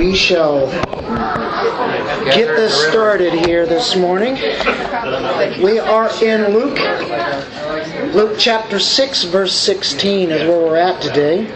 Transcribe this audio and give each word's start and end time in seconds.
We 0.00 0.16
shall 0.16 0.66
get 2.24 2.46
this 2.56 2.74
started 2.88 3.34
here 3.34 3.66
this 3.66 3.96
morning. 3.96 4.32
We 5.62 5.78
are 5.78 6.08
in 6.24 6.54
Luke. 6.54 6.78
Luke 8.14 8.36
chapter 8.38 8.78
6, 8.78 9.24
verse 9.24 9.52
16 9.52 10.30
is 10.30 10.40
where 10.48 10.58
we're 10.58 10.76
at 10.76 11.02
today, 11.02 11.52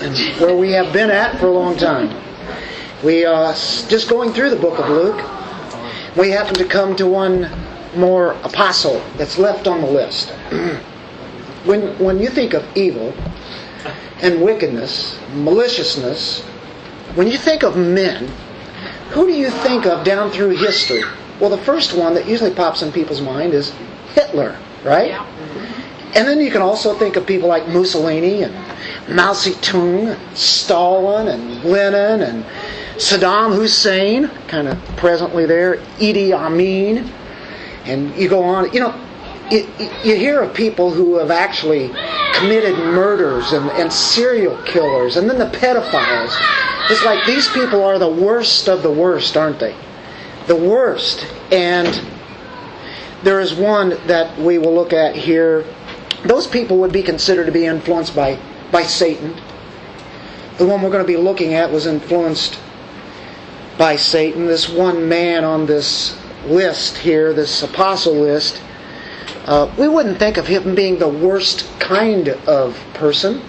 and 0.00 0.40
where 0.40 0.56
we 0.56 0.72
have 0.72 0.90
been 0.94 1.10
at 1.10 1.38
for 1.38 1.48
a 1.48 1.52
long 1.52 1.76
time. 1.76 2.18
We 3.04 3.26
are 3.26 3.52
just 3.52 4.08
going 4.08 4.32
through 4.32 4.48
the 4.48 4.56
book 4.56 4.78
of 4.78 4.88
Luke. 4.88 5.22
We 6.16 6.30
happen 6.30 6.54
to 6.54 6.64
come 6.64 6.96
to 6.96 7.06
one 7.06 7.50
more 7.94 8.32
apostle 8.42 9.04
that's 9.18 9.36
left 9.36 9.68
on 9.68 9.82
the 9.82 9.86
list. 9.86 10.30
when, 11.66 11.98
when 11.98 12.20
you 12.20 12.30
think 12.30 12.54
of 12.54 12.64
evil 12.74 13.12
and 14.22 14.40
wickedness, 14.40 15.18
maliciousness, 15.34 16.42
when 17.14 17.26
you 17.26 17.38
think 17.38 17.62
of 17.62 17.76
men, 17.76 18.28
who 19.10 19.26
do 19.26 19.32
you 19.32 19.50
think 19.50 19.86
of 19.86 20.04
down 20.04 20.30
through 20.30 20.50
history? 20.50 21.02
Well, 21.40 21.50
the 21.50 21.58
first 21.58 21.96
one 21.96 22.14
that 22.14 22.26
usually 22.26 22.52
pops 22.52 22.82
in 22.82 22.92
people's 22.92 23.20
mind 23.20 23.54
is 23.54 23.72
Hitler, 24.14 24.56
right? 24.84 25.08
Yeah. 25.08 25.26
And 26.14 26.26
then 26.26 26.40
you 26.40 26.50
can 26.50 26.60
also 26.60 26.94
think 26.94 27.16
of 27.16 27.26
people 27.26 27.48
like 27.48 27.68
Mussolini 27.68 28.42
and 28.42 28.52
Mao 29.08 29.32
Zedong, 29.32 30.18
Stalin 30.36 31.28
and 31.28 31.64
Lenin 31.64 32.22
and 32.22 32.44
Saddam 32.96 33.54
Hussein, 33.54 34.28
kind 34.48 34.68
of 34.68 34.78
presently 34.96 35.46
there, 35.46 35.76
Idi 35.98 36.32
Amin, 36.32 37.10
and 37.84 38.14
you 38.16 38.28
go 38.28 38.42
on. 38.42 38.72
You 38.72 38.80
know, 38.80 39.09
you, 39.50 39.68
you 40.04 40.16
hear 40.16 40.42
of 40.42 40.54
people 40.54 40.90
who 40.90 41.18
have 41.18 41.30
actually 41.30 41.88
committed 42.34 42.76
murders 42.78 43.52
and, 43.52 43.70
and 43.72 43.92
serial 43.92 44.56
killers, 44.62 45.16
and 45.16 45.28
then 45.28 45.38
the 45.38 45.58
pedophiles. 45.58 46.36
It's 46.90 47.04
like 47.04 47.24
these 47.26 47.48
people 47.48 47.84
are 47.84 47.98
the 47.98 48.08
worst 48.08 48.68
of 48.68 48.82
the 48.82 48.90
worst, 48.90 49.36
aren't 49.36 49.58
they? 49.58 49.74
The 50.46 50.56
worst. 50.56 51.26
And 51.52 52.00
there 53.22 53.40
is 53.40 53.54
one 53.54 53.90
that 54.06 54.36
we 54.38 54.58
will 54.58 54.74
look 54.74 54.92
at 54.92 55.14
here. 55.14 55.64
Those 56.24 56.46
people 56.46 56.78
would 56.78 56.92
be 56.92 57.02
considered 57.02 57.46
to 57.46 57.52
be 57.52 57.66
influenced 57.66 58.16
by, 58.16 58.38
by 58.72 58.82
Satan. 58.82 59.34
The 60.58 60.66
one 60.66 60.82
we're 60.82 60.90
going 60.90 61.04
to 61.04 61.12
be 61.12 61.16
looking 61.16 61.54
at 61.54 61.70
was 61.70 61.86
influenced 61.86 62.58
by 63.78 63.96
Satan. 63.96 64.46
This 64.46 64.68
one 64.68 65.08
man 65.08 65.44
on 65.44 65.66
this 65.66 66.18
list 66.46 66.96
here, 66.96 67.32
this 67.32 67.62
apostle 67.62 68.14
list, 68.14 68.60
uh, 69.46 69.72
we 69.78 69.88
wouldn't 69.88 70.18
think 70.18 70.36
of 70.36 70.46
him 70.46 70.74
being 70.74 70.98
the 70.98 71.08
worst 71.08 71.68
kind 71.78 72.28
of 72.28 72.78
person. 72.94 73.40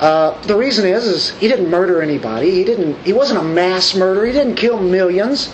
Uh, 0.00 0.40
the 0.42 0.56
reason 0.56 0.86
is, 0.86 1.06
is 1.06 1.30
he 1.38 1.48
didn't 1.48 1.70
murder 1.70 2.02
anybody. 2.02 2.50
He 2.50 2.64
didn't. 2.64 2.96
He 3.04 3.12
wasn't 3.12 3.40
a 3.40 3.44
mass 3.44 3.94
murderer. 3.94 4.26
He 4.26 4.32
didn't 4.32 4.54
kill 4.54 4.80
millions 4.80 5.52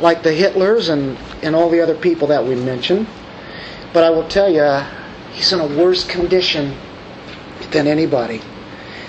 like 0.00 0.22
the 0.22 0.30
Hitlers 0.30 0.90
and, 0.90 1.16
and 1.42 1.54
all 1.54 1.70
the 1.70 1.80
other 1.80 1.94
people 1.94 2.28
that 2.28 2.44
we 2.44 2.54
mentioned. 2.54 3.06
But 3.92 4.04
I 4.04 4.10
will 4.10 4.28
tell 4.28 4.50
you, 4.50 4.82
he's 5.32 5.52
in 5.52 5.60
a 5.60 5.66
worse 5.66 6.04
condition 6.04 6.76
than 7.70 7.86
anybody. 7.86 8.42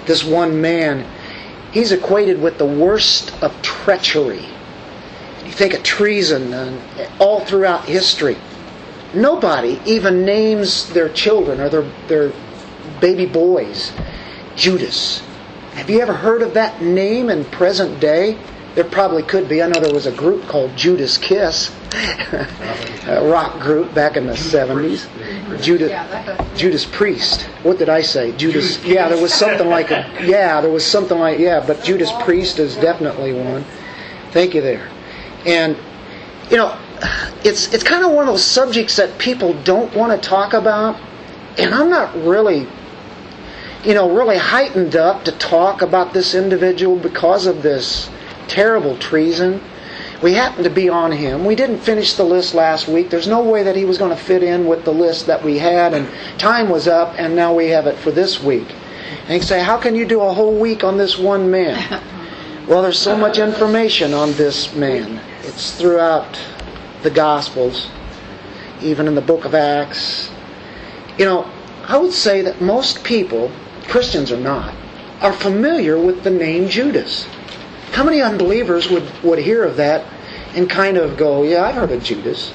This 0.05 0.23
one 0.23 0.61
man, 0.61 1.05
he's 1.71 1.91
equated 1.91 2.41
with 2.41 2.57
the 2.57 2.66
worst 2.66 3.33
of 3.41 3.59
treachery. 3.61 4.45
You 5.45 5.51
think 5.51 5.73
of 5.73 5.83
treason 5.83 6.53
and 6.53 6.81
all 7.19 7.41
throughout 7.41 7.85
history. 7.85 8.38
Nobody 9.14 9.80
even 9.86 10.25
names 10.25 10.92
their 10.94 11.09
children 11.09 11.59
or 11.59 11.69
their, 11.69 11.89
their 12.08 12.33
baby 13.00 13.25
boys 13.25 13.92
Judas. 14.56 15.22
Have 15.73 15.89
you 15.89 16.00
ever 16.02 16.14
heard 16.14 16.42
of 16.42 16.53
that 16.53 16.81
name 16.81 17.30
in 17.30 17.45
present 17.45 18.00
day? 18.00 18.38
There 18.75 18.84
probably 18.84 19.22
could 19.23 19.47
be. 19.47 19.61
I 19.61 19.67
know 19.67 19.80
there 19.80 19.94
was 19.94 20.08
a 20.08 20.11
group 20.11 20.47
called 20.47 20.75
Judas 20.75 21.17
Kiss, 21.17 21.72
a 21.94 23.23
rock 23.23 23.59
group 23.59 23.94
back 23.94 24.17
in 24.17 24.25
the 24.25 24.34
70s. 24.34 25.08
Judas, 25.62 25.91
Judas 26.57 26.85
Priest. 26.85 27.44
What 27.62 27.78
did 27.78 27.90
I 27.90 28.02
say? 28.02 28.35
Judas. 28.35 28.84
Yeah, 28.84 29.09
there 29.09 29.22
was 29.22 29.34
something 29.34 29.68
like 29.68 29.91
a. 29.91 30.12
Yeah, 30.23 30.59
there 30.62 30.72
was 30.72 30.85
something 30.85 31.19
like. 31.19 31.38
Yeah, 31.38 31.63
but 31.66 31.84
Judas 31.84 32.12
Priest 32.22 32.57
is 32.57 32.75
definitely 32.78 33.34
one. 33.34 33.63
Thank 34.31 34.56
you 34.56 34.62
there. 34.62 34.90
And, 35.46 35.78
you 36.50 36.57
know, 36.57 36.75
it's, 37.44 37.74
it's 37.74 37.84
kind 37.84 38.06
of 38.06 38.12
one 38.12 38.28
of 38.28 38.34
those 38.34 38.44
subjects 38.44 38.96
that 38.97 39.18
people 39.18 39.53
don't 39.64 39.94
want 39.96 40.22
to 40.22 40.30
talk 40.30 40.53
about. 40.53 41.00
And 41.58 41.74
I'm 41.74 41.90
not 41.90 42.14
really 42.16 42.68
you 43.84 43.94
know, 43.94 44.16
really 44.16 44.38
heightened 44.38 44.96
up 44.96 45.25
to 45.25 45.31
talk 45.34 45.81
about 45.81 46.14
this 46.14 46.36
individual 46.36 46.96
because 46.96 47.46
of 47.46 47.62
this 47.62 48.09
terrible 48.47 48.97
treason. 48.97 49.62
We 50.22 50.34
happened 50.34 50.64
to 50.64 50.69
be 50.69 50.88
on 50.88 51.12
him. 51.12 51.44
We 51.44 51.56
didn't 51.56 51.80
finish 51.80 52.14
the 52.14 52.24
list 52.24 52.53
last 52.53 52.88
week. 52.88 53.09
There's 53.09 53.28
no 53.28 53.44
way 53.44 53.64
that 53.64 53.75
he 53.75 53.84
was 53.84 53.97
going 53.97 54.16
to 54.16 54.24
fit 54.24 54.41
in 54.41 54.66
with 54.68 54.85
the 54.85 54.94
list 54.94 55.28
that 55.28 55.44
we 55.44 55.58
had, 55.58 55.94
and 55.94 56.08
time 56.40 56.70
was 56.70 56.88
up, 56.88 57.14
and 57.18 57.35
now 57.35 57.53
we 57.53 57.68
have 57.68 57.88
it 57.88 57.97
for 57.97 58.12
this 58.12 58.41
week. 58.41 58.74
And 59.28 59.34
you 59.34 59.41
say, 59.41 59.62
How 59.62 59.78
can 59.78 59.96
you 59.96 60.06
do 60.06 60.22
a 60.22 60.34
whole 60.34 60.58
week 60.58 60.85
on 60.85 60.97
this 60.97 61.18
one 61.18 61.52
man? 61.52 62.02
Well, 62.66 62.81
there's 62.81 62.97
so 62.97 63.18
much 63.18 63.40
information 63.40 64.14
on 64.14 64.31
this 64.35 64.74
man. 64.74 65.20
It's 65.41 65.75
throughout 65.78 66.40
the 67.03 67.12
Gospels, 67.12 67.90
even 68.81 69.08
in 69.08 69.16
the 69.16 69.22
book 69.22 69.46
of 69.46 69.53
Acts. 69.53 70.31
You 71.18 71.25
know, 71.25 71.50
I 71.86 71.97
would 71.97 72.14
say 72.14 72.41
that 72.41 72.62
most 72.62 73.03
people 73.03 73.52
Christians 73.88 74.31
or 74.31 74.38
not, 74.38 74.74
are 75.22 75.34
familiar 75.34 76.00
with 76.00 76.24
the 76.24 76.30
name 76.30 76.68
Judas. 76.68 77.28
How 77.91 78.03
many 78.03 78.22
unbelievers 78.22 78.90
would, 78.90 79.08
would 79.24 79.40
hear 79.40 79.64
of 79.64 79.78
that 79.78 80.06
and 80.56 80.69
kind 80.69 80.97
of 80.97 81.18
go, 81.18 81.44
yeah, 81.44 81.66
I've 81.66 81.75
heard 81.75 81.91
of 81.91 82.03
Judas? 82.03 82.53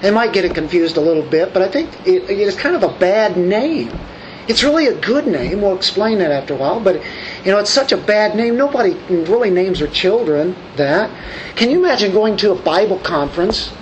They 0.00 0.10
might 0.10 0.32
get 0.32 0.44
it 0.44 0.54
confused 0.54 0.96
a 0.96 1.00
little 1.00 1.22
bit, 1.22 1.54
but 1.54 1.62
I 1.62 1.68
think 1.68 1.90
it, 2.06 2.28
it 2.28 2.38
is 2.38 2.54
kind 2.56 2.76
of 2.76 2.82
a 2.82 2.98
bad 2.98 3.36
name. 3.36 3.98
It's 4.46 4.62
really 4.62 4.88
a 4.88 5.00
good 5.00 5.26
name. 5.26 5.62
We'll 5.62 5.74
explain 5.74 6.18
that 6.18 6.30
after 6.30 6.52
a 6.52 6.56
while, 6.58 6.78
but 6.78 6.96
you 7.44 7.50
know, 7.50 7.58
it's 7.58 7.70
such 7.70 7.92
a 7.92 7.96
bad 7.96 8.36
name. 8.36 8.58
Nobody 8.58 8.92
really 9.08 9.48
names 9.48 9.78
their 9.78 9.88
children 9.88 10.54
that. 10.76 11.10
Can 11.56 11.70
you 11.70 11.78
imagine 11.78 12.12
going 12.12 12.36
to 12.38 12.52
a 12.52 12.54
Bible 12.54 12.98
conference 12.98 13.72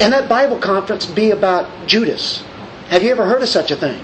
and 0.00 0.12
that 0.12 0.28
Bible 0.28 0.58
conference 0.58 1.06
be 1.06 1.30
about 1.30 1.68
Judas? 1.86 2.42
Have 2.88 3.02
you 3.02 3.10
ever 3.10 3.24
heard 3.24 3.42
of 3.42 3.48
such 3.48 3.70
a 3.70 3.76
thing? 3.76 4.00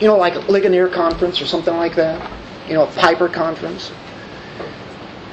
you 0.00 0.06
know, 0.06 0.16
like 0.16 0.34
a 0.34 0.40
Ligonier 0.40 0.88
conference 0.88 1.40
or 1.40 1.46
something 1.46 1.76
like 1.76 1.94
that. 1.96 2.30
You 2.66 2.74
know, 2.74 2.84
a 2.84 2.92
Piper 2.92 3.28
conference, 3.28 3.92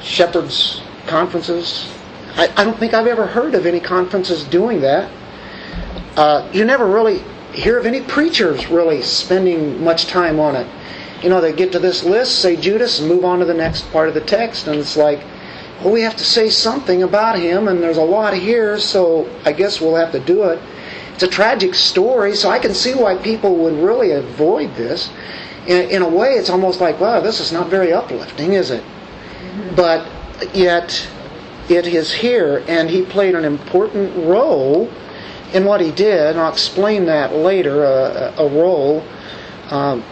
Shepherds 0.01 0.81
conferences. 1.07 1.91
I, 2.35 2.49
I 2.57 2.63
don't 2.63 2.77
think 2.77 2.93
I've 2.93 3.07
ever 3.07 3.25
heard 3.25 3.55
of 3.55 3.65
any 3.65 3.79
conferences 3.79 4.43
doing 4.43 4.81
that. 4.81 5.09
Uh, 6.15 6.49
you 6.51 6.65
never 6.65 6.85
really 6.85 7.23
hear 7.53 7.77
of 7.77 7.85
any 7.85 8.01
preachers 8.01 8.69
really 8.69 9.01
spending 9.01 9.83
much 9.83 10.07
time 10.07 10.39
on 10.39 10.55
it. 10.55 10.67
You 11.23 11.29
know, 11.29 11.41
they 11.41 11.53
get 11.53 11.71
to 11.71 11.79
this 11.79 12.03
list, 12.03 12.39
say 12.39 12.55
Judas, 12.55 12.99
and 12.99 13.07
move 13.07 13.23
on 13.23 13.39
to 13.39 13.45
the 13.45 13.53
next 13.53 13.89
part 13.91 14.07
of 14.07 14.13
the 14.13 14.21
text, 14.21 14.67
and 14.67 14.79
it's 14.79 14.97
like, 14.97 15.23
well, 15.81 15.93
we 15.93 16.01
have 16.01 16.15
to 16.17 16.23
say 16.23 16.49
something 16.49 17.03
about 17.03 17.37
him, 17.37 17.67
and 17.67 17.81
there's 17.81 17.97
a 17.97 18.03
lot 18.03 18.33
here, 18.33 18.79
so 18.79 19.29
I 19.45 19.51
guess 19.51 19.79
we'll 19.79 19.95
have 19.95 20.11
to 20.13 20.19
do 20.19 20.43
it. 20.45 20.59
It's 21.13 21.23
a 21.23 21.27
tragic 21.27 21.75
story, 21.75 22.35
so 22.35 22.49
I 22.49 22.59
can 22.59 22.73
see 22.73 22.93
why 22.93 23.15
people 23.17 23.55
would 23.57 23.73
really 23.73 24.11
avoid 24.11 24.75
this. 24.75 25.09
In, 25.67 25.89
in 25.89 26.01
a 26.01 26.07
way, 26.07 26.33
it's 26.33 26.49
almost 26.49 26.79
like, 26.79 26.99
wow, 26.99 27.19
this 27.19 27.39
is 27.39 27.51
not 27.51 27.69
very 27.69 27.91
uplifting, 27.93 28.53
is 28.53 28.71
it? 28.71 28.83
But 29.75 30.07
yet, 30.53 31.07
it 31.69 31.87
is 31.87 32.13
here, 32.13 32.63
and 32.67 32.89
he 32.89 33.03
played 33.03 33.35
an 33.35 33.45
important 33.45 34.15
role 34.25 34.89
in 35.53 35.65
what 35.65 35.81
he 35.81 35.91
did, 35.91 36.27
and 36.27 36.39
I'll 36.39 36.51
explain 36.51 37.05
that 37.05 37.33
later 37.33 37.83
a, 37.83 38.33
a 38.37 38.47
role. 38.47 39.03
Um, 39.69 40.03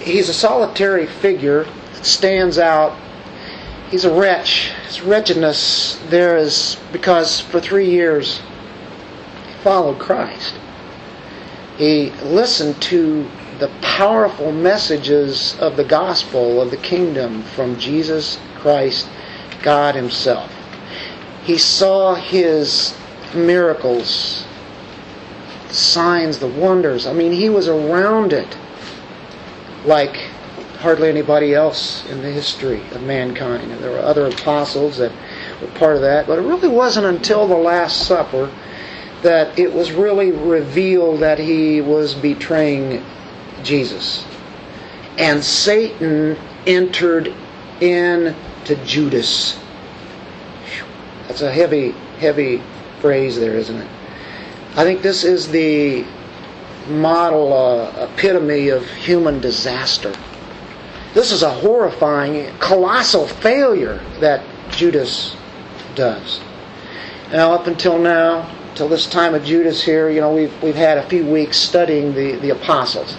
he's 0.00 0.28
a 0.28 0.34
solitary 0.34 1.06
figure 1.06 1.66
stands 2.02 2.58
out. 2.58 2.96
He's 3.90 4.04
a 4.04 4.12
wretch. 4.12 4.72
His 4.86 5.00
wretchedness 5.00 6.00
there 6.08 6.36
is 6.36 6.76
because 6.92 7.40
for 7.40 7.60
three 7.60 7.88
years 7.88 8.40
he 9.46 9.52
followed 9.62 9.98
Christ. 9.98 10.54
He 11.76 12.10
listened 12.22 12.80
to 12.82 13.28
the 13.58 13.70
powerful 13.80 14.50
messages 14.50 15.56
of 15.60 15.76
the 15.76 15.84
gospel 15.84 16.60
of 16.60 16.70
the 16.70 16.76
kingdom 16.78 17.42
from 17.42 17.78
Jesus 17.78 18.38
Christ, 18.56 19.08
God 19.62 19.94
Himself. 19.94 20.50
He 21.44 21.56
saw 21.56 22.14
His 22.14 22.96
miracles, 23.34 24.46
the 25.68 25.74
signs, 25.74 26.38
the 26.38 26.48
wonders. 26.48 27.06
I 27.06 27.12
mean, 27.12 27.32
he 27.32 27.48
was 27.48 27.68
around 27.68 28.32
it 28.32 28.56
like 29.84 30.30
hardly 30.86 31.08
anybody 31.08 31.52
else 31.52 32.06
in 32.06 32.22
the 32.22 32.30
history 32.30 32.80
of 32.92 33.02
mankind. 33.02 33.72
And 33.72 33.82
there 33.82 33.90
were 33.90 33.98
other 33.98 34.26
apostles 34.26 34.98
that 34.98 35.10
were 35.60 35.66
part 35.74 35.96
of 35.96 36.02
that, 36.02 36.28
but 36.28 36.38
it 36.38 36.42
really 36.42 36.68
wasn't 36.68 37.06
until 37.06 37.48
the 37.48 37.56
Last 37.56 38.06
Supper 38.06 38.48
that 39.22 39.58
it 39.58 39.72
was 39.72 39.90
really 39.90 40.30
revealed 40.30 41.18
that 41.18 41.40
he 41.40 41.80
was 41.80 42.14
betraying 42.14 43.04
Jesus. 43.64 44.24
And 45.18 45.42
Satan 45.42 46.38
entered 46.68 47.34
in 47.80 48.36
to 48.66 48.76
Judas. 48.84 49.58
That's 51.26 51.42
a 51.42 51.50
heavy, 51.50 51.96
heavy 52.20 52.62
phrase 53.00 53.40
there, 53.40 53.56
isn't 53.56 53.76
it? 53.76 53.88
I 54.76 54.84
think 54.84 55.02
this 55.02 55.24
is 55.24 55.48
the 55.48 56.06
model, 56.86 57.52
uh, 57.52 58.08
epitome 58.08 58.68
of 58.68 58.88
human 58.88 59.40
disaster. 59.40 60.14
This 61.16 61.32
is 61.32 61.42
a 61.42 61.50
horrifying, 61.50 62.54
colossal 62.58 63.26
failure 63.26 64.04
that 64.20 64.44
Judas 64.70 65.34
does. 65.94 66.42
Now, 67.32 67.52
up 67.52 67.66
until 67.66 67.98
now, 67.98 68.54
till 68.74 68.86
this 68.86 69.06
time 69.06 69.32
of 69.32 69.42
Judas 69.42 69.82
here, 69.82 70.10
you 70.10 70.20
know, 70.20 70.34
we've, 70.34 70.62
we've 70.62 70.74
had 70.74 70.98
a 70.98 71.08
few 71.08 71.24
weeks 71.24 71.56
studying 71.56 72.12
the, 72.14 72.32
the 72.32 72.50
apostles. 72.50 73.16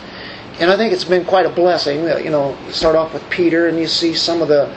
And 0.59 0.69
I 0.69 0.77
think 0.77 0.94
it's 0.94 1.05
been 1.05 1.25
quite 1.25 1.47
a 1.47 1.49
blessing. 1.49 2.03
You 2.03 2.29
know, 2.29 2.55
you 2.67 2.71
start 2.71 2.95
off 2.95 3.15
with 3.15 3.27
Peter 3.31 3.67
and 3.67 3.79
you 3.79 3.88
see 3.88 4.13
some 4.13 4.44
of 4.44 4.47
the 4.47 4.71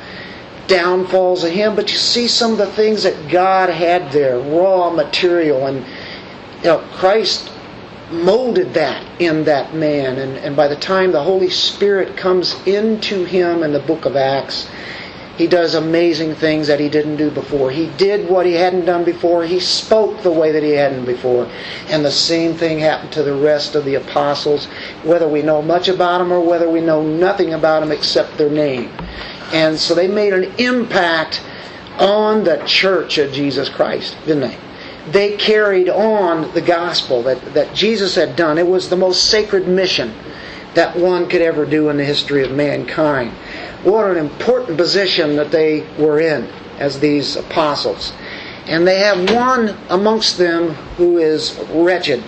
downfalls 0.66 1.44
of 1.44 1.50
him, 1.50 1.76
but 1.76 1.90
you 1.92 1.98
see 1.98 2.26
some 2.26 2.52
of 2.52 2.56
the 2.56 2.72
things 2.72 3.02
that 3.02 3.28
God 3.30 3.68
had 3.68 4.10
there, 4.12 4.38
raw 4.38 4.88
material. 4.88 5.66
And, 5.66 5.84
you 6.60 6.64
know, 6.64 6.78
Christ 6.92 7.52
molded 8.10 8.74
that 8.74 9.04
in 9.20 9.44
that 9.44 9.74
man. 9.74 10.18
And, 10.18 10.36
and 10.38 10.56
by 10.56 10.68
the 10.68 10.76
time 10.76 11.12
the 11.12 11.22
Holy 11.22 11.50
Spirit 11.50 12.16
comes 12.16 12.54
into 12.66 13.24
him 13.24 13.62
in 13.62 13.72
the 13.72 13.80
book 13.80 14.04
of 14.04 14.16
Acts, 14.16 14.68
he 15.36 15.46
does 15.46 15.74
amazing 15.74 16.34
things 16.34 16.66
that 16.66 16.80
he 16.80 16.90
didn't 16.90 17.16
do 17.16 17.30
before. 17.30 17.70
He 17.70 17.86
did 17.96 18.28
what 18.28 18.44
he 18.44 18.52
hadn't 18.52 18.84
done 18.84 19.04
before. 19.04 19.44
He 19.44 19.58
spoke 19.58 20.22
the 20.22 20.30
way 20.30 20.52
that 20.52 20.62
he 20.62 20.72
hadn't 20.72 21.06
before. 21.06 21.50
And 21.88 22.04
the 22.04 22.10
same 22.10 22.54
thing 22.54 22.78
happened 22.78 23.12
to 23.12 23.22
the 23.22 23.32
rest 23.32 23.74
of 23.74 23.86
the 23.86 23.94
apostles, 23.94 24.66
whether 25.02 25.26
we 25.26 25.40
know 25.40 25.62
much 25.62 25.88
about 25.88 26.18
them 26.18 26.30
or 26.30 26.40
whether 26.40 26.68
we 26.68 26.82
know 26.82 27.02
nothing 27.02 27.54
about 27.54 27.80
them 27.80 27.90
except 27.90 28.36
their 28.36 28.50
name. 28.50 28.90
And 29.52 29.78
so 29.78 29.94
they 29.94 30.08
made 30.08 30.34
an 30.34 30.44
impact 30.58 31.40
on 31.98 32.44
the 32.44 32.62
church 32.66 33.16
of 33.16 33.32
Jesus 33.32 33.70
Christ, 33.70 34.16
didn't 34.26 34.42
they? 34.42 34.58
They 35.12 35.36
carried 35.36 35.88
on 35.88 36.52
the 36.54 36.60
gospel 36.60 37.22
that, 37.24 37.54
that 37.54 37.74
Jesus 37.74 38.14
had 38.14 38.36
done. 38.36 38.58
It 38.58 38.66
was 38.66 38.88
the 38.88 38.96
most 38.96 39.24
sacred 39.24 39.66
mission 39.66 40.14
that 40.74 40.96
one 40.96 41.28
could 41.28 41.42
ever 41.42 41.66
do 41.66 41.88
in 41.88 41.96
the 41.96 42.04
history 42.04 42.44
of 42.44 42.52
mankind. 42.52 43.32
What 43.82 44.10
an 44.10 44.16
important 44.16 44.76
position 44.76 45.36
that 45.36 45.50
they 45.50 45.86
were 45.98 46.20
in 46.20 46.46
as 46.78 47.00
these 47.00 47.36
apostles. 47.36 48.12
And 48.66 48.86
they 48.86 49.00
have 49.00 49.30
one 49.34 49.76
amongst 49.88 50.38
them 50.38 50.74
who 50.96 51.18
is 51.18 51.58
wretched. 51.70 52.22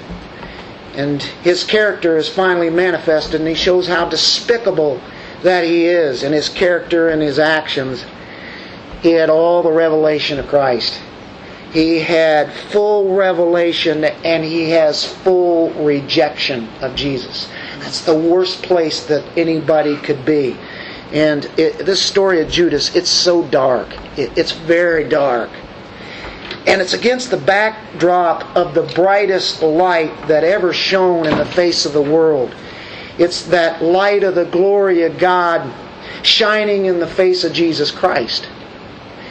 And 0.94 1.22
his 1.22 1.62
character 1.62 2.16
is 2.16 2.28
finally 2.28 2.68
manifested, 2.68 3.40
and 3.40 3.48
he 3.48 3.54
shows 3.54 3.86
how 3.86 4.08
despicable 4.08 5.00
that 5.42 5.64
he 5.64 5.86
is 5.86 6.22
in 6.22 6.32
his 6.32 6.48
character 6.48 7.08
and 7.08 7.22
his 7.22 7.38
actions. 7.38 8.04
He 9.02 9.12
had 9.12 9.30
all 9.30 9.62
the 9.62 9.72
revelation 9.72 10.38
of 10.38 10.48
Christ. 10.48 11.00
He 11.72 12.00
had 12.00 12.52
full 12.52 13.14
revelation 13.14 14.04
and 14.04 14.44
he 14.44 14.70
has 14.70 15.06
full 15.06 15.70
rejection 15.70 16.68
of 16.82 16.94
Jesus. 16.94 17.48
That's 17.78 18.02
the 18.02 18.14
worst 18.14 18.62
place 18.62 19.06
that 19.06 19.24
anybody 19.38 19.96
could 19.96 20.24
be. 20.24 20.56
And 21.12 21.46
it, 21.56 21.84
this 21.84 22.02
story 22.02 22.42
of 22.42 22.50
Judas, 22.50 22.94
it's 22.94 23.08
so 23.10 23.42
dark. 23.44 23.88
It, 24.18 24.36
it's 24.36 24.52
very 24.52 25.08
dark. 25.08 25.50
And 26.66 26.80
it's 26.80 26.92
against 26.92 27.30
the 27.30 27.38
backdrop 27.38 28.54
of 28.54 28.74
the 28.74 28.82
brightest 28.94 29.62
light 29.62 30.28
that 30.28 30.44
ever 30.44 30.74
shone 30.74 31.26
in 31.26 31.36
the 31.38 31.46
face 31.46 31.86
of 31.86 31.94
the 31.94 32.02
world. 32.02 32.54
It's 33.18 33.42
that 33.44 33.82
light 33.82 34.24
of 34.24 34.34
the 34.34 34.44
glory 34.44 35.02
of 35.02 35.18
God 35.18 35.72
shining 36.22 36.86
in 36.86 37.00
the 37.00 37.06
face 37.06 37.44
of 37.44 37.52
Jesus 37.52 37.90
Christ. 37.90 38.48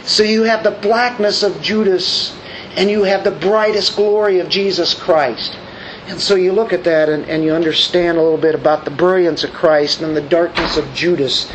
So 0.04 0.24
you 0.24 0.44
have 0.44 0.64
the 0.64 0.72
blackness 0.72 1.44
of 1.44 1.62
Judas 1.62 2.36
and 2.76 2.90
you 2.90 3.04
have 3.04 3.24
the 3.24 3.32
brightest 3.32 3.96
glory 3.96 4.40
of 4.40 4.50
Jesus 4.50 4.94
Christ. 4.94 5.58
And 6.08 6.20
so 6.20 6.36
you 6.36 6.52
look 6.52 6.74
at 6.74 6.84
that 6.86 7.10
and, 7.10 7.24
and 7.30 7.44
you 7.44 7.54
understand 7.54 8.18
a 8.18 8.22
little 8.22 8.38
bit 8.38 8.56
about 8.56 8.86
the 8.86 8.92
brilliance 8.92 9.44
of 9.44 9.54
Christ 9.54 10.02
and 10.02 10.18
the 10.18 10.22
darkness 10.22 10.76
of 10.76 10.92
Judas. 10.94 11.50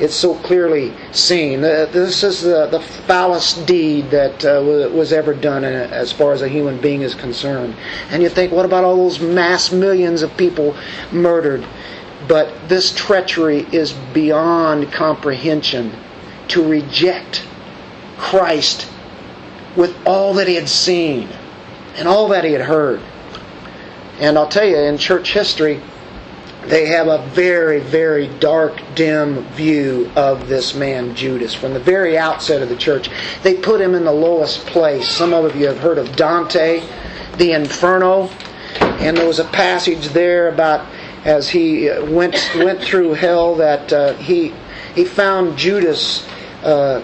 It's 0.00 0.14
so 0.14 0.34
clearly 0.34 0.92
seen. 1.12 1.60
This 1.60 2.24
is 2.24 2.42
the, 2.42 2.66
the 2.66 2.80
foulest 2.80 3.64
deed 3.64 4.10
that 4.10 4.44
uh, 4.44 4.60
was 4.92 5.12
ever 5.12 5.32
done 5.32 5.64
as 5.64 6.10
far 6.10 6.32
as 6.32 6.42
a 6.42 6.48
human 6.48 6.80
being 6.80 7.02
is 7.02 7.14
concerned. 7.14 7.76
And 8.10 8.22
you 8.22 8.28
think, 8.28 8.52
what 8.52 8.64
about 8.64 8.84
all 8.84 8.96
those 8.96 9.20
mass 9.20 9.70
millions 9.70 10.22
of 10.22 10.36
people 10.36 10.76
murdered? 11.12 11.64
But 12.26 12.68
this 12.68 12.92
treachery 12.92 13.66
is 13.72 13.92
beyond 14.12 14.92
comprehension 14.92 15.92
to 16.48 16.68
reject 16.68 17.46
Christ 18.22 18.88
with 19.76 19.94
all 20.06 20.34
that 20.34 20.46
he 20.46 20.54
had 20.54 20.68
seen 20.68 21.28
and 21.96 22.06
all 22.06 22.28
that 22.28 22.44
he 22.44 22.52
had 22.52 22.62
heard. 22.62 23.00
And 24.20 24.38
I'll 24.38 24.48
tell 24.48 24.64
you, 24.64 24.76
in 24.76 24.96
church 24.96 25.32
history, 25.32 25.82
they 26.66 26.86
have 26.86 27.08
a 27.08 27.26
very, 27.30 27.80
very 27.80 28.28
dark, 28.38 28.80
dim 28.94 29.42
view 29.54 30.10
of 30.14 30.48
this 30.48 30.74
man, 30.74 31.14
Judas. 31.16 31.52
From 31.52 31.74
the 31.74 31.80
very 31.80 32.16
outset 32.16 32.62
of 32.62 32.68
the 32.68 32.76
church, 32.76 33.10
they 33.42 33.54
put 33.54 33.80
him 33.80 33.94
in 33.94 34.04
the 34.04 34.12
lowest 34.12 34.64
place. 34.66 35.08
Some 35.08 35.34
of 35.34 35.56
you 35.56 35.66
have 35.66 35.80
heard 35.80 35.98
of 35.98 36.14
Dante, 36.14 36.82
the 37.38 37.52
Inferno, 37.52 38.30
and 38.80 39.16
there 39.16 39.26
was 39.26 39.40
a 39.40 39.44
passage 39.44 40.08
there 40.08 40.48
about 40.48 40.86
as 41.24 41.48
he 41.48 41.90
went 42.00 42.36
went 42.56 42.80
through 42.80 43.14
hell 43.14 43.56
that 43.56 43.92
uh, 43.92 44.14
he 44.14 44.54
he 44.94 45.04
found 45.04 45.56
Judas 45.58 46.26
uh, 46.62 47.02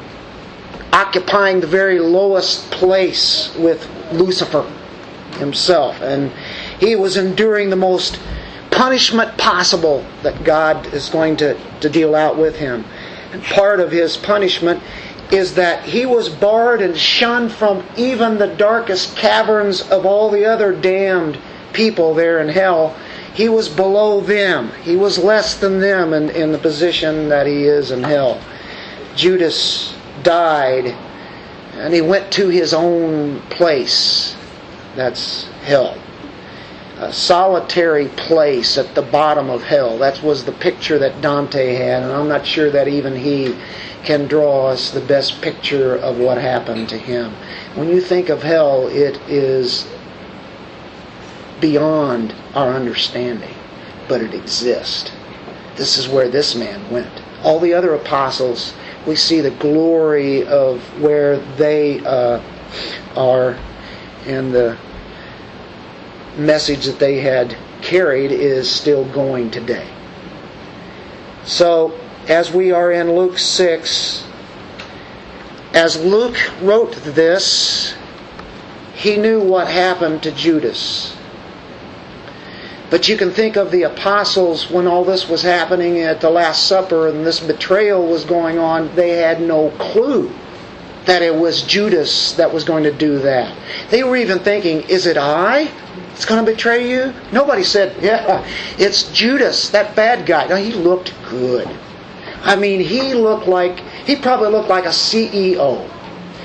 occupying 0.92 1.60
the 1.60 1.66
very 1.66 1.98
lowest 1.98 2.70
place 2.70 3.54
with 3.56 3.88
Lucifer 4.12 4.62
himself. 5.38 6.00
And 6.00 6.32
he 6.80 6.96
was 6.96 7.16
enduring 7.16 7.70
the 7.70 7.76
most 7.76 8.18
punishment 8.70 9.36
possible 9.38 10.04
that 10.22 10.44
God 10.44 10.92
is 10.94 11.08
going 11.08 11.36
to, 11.38 11.58
to 11.80 11.88
deal 11.88 12.14
out 12.14 12.36
with 12.36 12.56
him. 12.56 12.84
And 13.32 13.42
part 13.42 13.80
of 13.80 13.90
his 13.90 14.16
punishment 14.16 14.82
is 15.30 15.54
that 15.54 15.84
he 15.84 16.06
was 16.06 16.28
barred 16.28 16.80
and 16.80 16.96
shunned 16.96 17.52
from 17.52 17.84
even 17.96 18.38
the 18.38 18.46
darkest 18.46 19.16
caverns 19.16 19.82
of 19.90 20.06
all 20.06 20.30
the 20.30 20.44
other 20.44 20.72
damned 20.72 21.38
people 21.72 22.14
there 22.14 22.40
in 22.40 22.48
hell. 22.48 22.96
He 23.34 23.48
was 23.48 23.68
below 23.68 24.20
them. 24.20 24.72
He 24.82 24.96
was 24.96 25.18
less 25.18 25.58
than 25.58 25.80
them 25.80 26.14
in, 26.14 26.30
in 26.30 26.50
the 26.50 26.58
position 26.58 27.28
that 27.28 27.46
he 27.46 27.64
is 27.64 27.90
in 27.90 28.02
hell. 28.02 28.40
Judas 29.14 29.94
died 30.28 30.94
and 31.78 31.94
he 31.94 32.02
went 32.02 32.30
to 32.32 32.48
his 32.48 32.74
own 32.74 33.40
place. 33.48 34.36
That's 34.94 35.44
hell. 35.62 35.96
A 36.98 37.12
solitary 37.12 38.08
place 38.08 38.76
at 38.76 38.94
the 38.94 39.02
bottom 39.02 39.48
of 39.48 39.62
hell. 39.62 39.96
That 39.96 40.22
was 40.22 40.44
the 40.44 40.52
picture 40.52 40.98
that 40.98 41.22
Dante 41.22 41.74
had, 41.74 42.02
and 42.02 42.12
I'm 42.12 42.28
not 42.28 42.44
sure 42.44 42.70
that 42.70 42.88
even 42.88 43.16
he 43.16 43.56
can 44.04 44.26
draw 44.26 44.66
us 44.66 44.90
the 44.90 45.00
best 45.00 45.40
picture 45.40 45.96
of 45.96 46.18
what 46.18 46.36
happened 46.36 46.88
to 46.90 46.98
him. 46.98 47.32
When 47.74 47.88
you 47.88 48.00
think 48.00 48.28
of 48.28 48.42
hell, 48.42 48.88
it 48.88 49.16
is 49.28 49.86
beyond 51.60 52.34
our 52.54 52.72
understanding, 52.74 53.54
but 54.08 54.20
it 54.20 54.34
exists. 54.34 55.10
This 55.76 55.96
is 55.96 56.08
where 56.08 56.28
this 56.28 56.54
man 56.54 56.90
went. 56.90 57.22
All 57.44 57.60
the 57.60 57.72
other 57.72 57.94
apostles 57.94 58.74
we 59.08 59.16
see 59.16 59.40
the 59.40 59.50
glory 59.52 60.46
of 60.46 60.82
where 61.00 61.38
they 61.56 61.98
uh, 62.04 62.42
are 63.16 63.58
and 64.26 64.52
the 64.52 64.76
message 66.36 66.84
that 66.84 66.98
they 66.98 67.18
had 67.18 67.56
carried 67.80 68.30
is 68.30 68.70
still 68.70 69.06
going 69.06 69.50
today. 69.50 69.88
So, 71.44 71.98
as 72.28 72.52
we 72.52 72.70
are 72.70 72.92
in 72.92 73.14
Luke 73.14 73.38
6, 73.38 74.26
as 75.72 75.98
Luke 76.04 76.36
wrote 76.60 76.92
this, 76.96 77.94
he 78.94 79.16
knew 79.16 79.40
what 79.40 79.68
happened 79.68 80.22
to 80.24 80.32
Judas. 80.32 81.16
But 82.90 83.06
you 83.06 83.18
can 83.18 83.30
think 83.32 83.56
of 83.56 83.70
the 83.70 83.82
apostles 83.82 84.70
when 84.70 84.86
all 84.86 85.04
this 85.04 85.28
was 85.28 85.42
happening 85.42 86.00
at 86.00 86.22
the 86.22 86.30
Last 86.30 86.66
Supper 86.66 87.08
and 87.08 87.26
this 87.26 87.38
betrayal 87.38 88.06
was 88.06 88.24
going 88.24 88.58
on, 88.58 88.94
they 88.96 89.10
had 89.10 89.42
no 89.42 89.70
clue 89.72 90.32
that 91.04 91.20
it 91.20 91.34
was 91.34 91.62
Judas 91.62 92.32
that 92.34 92.52
was 92.52 92.64
going 92.64 92.84
to 92.84 92.92
do 92.92 93.18
that. 93.18 93.54
They 93.90 94.04
were 94.04 94.16
even 94.16 94.38
thinking, 94.38 94.82
is 94.88 95.06
it 95.06 95.18
I 95.18 95.70
that's 96.10 96.24
going 96.24 96.44
to 96.44 96.50
betray 96.50 96.90
you? 96.90 97.12
Nobody 97.30 97.62
said, 97.62 97.94
yeah, 98.02 98.46
it's 98.78 99.10
Judas, 99.12 99.68
that 99.70 99.94
bad 99.94 100.24
guy. 100.26 100.46
No, 100.46 100.56
he 100.56 100.72
looked 100.72 101.12
good. 101.28 101.68
I 102.42 102.56
mean, 102.56 102.80
he 102.80 103.12
looked 103.12 103.48
like, 103.48 103.80
he 104.06 104.16
probably 104.16 104.48
looked 104.48 104.68
like 104.68 104.86
a 104.86 104.90
CEO. 104.90 105.86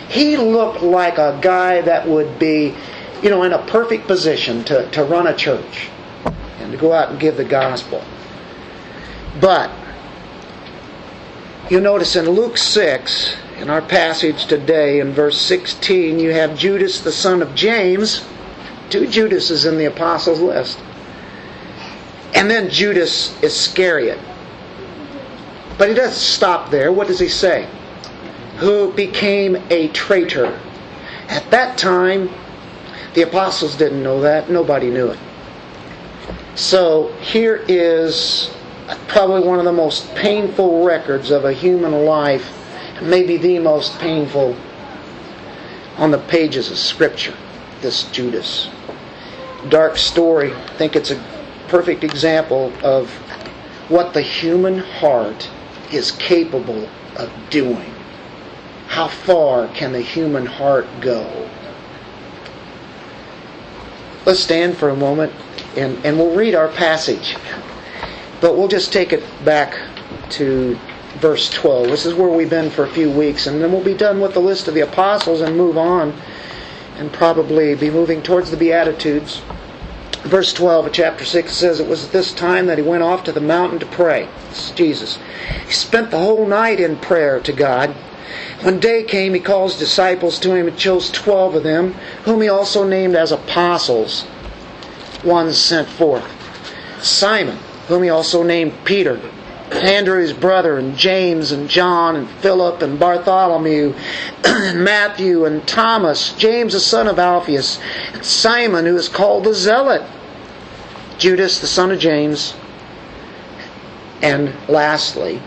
He 0.09 0.35
looked 0.35 0.81
like 0.81 1.17
a 1.17 1.39
guy 1.41 1.81
that 1.81 2.05
would 2.07 2.37
be, 2.37 2.73
you 3.21 3.29
know, 3.29 3.43
in 3.43 3.53
a 3.53 3.65
perfect 3.67 4.07
position 4.07 4.63
to, 4.65 4.89
to 4.91 5.03
run 5.05 5.27
a 5.27 5.35
church 5.35 5.89
and 6.63 6.71
to 6.71 6.77
go 6.77 6.93
out 6.93 7.09
and 7.09 7.19
give 7.19 7.37
the 7.37 7.43
gospel. 7.43 8.03
But 9.39 9.69
you 11.69 11.79
notice 11.79 12.15
in 12.15 12.29
Luke 12.29 12.57
6, 12.57 13.35
in 13.57 13.69
our 13.69 13.81
passage 13.81 14.45
today, 14.45 14.99
in 14.99 15.13
verse 15.13 15.39
16, 15.39 16.19
you 16.19 16.31
have 16.31 16.57
Judas 16.57 17.01
the 17.01 17.11
son 17.11 17.41
of 17.41 17.55
James. 17.55 18.25
Two 18.89 19.07
Judases 19.07 19.65
in 19.65 19.77
the 19.77 19.85
apostles' 19.85 20.39
list. 20.39 20.79
And 22.35 22.49
then 22.49 22.69
Judas 22.69 23.41
Iscariot. 23.41 24.19
But 25.77 25.89
he 25.89 25.95
doesn't 25.95 26.19
stop 26.19 26.69
there. 26.69 26.91
What 26.91 27.07
does 27.07 27.19
he 27.19 27.27
say? 27.27 27.67
Who 28.57 28.91
became 28.93 29.55
a 29.69 29.87
traitor. 29.89 30.59
At 31.29 31.49
that 31.51 31.77
time, 31.77 32.29
the 33.13 33.21
apostles 33.23 33.75
didn't 33.75 34.03
know 34.03 34.21
that. 34.21 34.49
Nobody 34.49 34.89
knew 34.89 35.09
it. 35.09 35.19
So 36.55 37.11
here 37.13 37.65
is 37.67 38.53
probably 39.07 39.47
one 39.47 39.57
of 39.57 39.65
the 39.65 39.71
most 39.71 40.13
painful 40.13 40.83
records 40.85 41.31
of 41.31 41.45
a 41.45 41.53
human 41.53 42.05
life, 42.05 42.51
maybe 43.01 43.37
the 43.37 43.57
most 43.57 43.97
painful 43.99 44.55
on 45.97 46.11
the 46.11 46.19
pages 46.19 46.69
of 46.69 46.77
Scripture, 46.77 47.35
this 47.81 48.03
Judas. 48.11 48.69
Dark 49.69 49.97
story. 49.97 50.53
I 50.53 50.67
think 50.77 50.95
it's 50.95 51.09
a 51.09 51.23
perfect 51.69 52.03
example 52.03 52.71
of 52.83 53.09
what 53.89 54.13
the 54.13 54.21
human 54.21 54.77
heart 54.77 55.49
is 55.91 56.11
capable 56.11 56.87
of 57.15 57.31
doing. 57.49 57.93
How 58.87 59.07
far 59.07 59.67
can 59.69 59.91
the 59.91 60.01
human 60.01 60.45
heart 60.45 60.85
go? 61.01 61.49
Let's 64.25 64.39
stand 64.39 64.77
for 64.77 64.89
a 64.89 64.95
moment 64.95 65.33
and, 65.77 66.03
and 66.05 66.17
we'll 66.17 66.35
read 66.35 66.55
our 66.55 66.69
passage. 66.69 67.35
But 68.41 68.57
we'll 68.57 68.67
just 68.67 68.91
take 68.91 69.13
it 69.13 69.23
back 69.45 69.79
to 70.31 70.77
verse 71.15 71.49
12. 71.51 71.87
This 71.87 72.05
is 72.05 72.13
where 72.13 72.29
we've 72.29 72.49
been 72.49 72.69
for 72.69 72.83
a 72.83 72.89
few 72.89 73.09
weeks, 73.09 73.47
and 73.47 73.61
then 73.61 73.71
we'll 73.71 73.83
be 73.83 73.93
done 73.93 74.19
with 74.19 74.33
the 74.33 74.41
list 74.41 74.67
of 74.67 74.73
the 74.73 74.81
apostles 74.81 75.41
and 75.41 75.55
move 75.55 75.77
on 75.77 76.13
and 76.97 77.11
probably 77.11 77.75
be 77.75 77.89
moving 77.89 78.21
towards 78.21 78.51
the 78.51 78.57
Beatitudes. 78.57 79.41
Verse 80.23 80.53
12 80.53 80.87
of 80.87 80.93
chapter 80.93 81.25
6 81.25 81.53
says, 81.53 81.79
It 81.79 81.87
was 81.87 82.05
at 82.05 82.11
this 82.11 82.33
time 82.33 82.67
that 82.67 82.77
he 82.77 82.83
went 82.83 83.03
off 83.03 83.23
to 83.25 83.31
the 83.31 83.41
mountain 83.41 83.79
to 83.79 83.85
pray. 83.85 84.29
This 84.49 84.69
is 84.69 84.71
Jesus. 84.71 85.19
He 85.65 85.73
spent 85.73 86.11
the 86.11 86.19
whole 86.19 86.45
night 86.45 86.79
in 86.79 86.97
prayer 86.97 87.39
to 87.41 87.51
God. 87.51 87.89
When 88.61 88.79
day 88.79 89.03
came, 89.03 89.33
he 89.33 89.39
called 89.39 89.71
his 89.71 89.79
disciples 89.79 90.39
to 90.39 90.55
him 90.55 90.67
and 90.67 90.77
chose 90.77 91.11
twelve 91.11 91.55
of 91.55 91.63
them, 91.63 91.93
whom 92.23 92.41
he 92.41 92.47
also 92.47 92.87
named 92.87 93.15
as 93.15 93.31
apostles, 93.31 94.25
ones 95.23 95.57
sent 95.57 95.87
forth. 95.87 96.23
Simon, 97.03 97.57
whom 97.87 98.03
he 98.03 98.09
also 98.09 98.43
named 98.43 98.73
Peter, 98.85 99.19
Andrew 99.71 100.19
his 100.19 100.33
brother, 100.33 100.77
and 100.77 100.95
James 100.95 101.51
and 101.51 101.67
John 101.67 102.15
and 102.15 102.29
Philip 102.29 102.81
and 102.81 102.99
Bartholomew 102.99 103.93
and 104.43 104.83
Matthew 104.83 105.45
and 105.45 105.67
Thomas, 105.67 106.33
James 106.33 106.73
the 106.73 106.79
son 106.79 107.07
of 107.07 107.19
Alphaeus, 107.19 107.79
and 108.13 108.23
Simon 108.23 108.85
who 108.85 108.95
is 108.95 109.09
called 109.09 109.43
the 109.43 109.53
Zealot, 109.53 110.03
Judas 111.17 111.59
the 111.59 111.67
son 111.67 111.91
of 111.91 111.99
James, 111.99 112.53
and 114.21 114.53
lastly, 114.69 115.41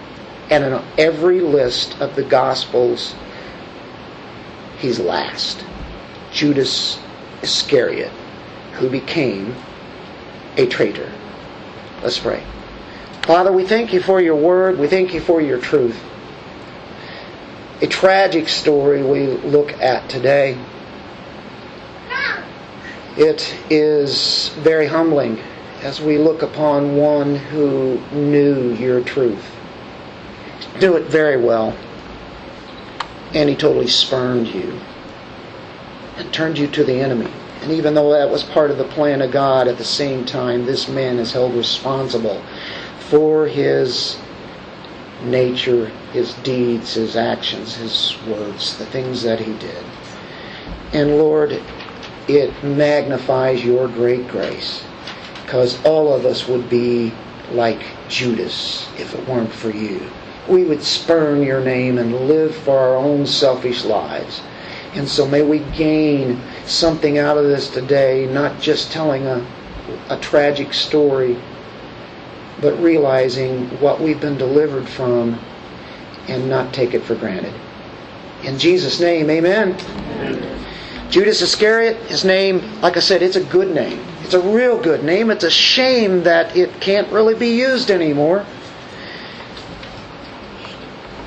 and 0.50 0.64
in 0.64 0.82
every 0.98 1.40
list 1.40 1.98
of 2.00 2.14
the 2.14 2.22
Gospels, 2.22 3.14
he's 4.78 5.00
last. 5.00 5.64
Judas 6.32 6.98
Iscariot, 7.42 8.12
who 8.78 8.88
became 8.88 9.54
a 10.56 10.66
traitor. 10.66 11.10
Let's 12.02 12.18
pray. 12.18 12.42
Father, 13.22 13.52
we 13.52 13.64
thank 13.64 13.92
you 13.92 14.00
for 14.00 14.20
your 14.20 14.36
word. 14.36 14.78
We 14.78 14.86
thank 14.86 15.12
you 15.12 15.20
for 15.20 15.40
your 15.40 15.58
truth. 15.58 16.00
A 17.82 17.86
tragic 17.86 18.48
story 18.48 19.02
we 19.02 19.26
look 19.26 19.72
at 19.82 20.08
today. 20.08 20.58
It 23.16 23.54
is 23.70 24.50
very 24.58 24.86
humbling 24.86 25.40
as 25.82 26.00
we 26.00 26.18
look 26.18 26.42
upon 26.42 26.96
one 26.96 27.36
who 27.36 27.98
knew 28.12 28.74
your 28.74 29.02
truth. 29.02 29.44
Knew 30.80 30.96
it 30.96 31.04
very 31.04 31.36
well. 31.36 31.76
And 33.34 33.48
he 33.48 33.56
totally 33.56 33.88
spurned 33.88 34.48
you 34.48 34.80
and 36.16 36.32
turned 36.32 36.58
you 36.58 36.68
to 36.68 36.84
the 36.84 36.94
enemy. 36.94 37.30
And 37.66 37.74
even 37.74 37.94
though 37.94 38.12
that 38.12 38.30
was 38.30 38.44
part 38.44 38.70
of 38.70 38.78
the 38.78 38.84
plan 38.84 39.20
of 39.20 39.32
God, 39.32 39.66
at 39.66 39.76
the 39.76 39.84
same 39.84 40.24
time, 40.24 40.66
this 40.66 40.86
man 40.86 41.18
is 41.18 41.32
held 41.32 41.52
responsible 41.52 42.40
for 43.10 43.48
his 43.48 44.16
nature, 45.24 45.86
his 46.12 46.34
deeds, 46.44 46.94
his 46.94 47.16
actions, 47.16 47.74
his 47.74 48.16
words, 48.28 48.78
the 48.78 48.86
things 48.86 49.24
that 49.24 49.40
he 49.40 49.52
did. 49.54 49.84
And 50.92 51.18
Lord, 51.18 51.60
it 52.28 52.62
magnifies 52.62 53.64
your 53.64 53.88
great 53.88 54.28
grace 54.28 54.84
because 55.42 55.84
all 55.84 56.14
of 56.14 56.24
us 56.24 56.46
would 56.46 56.70
be 56.70 57.12
like 57.50 57.82
Judas 58.08 58.88
if 58.96 59.12
it 59.12 59.28
weren't 59.28 59.52
for 59.52 59.70
you. 59.70 60.08
We 60.48 60.62
would 60.62 60.84
spurn 60.84 61.42
your 61.42 61.62
name 61.62 61.98
and 61.98 62.28
live 62.28 62.54
for 62.54 62.78
our 62.78 62.94
own 62.94 63.26
selfish 63.26 63.84
lives. 63.84 64.40
And 64.96 65.06
so 65.06 65.26
may 65.26 65.42
we 65.42 65.58
gain 65.76 66.40
something 66.64 67.18
out 67.18 67.36
of 67.36 67.44
this 67.44 67.68
today, 67.68 68.26
not 68.26 68.60
just 68.60 68.90
telling 68.90 69.26
a, 69.26 69.46
a 70.08 70.18
tragic 70.20 70.72
story, 70.72 71.36
but 72.62 72.72
realizing 72.82 73.68
what 73.80 74.00
we've 74.00 74.20
been 74.20 74.38
delivered 74.38 74.88
from 74.88 75.38
and 76.28 76.48
not 76.48 76.72
take 76.72 76.94
it 76.94 77.02
for 77.02 77.14
granted. 77.14 77.52
In 78.42 78.58
Jesus' 78.58 78.98
name, 78.98 79.28
amen. 79.28 79.76
amen. 79.78 81.10
Judas 81.10 81.42
Iscariot, 81.42 81.96
his 82.08 82.24
name, 82.24 82.80
like 82.80 82.96
I 82.96 83.00
said, 83.00 83.22
it's 83.22 83.36
a 83.36 83.44
good 83.44 83.74
name. 83.74 84.02
It's 84.22 84.34
a 84.34 84.40
real 84.40 84.80
good 84.80 85.04
name. 85.04 85.30
It's 85.30 85.44
a 85.44 85.50
shame 85.50 86.22
that 86.24 86.56
it 86.56 86.80
can't 86.80 87.10
really 87.12 87.34
be 87.34 87.50
used 87.50 87.90
anymore. 87.90 88.44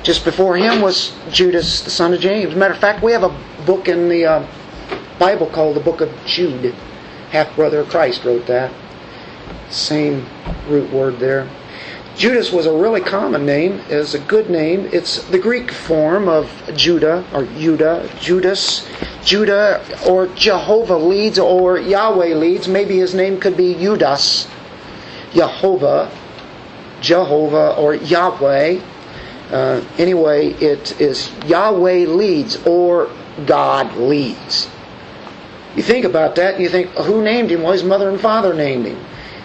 Just 0.02 0.24
before 0.24 0.56
him 0.56 0.80
was 0.80 1.12
Judas, 1.30 1.82
the 1.82 1.90
son 1.90 2.14
of 2.14 2.20
James. 2.20 2.54
Matter 2.54 2.72
of 2.72 2.80
fact, 2.80 3.02
we 3.02 3.12
have 3.12 3.22
a 3.22 3.36
book 3.66 3.86
in 3.86 4.08
the 4.08 4.24
uh, 4.24 4.46
Bible 5.18 5.46
called 5.46 5.76
the 5.76 5.80
Book 5.80 6.00
of 6.00 6.10
Jude. 6.24 6.74
Half 7.30 7.54
brother 7.54 7.80
of 7.80 7.90
Christ 7.90 8.24
wrote 8.24 8.46
that. 8.46 8.72
Same 9.68 10.26
root 10.68 10.90
word 10.90 11.18
there. 11.18 11.48
Judas 12.16 12.50
was 12.50 12.66
a 12.66 12.72
really 12.72 13.00
common 13.00 13.46
name. 13.46 13.82
It's 13.88 14.14
a 14.14 14.18
good 14.18 14.50
name. 14.50 14.88
It's 14.92 15.22
the 15.28 15.38
Greek 15.38 15.70
form 15.70 16.28
of 16.28 16.50
Judah 16.74 17.24
or 17.32 17.44
Judah, 17.44 18.10
Judas, 18.20 18.88
Judah, 19.22 19.84
or 20.08 20.26
Jehovah 20.28 20.96
leads 20.96 21.38
or 21.38 21.78
Yahweh 21.78 22.34
leads. 22.34 22.68
Maybe 22.68 22.98
his 22.98 23.14
name 23.14 23.38
could 23.38 23.56
be 23.56 23.74
Judas, 23.74 24.48
Jehovah, 25.32 26.10
Jehovah, 27.00 27.76
or 27.76 27.94
Yahweh. 27.94 28.80
Uh, 29.50 29.84
anyway, 29.98 30.48
it 30.54 31.00
is 31.00 31.30
Yahweh 31.46 32.06
leads 32.06 32.56
or 32.66 33.10
God 33.46 33.96
leads. 33.96 34.68
You 35.76 35.82
think 35.82 36.04
about 36.04 36.36
that 36.36 36.54
and 36.54 36.62
you 36.62 36.68
think, 36.68 36.90
who 36.90 37.22
named 37.22 37.50
him? 37.50 37.62
Well, 37.62 37.72
his 37.72 37.84
mother 37.84 38.08
and 38.08 38.20
father 38.20 38.54
named 38.54 38.86
him. 38.86 39.04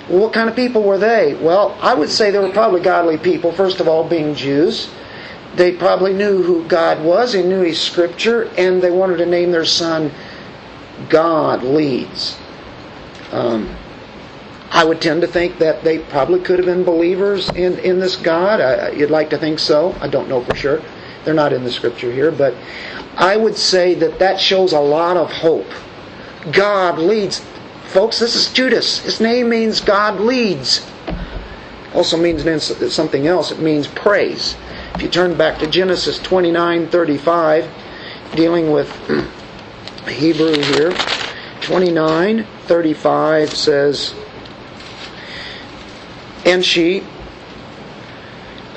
Well, 0.09 0.19
what 0.19 0.33
kind 0.33 0.50
of 0.50 0.55
people 0.55 0.83
were 0.83 0.97
they? 0.97 1.33
Well, 1.35 1.77
I 1.81 1.93
would 1.93 2.09
say 2.09 2.31
they 2.31 2.39
were 2.39 2.51
probably 2.51 2.81
godly 2.81 3.17
people, 3.17 3.51
first 3.51 3.79
of 3.79 3.88
all, 3.88 4.07
being 4.07 4.35
Jews. 4.35 4.89
They 5.55 5.71
probably 5.71 6.13
knew 6.13 6.43
who 6.43 6.67
God 6.67 7.03
was, 7.03 7.33
they 7.33 7.43
knew 7.43 7.62
His 7.62 7.79
Scripture, 7.81 8.51
and 8.57 8.81
they 8.81 8.91
wanted 8.91 9.17
to 9.17 9.25
name 9.25 9.51
their 9.51 9.65
son 9.65 10.12
God 11.09 11.63
leads. 11.63 12.38
Um, 13.31 13.75
I 14.72 14.84
would 14.84 15.01
tend 15.01 15.22
to 15.22 15.27
think 15.27 15.60
that 15.60 15.84
they 15.84 16.00
probably 16.00 16.39
could 16.39 16.60
have 16.60 16.65
been 16.65 16.84
believers 16.84 17.50
in, 17.50 17.79
in 17.79 18.00
this 18.00 18.15
God. 18.15 18.60
I, 18.60 18.91
you'd 18.91 19.12
like 19.12 19.29
to 19.29 19.38
think 19.38 19.60
so. 19.60 19.95
I 20.01 20.07
don't 20.07 20.27
know 20.27 20.43
for 20.43 20.55
sure. 20.55 20.81
They're 21.24 21.34
not 21.34 21.53
in 21.53 21.63
the 21.63 21.72
Scripture 21.72 22.12
here, 22.12 22.31
but 22.31 22.55
I 23.15 23.38
would 23.38 23.55
say 23.55 23.93
that 23.95 24.19
that 24.19 24.39
shows 24.39 24.74
a 24.74 24.79
lot 24.79 25.17
of 25.17 25.31
hope. 25.31 25.67
God 26.51 27.00
leads 27.00 27.43
folks, 27.95 28.19
this 28.19 28.36
is 28.36 28.51
Judas. 28.51 29.00
His 29.00 29.22
name 29.22 29.48
means 29.48 29.79
God 29.79 30.19
leads. 30.19 30.86
Also 31.93 32.17
means 32.17 32.43
something 32.93 33.25
else. 33.25 33.51
It 33.51 33.60
means 33.60 33.88
praise. 33.88 34.57
If 34.95 35.01
you 35.01 35.07
turn 35.07 35.38
back 35.38 35.60
to 35.60 35.67
Genesis 35.67 36.19
29 36.19 36.89
35, 36.89 37.69
dealing 38.36 38.72
with 38.72 38.89
Hebrew 40.10 40.62
here, 40.62 40.91
29 41.62 42.45
35 42.65 43.53
says, 43.55 44.13
And 46.45 46.63
she 46.63 47.03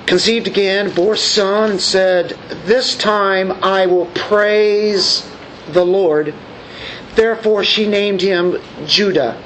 conceived 0.06 0.46
again, 0.46 0.90
bore 0.94 1.16
son, 1.16 1.72
and 1.72 1.80
said, 1.80 2.30
This 2.64 2.96
time 2.96 3.52
I 3.62 3.86
will 3.86 4.06
praise 4.06 5.28
the 5.68 5.84
Lord. 5.84 6.34
Therefore 7.14 7.62
she 7.62 7.86
named 7.86 8.22
him 8.22 8.58
Judah. 8.86 9.42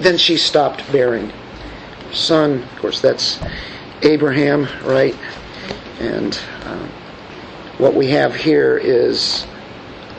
Then 0.00 0.16
she 0.16 0.36
stopped 0.36 0.90
bearing. 0.90 1.32
Son, 2.12 2.62
of 2.62 2.78
course, 2.78 3.00
that's 3.00 3.38
Abraham, 4.02 4.68
right? 4.84 5.16
And 6.00 6.38
um, 6.64 6.88
what 7.78 7.94
we 7.94 8.06
have 8.08 8.34
here 8.34 8.78
is 8.78 9.46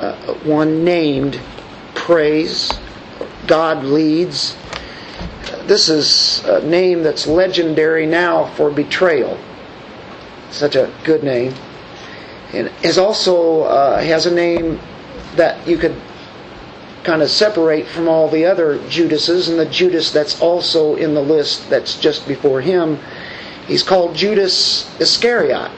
uh, 0.02 0.16
one 0.44 0.84
named 0.84 1.40
praise. 1.96 2.72
God 3.48 3.84
leads. 3.84 4.56
This 5.70 5.88
is 5.88 6.44
a 6.46 6.66
name 6.66 7.04
that's 7.04 7.28
legendary 7.28 8.08
now 8.08 8.48
for 8.56 8.72
betrayal. 8.72 9.38
Such 10.50 10.76
a 10.76 10.92
good 11.04 11.24
name. 11.24 11.54
And 12.54 12.72
is 12.82 12.98
also 12.98 13.66
uh, 13.66 14.02
has 14.02 14.26
a 14.26 14.34
name 14.34 14.80
that 15.36 15.68
you 15.68 15.78
could 15.78 15.96
kind 17.04 17.22
of 17.22 17.30
separate 17.30 17.86
from 17.86 18.08
all 18.08 18.28
the 18.28 18.46
other 18.46 18.80
Judases, 18.90 19.48
and 19.48 19.60
the 19.60 19.68
Judas 19.68 20.10
that's 20.10 20.42
also 20.42 20.96
in 20.96 21.14
the 21.14 21.22
list 21.22 21.70
that's 21.70 22.00
just 22.00 22.28
before 22.28 22.62
him. 22.62 22.98
He's 23.68 23.84
called 23.84 24.16
Judas 24.16 24.90
Iscariot. 25.00 25.70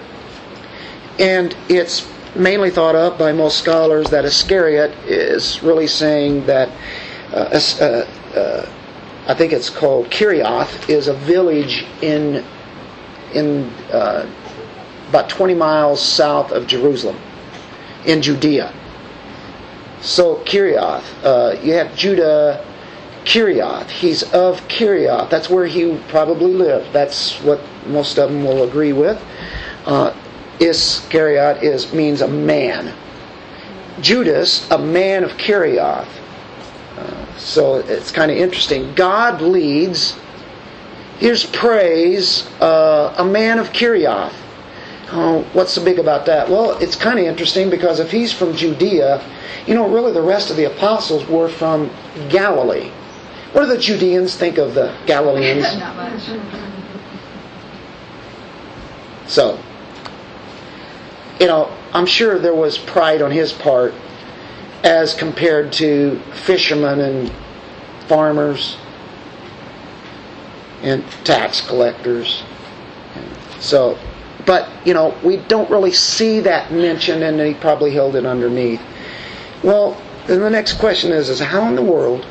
And 1.19 1.53
it's 1.67 2.07
mainly 2.33 2.69
thought 2.69 2.95
of 2.95 3.19
by 3.19 3.33
most 3.33 3.59
scholars 3.59 4.09
that 4.11 4.23
Iscariot 4.23 4.91
is 5.05 5.61
really 5.61 5.87
saying 5.87 6.45
that, 6.45 6.69
uh, 7.33 7.59
uh, 7.81 8.39
uh, 8.39 8.69
I 9.27 9.33
think 9.33 9.53
it's 9.53 9.69
called 9.69 10.09
Kerioth, 10.09 10.89
is 10.89 11.07
a 11.07 11.13
village 11.13 11.85
in, 12.01 12.43
in 13.33 13.65
uh, 13.91 14.27
about 15.09 15.29
20 15.29 15.53
miles 15.53 16.01
south 16.01 16.51
of 16.51 16.65
Jerusalem, 16.67 17.19
in 18.05 18.21
Judea. 18.21 18.73
So 20.01 20.37
Kerioth, 20.37 21.03
uh, 21.23 21.59
you 21.61 21.73
have 21.73 21.95
Judah 21.95 22.65
Kerioth. 23.25 23.89
He's 23.89 24.23
of 24.33 24.67
Kerioth. 24.67 25.29
That's 25.29 25.49
where 25.49 25.67
he 25.67 25.97
probably 26.07 26.53
lived. 26.53 26.91
That's 26.91 27.35
what 27.41 27.61
most 27.85 28.17
of 28.17 28.31
them 28.31 28.43
will 28.43 28.63
agree 28.63 28.93
with. 28.93 29.21
Uh, 29.85 30.15
Iscariot 30.59 31.63
is 31.63 31.93
means 31.93 32.21
a 32.21 32.27
man. 32.27 32.93
Judas, 34.01 34.69
a 34.71 34.77
man 34.77 35.23
of 35.23 35.31
Kerioth. 35.37 36.07
So 37.51 37.79
it's 37.79 38.11
kind 38.11 38.31
of 38.31 38.37
interesting. 38.37 38.95
God 38.95 39.41
leads. 39.41 40.17
Here's 41.17 41.45
praise. 41.45 42.47
Uh, 42.61 43.13
a 43.17 43.25
man 43.25 43.59
of 43.59 43.73
Kerioth. 43.73 44.31
Oh, 45.11 45.45
what's 45.51 45.73
so 45.73 45.83
big 45.83 45.99
about 45.99 46.27
that? 46.27 46.49
Well, 46.49 46.77
it's 46.77 46.95
kind 46.95 47.19
of 47.19 47.25
interesting 47.25 47.69
because 47.69 47.99
if 47.99 48.09
he's 48.09 48.31
from 48.31 48.55
Judea, 48.55 49.21
you 49.67 49.75
know, 49.75 49.89
really 49.89 50.13
the 50.13 50.21
rest 50.21 50.49
of 50.49 50.55
the 50.55 50.63
apostles 50.63 51.27
were 51.27 51.49
from 51.49 51.91
Galilee. 52.29 52.89
What 53.51 53.63
do 53.63 53.67
the 53.67 53.77
Judeans 53.77 54.33
think 54.33 54.57
of 54.57 54.73
the 54.73 54.97
Galileans? 55.05 55.63
Not 55.77 55.97
much. 55.97 56.21
So, 59.27 59.61
you 61.37 61.47
know, 61.47 61.69
I'm 61.91 62.05
sure 62.05 62.39
there 62.39 62.55
was 62.55 62.77
pride 62.77 63.21
on 63.21 63.31
his 63.31 63.51
part 63.51 63.93
as 64.83 65.13
compared 65.13 65.71
to 65.73 66.19
fishermen 66.33 66.99
and 66.99 67.31
farmers 68.07 68.77
and 70.81 71.03
tax 71.23 71.61
collectors. 71.61 72.43
So, 73.59 73.97
but, 74.45 74.69
you 74.85 74.93
know, 74.93 75.15
we 75.23 75.37
don't 75.37 75.69
really 75.69 75.91
see 75.91 76.39
that 76.41 76.71
mentioned 76.71 77.23
and 77.23 77.39
he 77.39 77.53
probably 77.53 77.91
held 77.91 78.15
it 78.15 78.25
underneath. 78.25 78.81
Well, 79.63 80.01
then 80.25 80.39
the 80.39 80.49
next 80.49 80.79
question 80.79 81.11
is, 81.11 81.29
is 81.29 81.39
how 81.39 81.67
in 81.67 81.75
the 81.75 81.83
world 81.83 82.25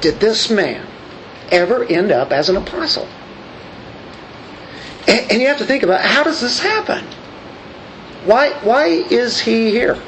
did 0.00 0.18
this 0.20 0.50
man 0.50 0.86
ever 1.50 1.84
end 1.84 2.10
up 2.10 2.32
as 2.32 2.48
an 2.48 2.56
apostle? 2.56 3.06
And, 5.06 5.30
and 5.32 5.40
you 5.42 5.48
have 5.48 5.58
to 5.58 5.64
think 5.66 5.82
about 5.82 6.00
how 6.00 6.22
does 6.22 6.40
this 6.40 6.58
happen? 6.58 7.04
Why, 8.24 8.50
why 8.64 8.86
is 8.86 9.38
he 9.38 9.70
here? 9.70 10.00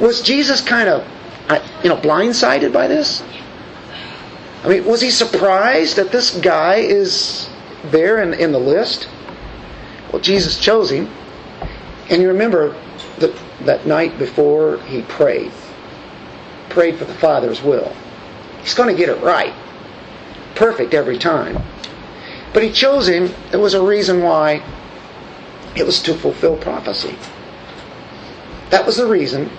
Was 0.00 0.22
Jesus 0.22 0.62
kind 0.62 0.88
of, 0.88 1.06
uh, 1.48 1.60
you 1.82 1.90
know, 1.90 1.96
blindsided 1.96 2.72
by 2.72 2.86
this? 2.86 3.22
I 4.64 4.68
mean, 4.68 4.84
was 4.86 5.00
he 5.00 5.10
surprised 5.10 5.96
that 5.96 6.10
this 6.10 6.38
guy 6.38 6.76
is 6.76 7.50
there 7.84 8.22
in, 8.22 8.32
in 8.34 8.52
the 8.52 8.58
list? 8.58 9.08
Well, 10.10 10.22
Jesus 10.22 10.58
chose 10.58 10.90
him. 10.90 11.08
And 12.08 12.22
you 12.22 12.28
remember 12.28 12.74
that, 13.18 13.34
that 13.60 13.86
night 13.86 14.18
before 14.18 14.78
he 14.84 15.02
prayed, 15.02 15.52
prayed 16.70 16.96
for 16.96 17.04
the 17.04 17.14
Father's 17.14 17.62
will. 17.62 17.94
He's 18.62 18.74
going 18.74 18.94
to 18.94 18.98
get 18.98 19.08
it 19.08 19.22
right. 19.22 19.54
Perfect 20.54 20.94
every 20.94 21.18
time. 21.18 21.62
But 22.52 22.62
he 22.62 22.72
chose 22.72 23.06
him. 23.06 23.32
There 23.50 23.60
was 23.60 23.74
a 23.74 23.82
reason 23.82 24.22
why. 24.22 24.62
It 25.76 25.86
was 25.86 26.02
to 26.02 26.14
fulfill 26.14 26.56
prophecy. 26.56 27.16
That 28.70 28.84
was 28.84 28.96
the 28.96 29.06
reason 29.06 29.50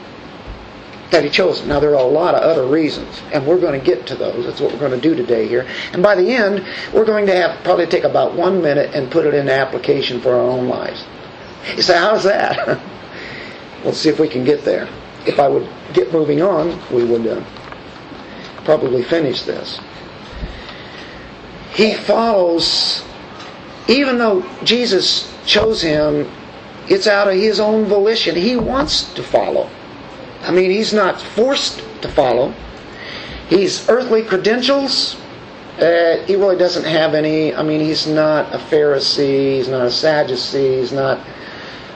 that 1.12 1.24
he 1.24 1.30
chose. 1.30 1.64
Now, 1.66 1.80
there 1.80 1.92
are 1.92 1.96
a 1.96 2.04
lot 2.04 2.36
of 2.36 2.42
other 2.42 2.66
reasons, 2.66 3.22
and 3.34 3.46
we're 3.46 3.60
going 3.60 3.80
to 3.80 3.86
get 3.86 4.08
to 4.08 4.16
those. 4.16 4.46
That's 4.46 4.60
what 4.60 4.74
we're 4.74 4.80
going 4.80 5.00
to 5.00 5.02
do 5.02 5.14
today 5.14 5.48
here. 5.48 5.68
And 5.94 6.02
by 6.02 6.16
the 6.16 6.32
end, 6.32 6.66
we're 6.94 7.06
going 7.06 7.26
to 7.28 7.36
have 7.36 7.64
probably 7.64 7.86
take 7.86 8.06
about 8.06 8.34
one 8.34 8.62
minute 8.62 8.96
and 8.96 9.12
put 9.12 9.26
it 9.26 9.34
into 9.34 9.54
application 9.54 10.22
for 10.22 10.34
our 10.34 10.42
own 10.42 10.68
lives. 10.68 11.06
You 11.76 11.82
say, 11.82 11.98
how's 11.98 12.24
that? 12.24 12.82
we'll 13.84 13.94
see 13.94 14.10
if 14.10 14.20
we 14.20 14.30
can 14.30 14.44
get 14.44 14.64
there. 14.64 14.88
If 15.26 15.40
I 15.40 15.48
would 15.48 15.70
get 15.94 16.12
moving 16.12 16.42
on, 16.42 16.82
we 16.92 17.04
would 17.04 17.28
uh, 17.28 17.44
probably 18.64 19.04
finish 19.04 19.44
this. 19.44 19.80
He 21.74 21.94
follows, 21.94 23.04
even 23.88 24.18
though 24.18 24.44
Jesus 24.64 25.32
chose 25.46 25.82
him, 25.82 26.30
it's 26.88 27.08
out 27.08 27.28
of 27.28 27.36
his 27.36 27.60
own 27.60 27.86
volition. 27.86 28.36
He 28.36 28.56
wants 28.56 29.14
to 29.14 29.24
follow. 29.24 29.70
I 30.44 30.52
mean, 30.52 30.72
he's 30.72 30.94
not 30.94 31.22
forced 31.22 31.84
to 32.02 32.10
follow. 32.10 32.54
He's 33.48 33.88
earthly 33.90 34.24
credentials. 34.24 35.16
Uh, 35.80 36.24
he 36.26 36.36
really 36.36 36.58
doesn't 36.58 36.86
have 36.86 37.14
any. 37.14 37.54
I 37.54 37.64
mean, 37.64 37.80
he's 37.80 38.08
not 38.08 38.54
a 38.54 38.58
Pharisee. 38.58 39.58
He's 39.58 39.68
not 39.68 39.86
a 39.86 39.92
Sadducee. 39.92 40.80
He's 40.80 40.92
not 40.92 41.20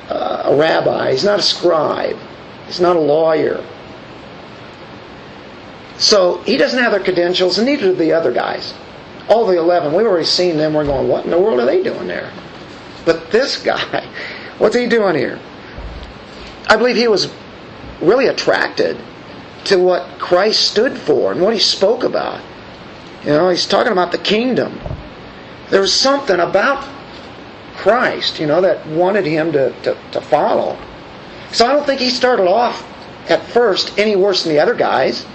uh, 0.09 0.43
a 0.45 0.55
rabbi. 0.55 1.11
He's 1.11 1.23
not 1.23 1.39
a 1.39 1.43
scribe. 1.43 2.17
He's 2.67 2.79
not 2.79 2.95
a 2.95 2.99
lawyer. 2.99 3.63
So 5.97 6.39
he 6.43 6.57
doesn't 6.57 6.79
have 6.79 6.91
their 6.91 7.03
credentials, 7.03 7.57
and 7.57 7.67
neither 7.67 7.91
do 7.91 7.95
the 7.95 8.11
other 8.11 8.33
guys. 8.33 8.73
All 9.29 9.45
the 9.45 9.57
11, 9.57 9.93
we've 9.93 10.05
already 10.05 10.25
seen 10.25 10.57
them. 10.57 10.73
We're 10.73 10.85
going, 10.85 11.07
what 11.07 11.25
in 11.25 11.31
the 11.31 11.39
world 11.39 11.59
are 11.59 11.65
they 11.65 11.81
doing 11.81 12.07
there? 12.07 12.31
But 13.05 13.31
this 13.31 13.57
guy, 13.63 14.05
what's 14.57 14.75
he 14.75 14.87
doing 14.87 15.15
here? 15.15 15.39
I 16.67 16.77
believe 16.77 16.95
he 16.95 17.07
was 17.07 17.31
really 18.05 18.27
attracted 18.27 18.97
to 19.65 19.77
what 19.77 20.19
Christ 20.19 20.69
stood 20.71 20.97
for 20.97 21.31
and 21.31 21.41
what 21.41 21.53
he 21.53 21.59
spoke 21.59 22.03
about. 22.03 22.41
You 23.23 23.31
know, 23.31 23.49
he's 23.49 23.65
talking 23.65 23.91
about 23.91 24.11
the 24.11 24.17
kingdom. 24.17 24.79
There 25.69 25.81
was 25.81 25.93
something 25.93 26.39
about 26.39 26.87
Christ, 27.75 28.39
you 28.39 28.45
know, 28.45 28.61
that 28.61 28.85
wanted 28.87 29.25
him 29.25 29.51
to, 29.53 29.71
to, 29.81 29.97
to 30.11 30.21
follow. 30.21 30.77
So 31.51 31.65
I 31.65 31.73
don't 31.73 31.85
think 31.85 31.99
he 31.99 32.09
started 32.09 32.47
off 32.47 32.83
at 33.29 33.43
first 33.43 33.97
any 33.97 34.15
worse 34.15 34.43
than 34.43 34.53
the 34.53 34.59
other 34.59 34.75
guys. 34.75 35.25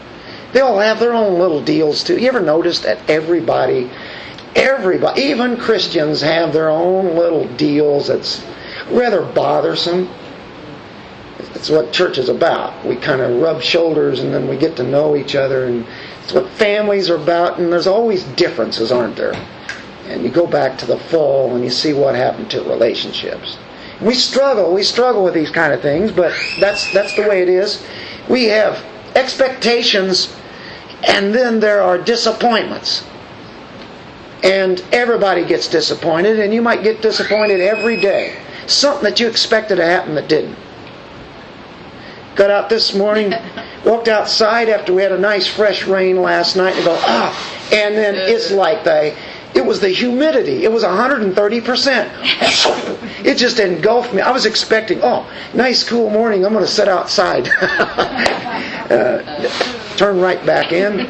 They 0.53 0.61
all 0.61 0.79
have 0.79 1.01
their 1.01 1.13
own 1.13 1.39
little 1.39 1.63
deals 1.63 2.05
too. 2.05 2.19
You 2.19 2.29
ever 2.29 2.41
notice 2.41 2.81
that 2.81 3.09
everybody, 3.09 3.91
everybody, 4.55 5.23
even 5.23 5.57
Christians 5.57 6.21
have 6.21 6.53
their 6.53 6.69
own 6.69 7.17
little 7.17 7.47
deals 7.57 8.09
that's 8.09 8.45
rather 8.91 9.23
bothersome. 9.23 10.09
It's 11.55 11.69
what 11.69 11.93
church 11.93 12.19
is 12.19 12.29
about. 12.29 12.85
We 12.87 12.97
kind 12.97 13.21
of 13.21 13.41
rub 13.41 13.61
shoulders 13.61 14.21
and 14.21 14.33
then 14.33 14.49
we 14.49 14.57
get 14.57 14.77
to 14.77 14.85
know 14.85 15.17
each 15.17 15.35
other, 15.35 15.65
and 15.65 15.85
it's 16.23 16.33
what 16.33 16.49
families 16.51 17.11
are 17.11 17.17
about. 17.17 17.59
And 17.59 17.73
there's 17.73 17.87
always 17.87 18.25
differences, 18.25 18.93
aren't 18.93 19.17
there? 19.17 19.35
And 20.07 20.23
you 20.23 20.29
go 20.29 20.47
back 20.47 20.79
to 20.79 20.87
the 20.87 20.99
fall 20.99 21.55
and 21.55 21.65
you 21.65 21.71
see 21.71 21.93
what 21.93 22.15
happened 22.15 22.51
to 22.53 22.63
relationships. 22.63 23.59
We 24.01 24.15
struggle. 24.15 24.73
We 24.73 24.83
struggle 24.83 25.25
with 25.25 25.35
these 25.35 25.51
kind 25.51 25.73
of 25.73 25.83
things, 25.83 26.11
but 26.11 26.33
that's 26.59 26.91
that's 26.93 27.15
the 27.17 27.23
way 27.23 27.43
it 27.43 27.49
is. 27.49 27.85
We 28.29 28.45
have 28.45 28.83
expectations, 29.15 30.35
and 31.07 31.35
then 31.35 31.61
there 31.61 31.83
are 31.83 31.99
disappointments. 31.99 33.05
And 34.43 34.83
everybody 34.93 35.45
gets 35.45 35.69
disappointed, 35.69 36.41
and 36.41 36.55
you 36.55 36.63
might 36.63 36.83
get 36.83 37.03
disappointed 37.03 37.61
every 37.61 38.01
day. 38.01 38.41
Something 38.67 39.05
that 39.05 39.21
you 39.21 39.29
expected 39.29 39.77
to 39.77 39.85
happen 39.85 40.15
that 40.15 40.29
didn't. 40.29 40.57
Got 42.35 42.51
out 42.51 42.69
this 42.69 42.95
morning, 42.95 43.33
walked 43.85 44.09
outside 44.09 44.69
after 44.69 44.93
we 44.93 45.03
had 45.03 45.13
a 45.13 45.19
nice 45.19 45.47
fresh 45.47 45.87
rain 45.87 46.21
last 46.23 46.57
night, 46.57 46.75
and 46.77 46.85
go, 46.85 46.97
ah, 47.01 47.69
and 47.73 47.95
then 47.95 48.15
it's 48.15 48.51
like 48.51 48.85
the, 48.85 49.17
it 49.55 49.65
was 49.65 49.81
the 49.81 49.89
humidity. 49.89 50.65
It 50.65 50.73
was 50.73 50.85
130%. 50.85 52.87
It 53.23 53.37
just 53.37 53.59
engulfed 53.59 54.15
me. 54.15 54.23
I 54.23 54.31
was 54.31 54.47
expecting, 54.47 55.01
oh, 55.03 55.31
nice 55.53 55.87
cool 55.87 56.09
morning. 56.09 56.47
I'm 56.47 56.55
going 56.55 56.65
to 56.65 56.71
sit 56.71 56.89
outside. 56.89 57.49
uh, 57.61 59.51
turn 59.97 60.21
right 60.21 60.43
back 60.47 60.73
in. 60.73 61.07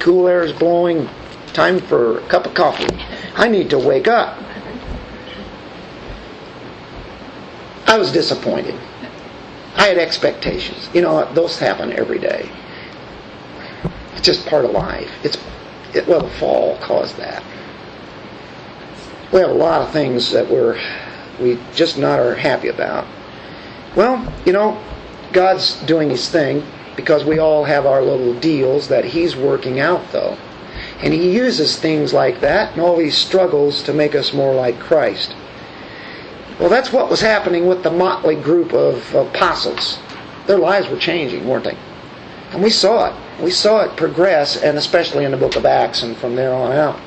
Cool 0.00 0.26
air 0.26 0.42
is 0.42 0.52
blowing. 0.52 1.08
Time 1.52 1.78
for 1.78 2.18
a 2.18 2.26
cup 2.26 2.46
of 2.46 2.54
coffee. 2.54 2.88
I 3.36 3.46
need 3.46 3.70
to 3.70 3.78
wake 3.78 4.08
up. 4.08 4.36
I 7.86 7.98
was 7.98 8.10
disappointed. 8.10 8.74
I 9.74 9.88
had 9.88 9.98
expectations. 9.98 10.88
You 10.94 11.02
know, 11.02 11.32
those 11.34 11.58
happen 11.58 11.92
every 11.92 12.18
day. 12.18 12.48
It's 14.12 14.22
just 14.22 14.46
part 14.46 14.64
of 14.64 14.70
life. 14.70 15.10
It's 15.24 15.36
it, 15.94 16.06
well, 16.08 16.22
the 16.22 16.30
fall 16.30 16.76
caused 16.78 17.16
that. 17.16 17.42
We 19.32 19.40
have 19.40 19.50
a 19.50 19.54
lot 19.54 19.82
of 19.82 19.90
things 19.90 20.30
that 20.32 20.48
we're 20.48 20.78
we 21.40 21.58
just 21.74 21.98
not 21.98 22.20
are 22.20 22.34
happy 22.34 22.68
about. 22.68 23.06
Well, 23.96 24.32
you 24.44 24.52
know, 24.52 24.82
God's 25.32 25.80
doing 25.82 26.10
His 26.10 26.28
thing 26.28 26.64
because 26.96 27.24
we 27.24 27.38
all 27.38 27.64
have 27.64 27.86
our 27.86 28.02
little 28.02 28.34
deals 28.38 28.88
that 28.88 29.04
He's 29.04 29.36
working 29.36 29.80
out, 29.80 30.12
though. 30.12 30.36
And 31.00 31.12
He 31.12 31.32
uses 31.32 31.76
things 31.76 32.12
like 32.12 32.40
that 32.40 32.72
and 32.72 32.80
all 32.80 32.96
these 32.96 33.16
struggles 33.16 33.82
to 33.84 33.92
make 33.92 34.14
us 34.14 34.32
more 34.32 34.54
like 34.54 34.78
Christ. 34.78 35.34
Well, 36.58 36.68
that's 36.68 36.92
what 36.92 37.10
was 37.10 37.20
happening 37.20 37.66
with 37.66 37.82
the 37.82 37.90
motley 37.90 38.36
group 38.36 38.72
of 38.72 39.12
apostles. 39.14 39.98
Their 40.46 40.58
lives 40.58 40.88
were 40.88 40.98
changing, 40.98 41.48
weren't 41.48 41.64
they? 41.64 41.76
And 42.52 42.62
we 42.62 42.70
saw 42.70 43.08
it. 43.08 43.42
We 43.42 43.50
saw 43.50 43.80
it 43.80 43.96
progress, 43.96 44.62
and 44.62 44.78
especially 44.78 45.24
in 45.24 45.32
the 45.32 45.36
book 45.36 45.56
of 45.56 45.66
Acts 45.66 46.02
and 46.04 46.16
from 46.16 46.36
there 46.36 46.54
on 46.54 46.70
out. 46.70 47.00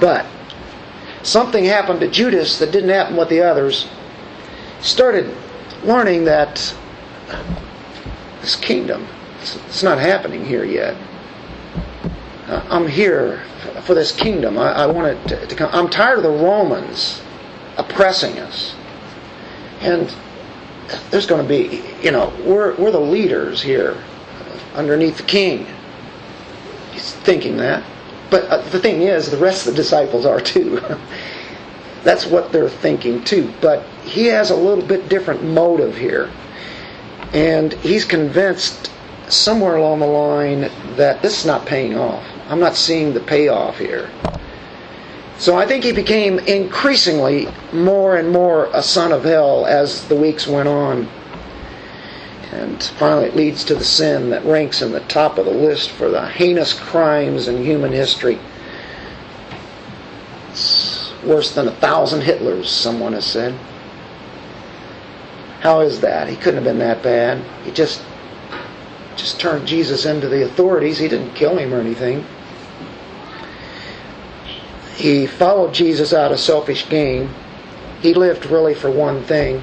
But 0.00 0.24
something 1.22 1.64
happened 1.64 2.00
to 2.00 2.08
Judas 2.08 2.58
that 2.58 2.72
didn't 2.72 2.88
happen 2.88 3.16
with 3.16 3.28
the 3.28 3.42
others. 3.42 3.86
He 4.78 4.84
started 4.84 5.36
learning 5.82 6.24
that 6.24 6.74
this 8.40 8.56
kingdom, 8.56 9.06
it's 9.42 9.82
not 9.82 9.98
happening 9.98 10.46
here 10.46 10.64
yet. 10.64 10.96
Uh, 12.46 12.64
I'm 12.70 12.88
here 12.88 13.42
for 13.82 13.94
this 13.94 14.12
kingdom. 14.12 14.58
I, 14.58 14.86
want 14.86 15.32
it 15.32 15.48
to 15.48 15.54
come. 15.54 15.70
I'm 15.72 15.90
tired 15.90 16.18
of 16.18 16.24
the 16.24 16.30
Romans 16.30 17.20
oppressing 17.76 18.38
us. 18.38 18.74
And 19.80 20.14
there's 21.10 21.26
going 21.26 21.42
to 21.42 21.48
be, 21.48 21.82
you 22.02 22.10
know, 22.10 22.32
we're, 22.44 22.74
we're 22.76 22.90
the 22.90 23.00
leaders 23.00 23.62
here 23.62 24.02
underneath 24.74 25.16
the 25.16 25.24
king. 25.24 25.66
He's 26.92 27.12
thinking 27.12 27.56
that. 27.58 27.84
But 28.30 28.44
uh, 28.44 28.58
the 28.70 28.80
thing 28.80 29.02
is, 29.02 29.30
the 29.30 29.36
rest 29.36 29.66
of 29.66 29.74
the 29.74 29.76
disciples 29.76 30.26
are 30.26 30.40
too. 30.40 30.80
That's 32.02 32.26
what 32.26 32.52
they're 32.52 32.68
thinking 32.68 33.24
too. 33.24 33.52
But 33.60 33.84
he 34.04 34.26
has 34.26 34.50
a 34.50 34.56
little 34.56 34.84
bit 34.84 35.08
different 35.08 35.42
motive 35.42 35.96
here. 35.96 36.30
And 37.32 37.72
he's 37.74 38.04
convinced 38.04 38.90
somewhere 39.28 39.76
along 39.76 40.00
the 40.00 40.06
line 40.06 40.60
that 40.96 41.22
this 41.22 41.40
is 41.40 41.46
not 41.46 41.66
paying 41.66 41.96
off. 41.96 42.24
I'm 42.48 42.60
not 42.60 42.76
seeing 42.76 43.14
the 43.14 43.20
payoff 43.20 43.78
here. 43.78 44.10
So 45.38 45.56
I 45.56 45.66
think 45.66 45.84
he 45.84 45.92
became 45.92 46.38
increasingly 46.40 47.48
more 47.72 48.16
and 48.16 48.30
more 48.30 48.70
a 48.72 48.82
son 48.82 49.12
of 49.12 49.24
hell 49.24 49.66
as 49.66 50.06
the 50.08 50.14
weeks 50.14 50.46
went 50.46 50.68
on. 50.68 51.08
And 52.52 52.82
finally, 52.82 53.26
it 53.26 53.34
leads 53.34 53.64
to 53.64 53.74
the 53.74 53.84
sin 53.84 54.30
that 54.30 54.44
ranks 54.44 54.80
in 54.80 54.92
the 54.92 55.00
top 55.00 55.38
of 55.38 55.44
the 55.44 55.50
list 55.50 55.90
for 55.90 56.08
the 56.08 56.26
heinous 56.26 56.72
crimes 56.72 57.48
in 57.48 57.64
human 57.64 57.90
history. 57.90 58.38
It's 60.50 61.12
worse 61.24 61.52
than 61.52 61.66
a 61.66 61.72
thousand 61.72 62.22
Hitlers, 62.22 62.66
someone 62.66 63.12
has 63.14 63.26
said. 63.26 63.54
How 65.60 65.80
is 65.80 66.00
that? 66.00 66.28
He 66.28 66.36
couldn't 66.36 66.62
have 66.62 66.64
been 66.64 66.78
that 66.78 67.02
bad. 67.02 67.42
He 67.64 67.72
just 67.72 68.02
just 69.16 69.40
turned 69.40 69.66
Jesus 69.66 70.04
into 70.04 70.28
the 70.28 70.44
authorities. 70.44 70.98
He 70.98 71.08
didn't 71.08 71.34
kill 71.34 71.56
him 71.56 71.72
or 71.72 71.80
anything. 71.80 72.24
He 74.94 75.26
followed 75.26 75.74
Jesus 75.74 76.12
out 76.12 76.32
of 76.32 76.38
selfish 76.38 76.88
gain. 76.88 77.30
He 78.00 78.14
lived 78.14 78.46
really 78.46 78.74
for 78.74 78.90
one 78.90 79.22
thing. 79.24 79.62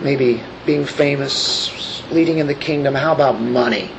Maybe 0.00 0.42
being 0.66 0.84
famous, 0.84 2.02
leading 2.10 2.38
in 2.38 2.46
the 2.46 2.54
kingdom. 2.54 2.94
How 2.94 3.12
about 3.12 3.40
money? 3.40 3.90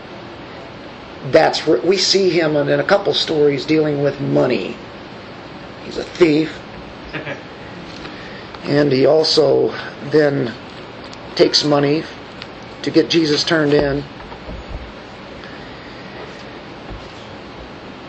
That's 1.32 1.66
where 1.66 1.82
we 1.82 1.98
see 1.98 2.30
him 2.30 2.56
in 2.56 2.80
a 2.80 2.84
couple 2.84 3.14
stories 3.14 3.66
dealing 3.66 4.04
with 4.04 4.22
money. 4.22 4.78
He's 5.84 5.98
a 5.98 6.04
thief. 6.04 6.62
and 8.64 8.92
he 8.92 9.06
also 9.06 9.70
then 10.10 10.54
takes 11.36 11.64
money 11.64 12.04
to 12.84 12.92
get 12.92 13.10
Jesus 13.10 13.44
turned 13.44 13.74
in. 13.74 14.04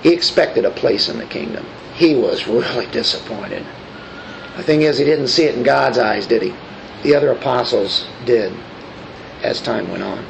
He 0.02 0.12
expected 0.12 0.64
a 0.64 0.70
place 0.70 1.08
in 1.08 1.18
the 1.18 1.26
kingdom. 1.26 1.66
He 1.94 2.14
was 2.14 2.46
really 2.46 2.86
disappointed. 2.92 3.64
The 4.56 4.62
thing 4.62 4.82
is, 4.82 4.98
he 4.98 5.04
didn't 5.04 5.28
see 5.28 5.44
it 5.44 5.54
in 5.54 5.62
God's 5.62 5.98
eyes, 5.98 6.26
did 6.26 6.42
he? 6.42 6.54
The 7.02 7.14
other 7.14 7.30
apostles 7.30 8.06
did 8.24 8.52
as 9.42 9.60
time 9.60 9.88
went 9.88 10.02
on. 10.02 10.24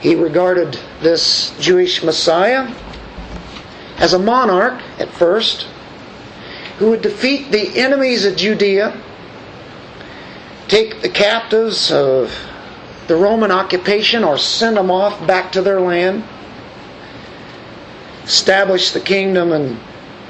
He 0.00 0.14
regarded 0.14 0.78
this 1.00 1.56
Jewish 1.58 2.02
Messiah 2.02 2.72
as 3.96 4.12
a 4.12 4.18
monarch 4.18 4.80
at 4.98 5.08
first 5.10 5.66
who 6.78 6.90
would 6.90 7.02
defeat 7.02 7.50
the 7.50 7.76
enemies 7.78 8.24
of 8.24 8.36
Judea, 8.36 9.00
take 10.68 11.02
the 11.02 11.08
captives 11.08 11.90
of 11.90 12.32
the 13.08 13.16
Roman 13.16 13.50
occupation, 13.50 14.22
or 14.22 14.38
send 14.38 14.76
them 14.76 14.90
off 14.90 15.26
back 15.26 15.50
to 15.52 15.62
their 15.62 15.80
land, 15.80 16.22
establish 18.28 18.92
the 18.92 19.00
kingdom 19.00 19.52
and 19.52 19.76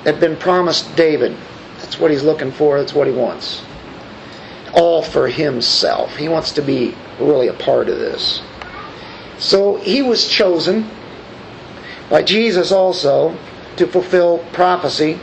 had 0.05 0.19
been 0.21 0.37
promised 0.37 0.97
David. 0.97 1.37
That's 1.79 1.99
what 1.99 2.11
he's 2.11 2.23
looking 2.23 2.53
for, 2.53 2.79
that's 2.79 2.95
what 2.95 3.07
he 3.07 3.13
wants 3.13 3.63
all 4.73 5.03
for 5.03 5.29
himself. 5.29 6.17
He 6.17 6.29
wants 6.29 6.53
to 6.53 6.63
be 6.63 6.95
really 7.19 7.49
a 7.49 7.55
part 7.55 7.89
of 7.89 7.99
this. 7.99 8.43
So 9.39 9.77
he 9.77 10.03
was 10.03 10.29
chosen 10.29 10.89
by 12.11 12.23
Jesus 12.23 12.73
also 12.73 13.37
to 13.77 13.87
fulfill 13.87 14.39
prophecy. 14.53 15.19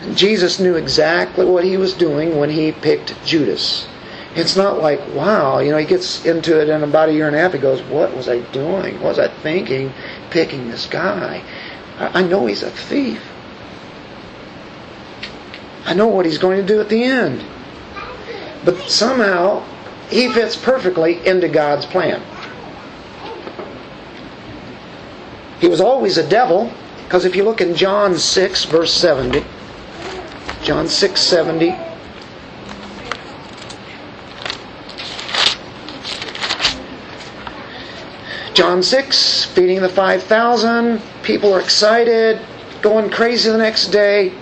And 0.00 0.16
Jesus 0.16 0.60
knew 0.60 0.76
exactly 0.76 1.44
what 1.44 1.64
he 1.64 1.76
was 1.76 1.94
doing 1.94 2.38
when 2.38 2.50
he 2.50 2.72
picked 2.72 3.14
Judas. 3.24 3.86
It's 4.34 4.56
not 4.56 4.82
like, 4.82 5.00
wow, 5.14 5.60
you 5.60 5.70
know, 5.70 5.78
he 5.78 5.86
gets 5.86 6.24
into 6.24 6.60
it 6.60 6.68
in 6.68 6.82
about 6.82 7.08
a 7.08 7.12
year 7.12 7.28
and 7.28 7.36
a 7.36 7.38
half. 7.38 7.52
He 7.52 7.58
goes, 7.58 7.82
what 7.82 8.14
was 8.16 8.28
I 8.28 8.40
doing? 8.50 8.94
What 8.94 9.10
was 9.10 9.18
I 9.18 9.28
thinking 9.28 9.92
picking 10.30 10.70
this 10.70 10.86
guy? 10.86 11.44
I 11.98 12.22
know 12.22 12.46
he's 12.46 12.62
a 12.62 12.70
thief. 12.70 13.22
I 15.84 15.94
know 15.94 16.08
what 16.08 16.26
he's 16.26 16.38
going 16.38 16.60
to 16.60 16.66
do 16.66 16.80
at 16.80 16.88
the 16.88 17.04
end. 17.04 17.44
But 18.64 18.78
somehow, 18.88 19.62
he 20.08 20.32
fits 20.32 20.56
perfectly 20.56 21.24
into 21.26 21.48
God's 21.48 21.86
plan. 21.86 22.22
He 25.60 25.68
was 25.68 25.80
always 25.80 26.18
a 26.18 26.28
devil, 26.28 26.72
because 27.04 27.24
if 27.24 27.36
you 27.36 27.44
look 27.44 27.60
in 27.60 27.74
John 27.74 28.18
6, 28.18 28.64
verse 28.64 28.92
70, 28.92 29.44
John 30.62 30.88
6, 30.88 31.20
70, 31.20 31.76
John 38.54 38.84
6, 38.84 39.46
feeding 39.46 39.80
the 39.80 39.88
5,000. 39.88 41.02
People 41.24 41.52
are 41.52 41.60
excited, 41.60 42.40
going 42.82 43.10
crazy 43.10 43.50
the 43.50 43.58
next 43.58 43.88
day. 43.88 44.32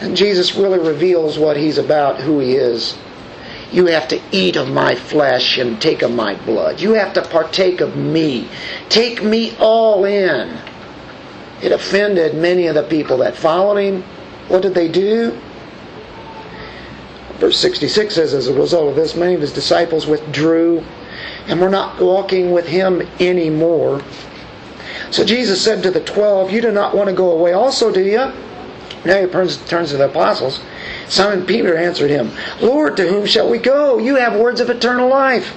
And 0.00 0.16
Jesus 0.16 0.54
really 0.54 0.78
reveals 0.78 1.40
what 1.40 1.56
he's 1.56 1.76
about, 1.76 2.20
who 2.20 2.38
he 2.38 2.54
is. 2.54 2.96
You 3.72 3.86
have 3.86 4.06
to 4.08 4.20
eat 4.30 4.54
of 4.54 4.68
my 4.68 4.94
flesh 4.94 5.58
and 5.58 5.82
take 5.82 6.02
of 6.02 6.12
my 6.12 6.36
blood. 6.44 6.80
You 6.80 6.92
have 6.92 7.14
to 7.14 7.22
partake 7.22 7.80
of 7.80 7.96
me. 7.96 8.48
Take 8.88 9.24
me 9.24 9.56
all 9.58 10.04
in. 10.04 10.56
It 11.62 11.72
offended 11.72 12.36
many 12.36 12.68
of 12.68 12.76
the 12.76 12.84
people 12.84 13.18
that 13.18 13.34
followed 13.34 13.78
him. 13.78 14.02
What 14.46 14.62
did 14.62 14.74
they 14.74 14.88
do? 14.88 15.36
Verse 17.38 17.58
66 17.58 18.14
says, 18.14 18.34
As 18.34 18.46
a 18.46 18.54
result 18.54 18.90
of 18.90 18.94
this, 18.94 19.16
many 19.16 19.34
of 19.34 19.40
his 19.40 19.52
disciples 19.52 20.06
withdrew 20.06 20.84
and 21.46 21.60
we're 21.60 21.68
not 21.68 22.00
walking 22.00 22.52
with 22.52 22.66
him 22.66 23.02
anymore. 23.20 24.02
So 25.10 25.24
Jesus 25.24 25.62
said 25.62 25.82
to 25.82 25.90
the 25.90 26.00
twelve, 26.00 26.50
You 26.50 26.60
do 26.60 26.72
not 26.72 26.94
want 26.94 27.08
to 27.08 27.14
go 27.14 27.32
away 27.32 27.52
also, 27.52 27.92
do 27.92 28.02
you? 28.02 28.32
Now 29.04 29.20
he 29.20 29.26
turns, 29.26 29.56
turns 29.68 29.90
to 29.90 29.96
the 29.96 30.08
apostles. 30.08 30.60
Simon 31.08 31.44
Peter 31.44 31.76
answered 31.76 32.10
him, 32.10 32.30
Lord, 32.60 32.96
to 32.96 33.08
whom 33.08 33.26
shall 33.26 33.50
we 33.50 33.58
go? 33.58 33.98
You 33.98 34.16
have 34.16 34.38
words 34.38 34.60
of 34.60 34.70
eternal 34.70 35.08
life. 35.08 35.56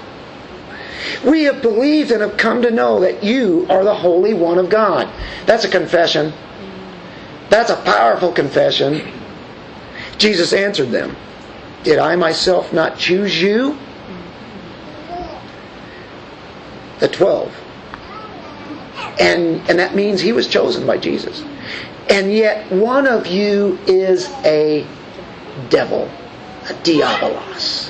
We 1.24 1.44
have 1.44 1.62
believed 1.62 2.12
and 2.12 2.22
have 2.22 2.38
come 2.38 2.62
to 2.64 2.72
know 2.72 3.00
that 3.02 3.24
you 3.24 3.66
are 3.70 3.84
the 3.84 3.96
Holy 3.96 4.34
One 4.34 4.58
of 4.58 4.70
God. 4.70 5.08
That's 5.46 5.64
a 5.64 5.70
confession. 5.70 6.34
That's 7.50 7.70
a 7.70 7.76
powerful 7.76 8.32
confession. 8.32 9.12
Jesus 10.18 10.52
answered 10.52 10.90
them, 10.90 11.16
Did 11.84 12.00
I 12.00 12.16
myself 12.16 12.74
not 12.74 12.98
choose 12.98 13.42
you? 13.42 13.78
The 17.00 17.08
twelve. 17.08 17.54
And, 19.20 19.70
and 19.70 19.80
that 19.80 19.96
means 19.96 20.22
he 20.22 20.32
was 20.32 20.48
chosen 20.48 20.86
by 20.86 20.98
Jesus. 20.98 21.44
And 22.10 22.32
yet 22.32 22.72
one 22.72 23.08
of 23.08 23.28
you 23.28 23.80
is 23.88 24.30
a 24.44 24.86
devil, 25.70 26.10
a 26.70 26.74
diabolos. 26.84 27.90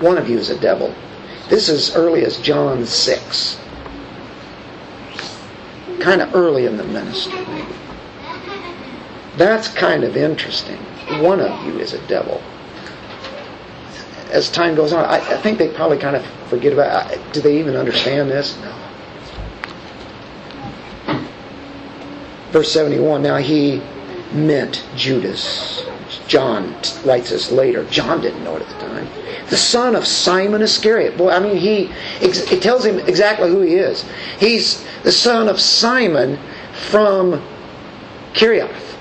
One 0.00 0.18
of 0.18 0.28
you 0.28 0.38
is 0.38 0.50
a 0.50 0.58
devil. 0.58 0.94
This 1.48 1.68
is 1.68 1.94
early 1.96 2.24
as 2.24 2.38
John 2.38 2.86
6. 2.86 3.58
Kind 5.98 6.22
of 6.22 6.34
early 6.34 6.66
in 6.66 6.76
the 6.76 6.84
ministry, 6.84 7.44
maybe. 7.46 7.74
That's 9.36 9.68
kind 9.68 10.04
of 10.04 10.16
interesting. 10.16 10.78
One 11.22 11.40
of 11.40 11.66
you 11.66 11.78
is 11.78 11.92
a 11.92 12.06
devil. 12.06 12.40
As 14.30 14.50
time 14.50 14.74
goes 14.74 14.92
on, 14.92 15.04
I, 15.04 15.16
I 15.16 15.36
think 15.38 15.58
they 15.58 15.68
probably 15.68 15.98
kind 15.98 16.16
of 16.16 16.24
forget 16.48 16.72
about 16.72 17.10
it. 17.10 17.20
Do 17.32 17.40
they 17.40 17.58
even 17.58 17.76
understand 17.76 18.30
this? 18.30 18.56
No. 18.58 18.74
Verse 22.50 22.72
71 22.72 23.22
Now 23.22 23.36
he 23.36 23.82
meant 24.32 24.84
Judas. 24.96 25.84
John 26.26 26.74
writes 27.04 27.30
this 27.30 27.50
later. 27.50 27.84
John 27.86 28.20
didn't 28.20 28.44
know 28.44 28.56
it 28.56 28.62
at 28.62 28.68
the 28.68 28.86
time. 28.86 29.08
The 29.48 29.56
son 29.56 29.96
of 29.96 30.06
Simon 30.06 30.62
Iscariot. 30.62 31.16
Boy, 31.16 31.30
I 31.30 31.40
mean, 31.40 31.56
he 31.56 31.90
it 32.20 32.62
tells 32.62 32.84
him 32.84 33.00
exactly 33.00 33.50
who 33.50 33.62
he 33.62 33.74
is. 33.74 34.04
He's 34.38 34.84
the 35.02 35.12
son 35.12 35.48
of 35.48 35.60
Simon 35.60 36.38
from 36.90 37.42
Kerioth 38.32 38.96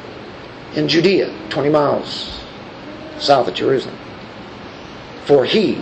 in 0.75 0.87
Judea, 0.87 1.33
20 1.49 1.69
miles 1.69 2.39
south 3.19 3.47
of 3.47 3.53
Jerusalem. 3.53 3.98
For 5.29 5.45
he, 5.45 5.75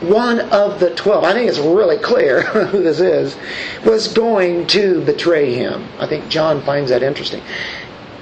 one 0.00 0.40
of 0.40 0.80
the 0.80 0.94
twelve, 0.94 1.24
I 1.24 1.34
think 1.34 1.46
it's 1.46 1.58
really 1.58 1.98
clear 1.98 2.40
who 2.70 2.82
this 2.82 3.00
is, 3.00 3.36
was 3.84 4.08
going 4.08 4.66
to 4.68 5.02
betray 5.04 5.52
him. 5.52 5.86
I 5.98 6.06
think 6.06 6.30
John 6.30 6.62
finds 6.62 6.88
that 6.88 7.02
interesting 7.02 7.42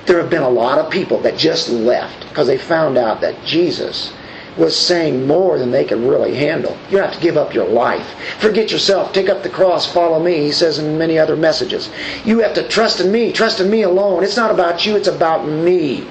there 0.07 0.19
have 0.19 0.31
been 0.31 0.43
a 0.43 0.51
lot 0.51 0.81
of 0.81 0.91
people 0.91 1.21
that 1.21 1.37
just 1.37 1.69
left 1.69 2.29
because 2.29 2.49
they 2.49 2.59
found 2.59 2.99
out 2.99 3.21
that 3.21 3.45
Jesus 3.45 4.13
was 4.59 4.77
saying 4.77 5.27
more 5.27 5.57
than 5.57 5.71
they 5.71 5.85
could 5.85 6.01
really 6.01 6.35
handle. 6.35 6.77
You 6.91 6.99
have 6.99 7.15
to 7.15 7.21
give 7.21 7.37
up 7.37 7.55
your 7.55 7.69
life. 7.69 8.07
Forget 8.41 8.73
yourself. 8.73 9.13
Take 9.13 9.29
up 9.29 9.45
the 9.45 9.49
cross. 9.49 9.91
Follow 9.91 10.21
me, 10.21 10.39
he 10.39 10.51
says 10.51 10.81
in 10.81 10.99
many 10.99 11.17
other 11.17 11.37
messages. 11.37 11.89
You 12.25 12.41
have 12.41 12.55
to 12.55 12.67
trust 12.67 12.99
in 12.99 13.13
me. 13.13 13.31
Trust 13.31 13.61
in 13.61 13.71
me 13.71 13.83
alone. 13.83 14.25
It's 14.25 14.37
not 14.37 14.51
about 14.51 14.85
you, 14.85 14.97
it's 14.97 15.07
about 15.07 15.47
me. 15.47 16.07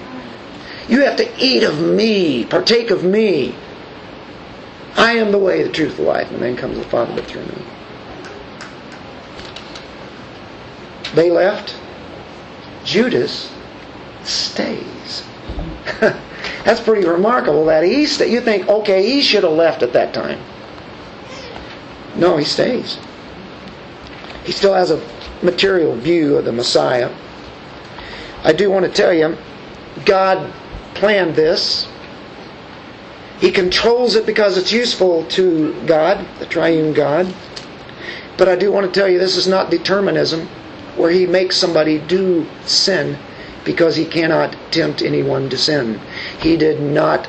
You 0.88 1.02
have 1.02 1.18
to 1.18 1.30
eat 1.38 1.64
of 1.64 1.80
me, 1.82 2.46
partake 2.46 2.90
of 2.90 3.04
me. 3.04 3.54
I 4.96 5.14
am 5.14 5.32
the 5.32 5.38
way, 5.38 5.64
the 5.64 5.72
truth, 5.72 5.98
the 5.98 6.04
life, 6.04 6.30
and 6.32 6.42
then 6.42 6.56
comes 6.56 6.78
the 6.78 6.84
Father 6.84 7.14
but 7.16 7.26
through 7.26 7.46
me. 7.46 7.64
They 11.14 11.30
left. 11.30 11.76
Judas 12.84 13.52
stays. 14.24 15.24
That's 16.00 16.80
pretty 16.80 17.08
remarkable 17.08 17.66
that 17.66 17.84
he 17.84 18.06
st- 18.06 18.30
you 18.30 18.42
think 18.42 18.68
okay 18.68 19.04
he 19.04 19.22
should 19.22 19.44
have 19.44 19.54
left 19.54 19.84
at 19.84 19.94
that 19.94 20.14
time. 20.14 20.40
No, 22.16 22.38
he 22.38 22.46
stays. 22.46 22.98
He 24.44 24.52
still 24.52 24.74
has 24.74 24.92
a 24.92 25.02
material 25.42 25.96
view 25.96 26.38
of 26.38 26.46
the 26.46 26.52
Messiah. 26.52 27.14
I 28.44 28.54
do 28.54 28.72
want 28.72 28.86
to 28.86 28.92
tell 28.92 29.14
you, 29.14 29.38
God 30.06 30.52
planned 30.94 31.36
this. 31.36 31.88
He 33.42 33.52
controls 33.52 34.14
it 34.14 34.28
because 34.28 34.56
it's 34.56 34.72
useful 34.72 35.26
to 35.30 35.74
God, 35.88 36.24
the 36.38 36.46
triune 36.46 36.94
God. 36.94 37.34
But 38.38 38.48
I 38.48 38.56
do 38.56 38.72
want 38.72 38.86
to 38.86 39.00
tell 39.00 39.10
you 39.10 39.18
this 39.18 39.36
is 39.36 39.48
not 39.48 39.72
determinism 39.72 40.48
where 40.96 41.10
he 41.10 41.26
makes 41.26 41.58
somebody 41.58 41.98
do 41.98 42.48
sin 42.66 43.18
because 43.66 43.96
he 43.96 44.06
cannot 44.06 44.56
tempt 44.72 45.02
anyone 45.02 45.50
to 45.50 45.58
sin. 45.58 46.00
He 46.40 46.56
did 46.56 46.82
not. 46.82 47.28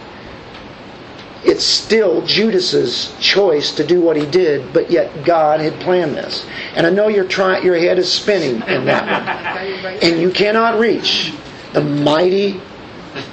It's 1.44 1.64
still 1.64 2.20
Judas's 2.26 3.14
choice 3.18 3.72
to 3.72 3.84
do 3.84 4.02
what 4.02 4.16
he 4.16 4.26
did, 4.26 4.70
but 4.74 4.90
yet 4.90 5.24
God 5.24 5.60
had 5.60 5.80
planned 5.80 6.14
this. 6.14 6.44
And 6.76 6.86
I 6.86 6.90
know 6.90 7.08
your 7.08 7.24
try, 7.24 7.60
your 7.60 7.76
head 7.76 7.98
is 7.98 8.12
spinning 8.12 8.62
in 8.68 8.84
that 8.84 9.82
one, 9.82 9.94
and 10.02 10.20
you 10.20 10.30
cannot 10.30 10.78
reach 10.78 11.32
the 11.72 11.80
mighty 11.80 12.60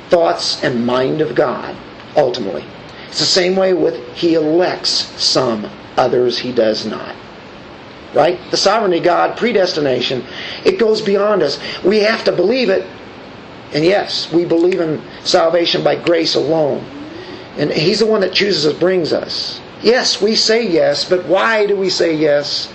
thoughts 0.10 0.64
and 0.64 0.86
mind 0.86 1.20
of 1.20 1.36
God. 1.36 1.76
Ultimately, 2.20 2.66
it's 3.08 3.20
the 3.20 3.26
same 3.26 3.56
way 3.56 3.74
with 3.74 3.96
He 4.14 4.36
elects 4.36 4.92
some, 5.22 5.68
others 5.98 6.38
He 6.38 6.52
does 6.52 6.86
not 6.86 7.16
right? 8.14 8.40
The 8.52 8.58
sovereignty 8.58 9.00
God, 9.00 9.38
predestination, 9.38 10.24
it 10.66 10.80
goes 10.80 11.02
beyond 11.02 11.44
us. 11.44 11.60
We 11.84 12.00
have 12.00 12.24
to 12.26 12.32
believe 12.32 12.70
it. 12.70 12.88
And 13.74 13.86
yes, 13.86 14.32
we 14.32 14.46
believe 14.46 14.80
in 14.80 15.02
salvation 15.24 15.84
by 15.84 15.96
grace 15.96 16.36
alone. 16.36 16.84
And 17.58 17.72
He's 17.72 18.00
the 18.00 18.06
one 18.06 18.22
that 18.22 18.34
chooses 18.34 18.66
us, 18.66 18.80
brings 18.80 19.14
us. 19.14 19.62
Yes, 19.82 20.22
we 20.22 20.36
say 20.36 20.68
yes, 20.68 21.08
but 21.08 21.26
why 21.26 21.66
do 21.66 21.76
we 21.76 21.90
say 21.90 22.16
yes? 22.16 22.72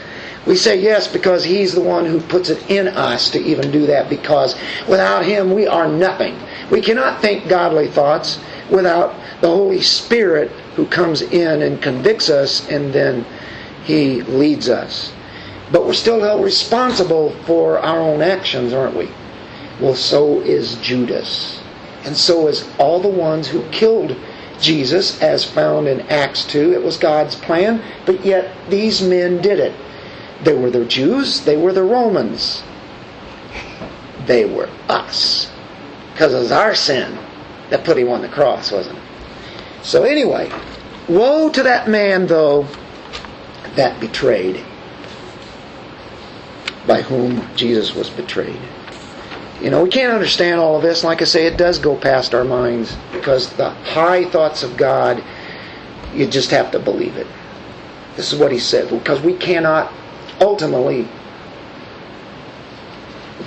We 0.47 0.57
say 0.57 0.81
yes 0.81 1.09
because 1.09 1.43
He's 1.43 1.75
the 1.75 1.81
one 1.81 2.05
who 2.05 2.21
puts 2.21 2.51
it 2.51 2.71
in 2.71 2.89
us 2.89 3.31
to 3.31 3.41
even 3.41 3.71
do 3.71 3.87
that 3.87 4.09
because 4.09 4.55
without 4.89 5.25
Him 5.25 5.53
we 5.53 5.67
are 5.67 5.89
nothing. 5.89 6.39
We 6.71 6.81
cannot 6.81 7.21
think 7.21 7.49
godly 7.49 7.89
thoughts 7.89 8.39
without 8.71 9.15
the 9.41 9.49
Holy 9.49 9.81
Spirit 9.81 10.51
who 10.77 10.87
comes 10.87 11.23
in 11.23 11.63
and 11.63 11.83
convicts 11.83 12.31
us 12.31 12.69
and 12.69 12.93
then 12.93 13.25
He 13.85 14.23
leads 14.23 14.69
us. 14.69 15.13
But 15.73 15.87
we're 15.87 15.95
still 15.95 16.21
held 16.21 16.45
responsible 16.45 17.31
for 17.47 17.79
our 17.79 17.99
own 17.99 18.23
actions, 18.23 18.73
aren't 18.73 18.97
we? 18.97 19.09
Well, 19.81 19.95
so 19.95 20.41
is 20.41 20.77
Judas. 20.77 21.61
And 22.05 22.17
so 22.17 22.49
is 22.49 22.69
all 22.79 23.01
the 23.01 23.09
ones 23.09 23.49
who 23.49 23.69
killed 23.71 24.17
Jesus, 24.61 25.21
as 25.21 25.45
found 25.45 25.89
in 25.89 26.01
Acts 26.03 26.45
2. 26.45 26.73
It 26.73 26.83
was 26.83 26.97
God's 26.97 27.35
plan, 27.35 27.83
but 28.07 28.25
yet 28.25 28.55
these 28.71 29.03
men 29.03 29.43
did 29.43 29.59
it. 29.59 29.75
They 30.43 30.55
were 30.55 30.71
the 30.71 30.85
Jews, 30.85 31.41
they 31.45 31.57
were 31.57 31.73
the 31.73 31.83
Romans. 31.83 32.63
They 34.27 34.45
were 34.45 34.69
us. 34.89 35.51
Because 36.13 36.33
it 36.33 36.39
was 36.39 36.53
our 36.53 36.75
sin 36.75 37.19
that 37.71 37.85
put 37.85 37.99
him 37.99 38.09
on 38.09 38.23
the 38.23 38.29
cross, 38.29 38.71
wasn't 38.71 38.99
it? 38.99 39.03
So, 39.85 40.03
anyway, 40.05 40.51
woe 41.09 41.51
to 41.51 41.63
that 41.63 41.89
man, 41.89 42.27
though, 42.27 42.67
that 43.77 44.01
betrayed 44.01 44.65
by 46.87 47.03
whom 47.03 47.47
Jesus 47.55 47.95
was 47.95 48.11
betrayed. 48.11 48.61
You 49.61 49.71
know, 49.71 49.85
we 49.85 49.91
can't 49.91 50.13
understand 50.13 50.61
all 50.61 50.77
of 50.77 50.83
this. 50.83 51.05
Like 51.05 51.23
I 51.23 51.25
say, 51.25 51.47
it 51.47 51.57
does 51.57 51.79
go 51.79 51.97
past 51.97 52.35
our 52.35 52.45
minds 52.45 52.97
because 53.13 53.51
the 53.55 53.71
high 53.71 54.25
thoughts 54.25 54.63
of 54.63 54.77
God, 54.77 55.23
you 56.15 56.27
just 56.27 56.51
have 56.51 56.71
to 56.73 56.79
believe 56.79 57.17
it. 57.17 57.27
This 58.17 58.33
is 58.33 58.39
what 58.39 58.53
he 58.53 58.59
said 58.59 58.91
because 58.91 59.21
we 59.21 59.35
cannot 59.35 59.93
ultimately 60.41 61.09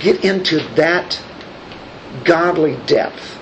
get 0.00 0.24
into 0.24 0.60
that 0.74 1.20
godly 2.24 2.76
depth, 2.86 3.38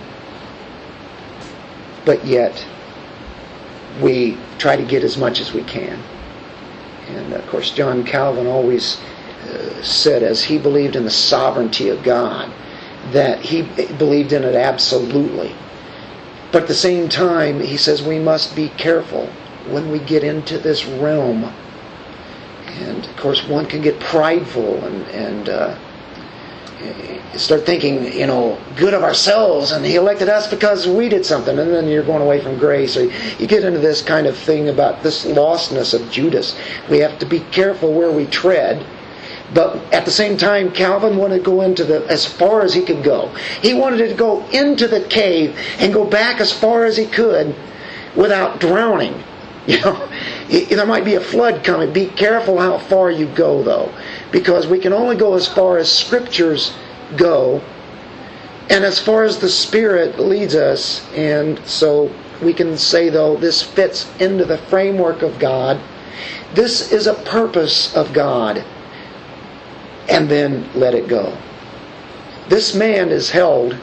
but 2.05 2.25
yet 2.25 2.67
we 4.01 4.39
try 4.59 4.77
to 4.77 4.85
get 4.85 5.03
as 5.03 5.17
much 5.17 5.41
as 5.41 5.53
we 5.53 5.63
can. 5.65 6.03
And 7.09 7.33
of 7.33 7.47
course, 7.49 7.71
John 7.71 8.05
Calvin 8.05 8.47
always 8.47 8.99
said 9.83 10.23
as 10.23 10.45
he 10.45 10.59
believed 10.59 10.97
in 10.97 11.05
the 11.05 11.11
sovereignty 11.11 11.89
of 11.89 12.03
God, 12.03 12.53
that 13.13 13.41
he 13.41 13.63
believed 13.63 14.33
in 14.33 14.45
it 14.45 14.55
absolutely. 14.55 15.55
But 16.53 16.63
at 16.63 16.69
the 16.69 16.75
same 16.75 17.09
time, 17.09 17.61
he 17.61 17.77
says 17.77 18.03
we 18.03 18.19
must 18.19 18.57
be 18.57 18.69
careful 18.71 19.27
when 19.69 19.91
we 19.91 19.99
get 19.99 20.25
into 20.25 20.59
this 20.59 20.85
realm. 20.85 21.53
And 22.67 23.05
of 23.05 23.17
course, 23.17 23.47
one 23.47 23.67
can 23.67 23.81
get 23.83 24.01
prideful 24.01 24.85
and, 24.85 25.07
and 25.09 25.49
uh, 25.49 25.79
start 27.37 27.67
thinking, 27.67 28.13
you 28.13 28.27
know, 28.27 28.59
good 28.77 28.95
of 28.95 29.03
ourselves, 29.03 29.73
and 29.73 29.85
He 29.85 29.97
elected 29.97 30.29
us 30.29 30.49
because 30.49 30.87
we 30.87 31.09
did 31.09 31.25
something, 31.27 31.59
and 31.59 31.73
then 31.73 31.89
you're 31.89 32.05
going 32.05 32.23
away 32.23 32.41
from 32.41 32.59
grace. 32.59 32.97
Or 32.97 33.05
you 33.05 33.47
get 33.47 33.65
into 33.65 33.81
this 33.81 34.03
kind 34.03 34.27
of 34.27 34.37
thing 34.37 34.69
about 34.69 35.03
this 35.03 35.25
lostness 35.25 35.95
of 35.95 36.11
Judas. 36.11 36.59
We 36.91 36.99
have 36.99 37.19
to 37.19 37.27
be 37.27 37.41
careful 37.51 37.93
where 37.93 38.11
we 38.11 38.27
tread 38.27 38.85
but 39.55 39.77
at 39.93 40.05
the 40.05 40.11
same 40.11 40.37
time, 40.37 40.73
Calvin 40.73 41.17
wanted 41.17 41.39
to 41.39 41.43
go 41.43 41.61
into 41.63 41.85
the 41.85 42.05
as 42.09 42.27
far 42.27 42.63
as 42.63 42.75
he 42.75 42.83
could 42.83 43.03
go. 43.05 43.29
He 43.63 43.75
wanted 43.75 44.09
to 44.09 44.15
go 44.15 44.45
into 44.49 44.89
the 44.89 45.01
cave 45.03 45.57
and 45.79 45.93
go 45.93 46.05
back 46.05 46.41
as 46.41 46.53
far 46.53 46.85
as 46.85 46.97
he 46.97 47.07
could 47.07 47.55
without 48.15 48.61
drowning. 48.61 49.23
You 49.67 49.81
know, 49.81 50.09
there 50.49 50.87
might 50.87 51.05
be 51.05 51.17
a 51.17 51.21
flood 51.21 51.65
coming. 51.65 51.93
Be 51.93 52.07
careful 52.07 52.61
how 52.61 52.79
far 52.79 53.11
you 53.11 53.27
go, 53.27 53.65
though, 53.65 53.93
because 54.37 54.67
we 54.67 54.79
can 54.79 54.93
only 54.93 55.17
go 55.17 55.33
as 55.33 55.49
far 55.49 55.79
as 55.79 55.91
scriptures 55.91 56.75
go, 57.17 57.59
and 58.69 58.85
as 58.85 58.99
far 58.99 59.25
as 59.25 59.39
the 59.39 59.49
Spirit 59.49 60.19
leads 60.19 60.55
us. 60.55 61.03
And 61.15 61.59
so 61.67 62.15
we 62.43 62.53
can 62.53 62.77
say, 62.77 63.09
though, 63.09 63.37
this 63.37 63.63
fits 63.63 64.07
into 64.21 64.45
the 64.45 64.59
framework 64.59 65.23
of 65.23 65.39
God. 65.39 65.81
This 66.53 66.93
is 66.93 67.07
a 67.07 67.15
purpose 67.15 67.97
of 67.97 68.13
God 68.13 68.63
and 70.11 70.29
then 70.29 70.69
let 70.75 70.95
it 70.95 71.09
go. 71.09 71.35
This 72.51 72.75
man 72.75 73.09
is 73.09 73.31
held 73.31 73.75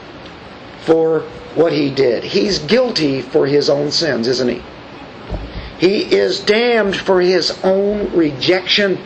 for 0.82 1.22
what 1.56 1.72
he 1.72 1.90
did. 1.90 2.22
He's 2.22 2.60
guilty 2.60 3.22
for 3.22 3.44
his 3.44 3.68
own 3.68 3.90
sins, 3.90 4.28
isn't 4.28 4.48
he? 4.48 4.62
He 5.80 6.14
is 6.14 6.38
damned 6.38 6.94
for 6.94 7.20
his 7.20 7.58
own 7.64 8.16
rejection, 8.16 9.00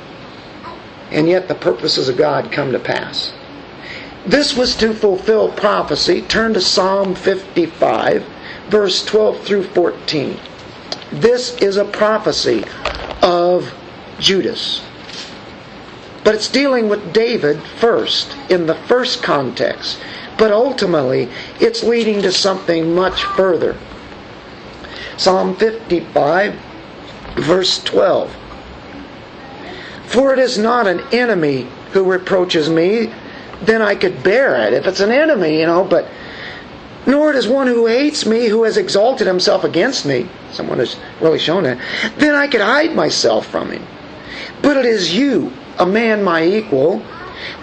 and 1.10 1.28
yet 1.28 1.48
the 1.48 1.54
purposes 1.54 2.08
of 2.08 2.16
God 2.16 2.52
come 2.52 2.72
to 2.72 2.78
pass. 2.78 3.32
This 4.26 4.56
was 4.56 4.76
to 4.76 4.92
fulfill 4.92 5.50
prophecy. 5.52 6.22
Turn 6.22 6.54
to 6.54 6.60
Psalm 6.60 7.14
55, 7.14 8.24
verse 8.68 9.04
12 9.04 9.40
through 9.42 9.64
14. 9.64 10.38
This 11.12 11.56
is 11.58 11.76
a 11.76 11.84
prophecy 11.84 12.64
of 13.22 13.72
Judas. 14.18 14.82
But 16.24 16.34
it's 16.34 16.48
dealing 16.48 16.88
with 16.88 17.14
David 17.14 17.62
first, 17.62 18.36
in 18.50 18.66
the 18.66 18.74
first 18.74 19.22
context. 19.22 19.98
But 20.36 20.52
ultimately, 20.52 21.30
it's 21.58 21.82
leading 21.82 22.20
to 22.22 22.30
something 22.30 22.94
much 22.94 23.24
further. 23.24 23.76
Psalm 25.16 25.56
55, 25.56 26.54
verse 27.36 27.82
12. 27.82 28.36
For 30.08 30.32
it 30.32 30.38
is 30.38 30.56
not 30.56 30.86
an 30.86 31.00
enemy 31.12 31.68
who 31.92 32.10
reproaches 32.10 32.70
me, 32.70 33.12
then 33.62 33.82
I 33.82 33.94
could 33.94 34.22
bear 34.22 34.56
it. 34.66 34.72
If 34.72 34.86
it's 34.86 35.00
an 35.00 35.12
enemy, 35.12 35.60
you 35.60 35.66
know, 35.66 35.84
but 35.84 36.08
nor 37.06 37.30
it 37.30 37.36
is 37.36 37.46
one 37.46 37.66
who 37.66 37.86
hates 37.86 38.24
me, 38.24 38.46
who 38.46 38.64
has 38.64 38.78
exalted 38.78 39.26
himself 39.26 39.64
against 39.64 40.06
me. 40.06 40.28
Someone 40.52 40.78
has 40.78 40.96
really 41.20 41.38
shown 41.38 41.64
that. 41.64 41.78
Then 42.16 42.34
I 42.34 42.46
could 42.46 42.62
hide 42.62 42.94
myself 42.94 43.46
from 43.46 43.70
him. 43.70 43.86
But 44.62 44.78
it 44.78 44.86
is 44.86 45.14
you, 45.14 45.52
a 45.78 45.84
man 45.84 46.22
my 46.22 46.44
equal, 46.44 47.02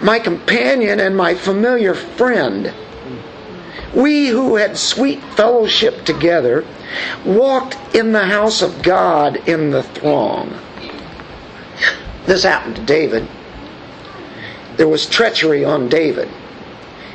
my 0.00 0.20
companion 0.20 1.00
and 1.00 1.16
my 1.16 1.34
familiar 1.34 1.94
friend. 1.94 2.72
We 3.94 4.28
who 4.28 4.56
had 4.56 4.78
sweet 4.78 5.22
fellowship 5.34 6.04
together 6.04 6.64
walked 7.24 7.76
in 7.94 8.12
the 8.12 8.26
house 8.26 8.62
of 8.62 8.82
God 8.82 9.48
in 9.48 9.70
the 9.70 9.82
throng. 9.82 10.60
This 12.26 12.42
happened 12.42 12.76
to 12.76 12.82
David. 12.82 13.26
There 14.76 14.88
was 14.88 15.06
treachery 15.06 15.64
on 15.64 15.88
David. 15.88 16.28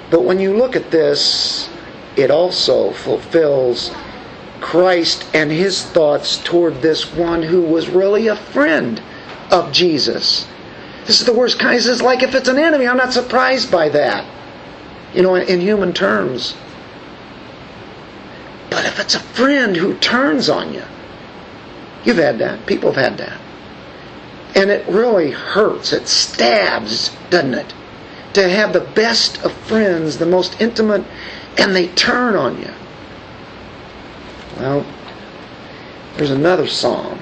But 0.09 0.23
when 0.23 0.39
you 0.39 0.55
look 0.55 0.75
at 0.75 0.91
this, 0.91 1.69
it 2.15 2.31
also 2.31 2.91
fulfills 2.91 3.91
Christ 4.59 5.25
and 5.33 5.51
his 5.51 5.83
thoughts 5.83 6.37
toward 6.37 6.81
this 6.81 7.13
one 7.13 7.43
who 7.43 7.61
was 7.61 7.89
really 7.89 8.27
a 8.27 8.35
friend 8.35 9.01
of 9.49 9.71
Jesus. 9.71 10.47
This 11.05 11.19
is 11.19 11.25
the 11.25 11.33
worst 11.33 11.59
kind. 11.59 11.75
He 11.75 11.81
says, 11.81 12.01
like 12.01 12.23
if 12.23 12.35
it's 12.35 12.47
an 12.47 12.57
enemy, 12.57 12.87
I'm 12.87 12.97
not 12.97 13.13
surprised 13.13 13.71
by 13.71 13.89
that. 13.89 14.25
You 15.13 15.23
know, 15.23 15.35
in, 15.35 15.59
human 15.59 15.93
terms. 15.93 16.55
But 18.69 18.85
if 18.85 18.99
it's 18.99 19.15
a 19.15 19.19
friend 19.19 19.75
who 19.75 19.97
turns 19.97 20.47
on 20.47 20.73
you, 20.73 20.83
you've 22.05 22.17
had 22.17 22.39
that. 22.39 22.65
People 22.65 22.93
have 22.93 23.11
had 23.11 23.17
that. 23.17 23.39
And 24.55 24.69
it 24.69 24.87
really 24.87 25.31
hurts. 25.31 25.93
It 25.93 26.07
stabs, 26.07 27.15
doesn't 27.29 27.53
it? 27.53 27.73
To 28.33 28.49
have 28.49 28.73
the 28.73 28.81
best 28.81 29.43
of 29.43 29.51
friends, 29.53 30.17
the 30.17 30.25
most 30.25 30.59
intimate, 30.61 31.03
and 31.57 31.75
they 31.75 31.87
turn 31.89 32.35
on 32.35 32.59
you. 32.59 32.73
Well, 34.57 34.85
there's 36.15 36.31
another 36.31 36.67
psalm. 36.67 37.19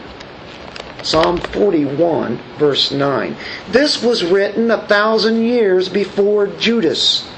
Psalm 1.03 1.37
41, 1.37 2.37
verse 2.57 2.91
9. 2.91 3.35
This 3.69 4.03
was 4.03 4.23
written 4.23 4.69
a 4.69 4.85
thousand 4.87 5.43
years 5.43 5.87
before 5.87 6.47
Judas. 6.47 7.29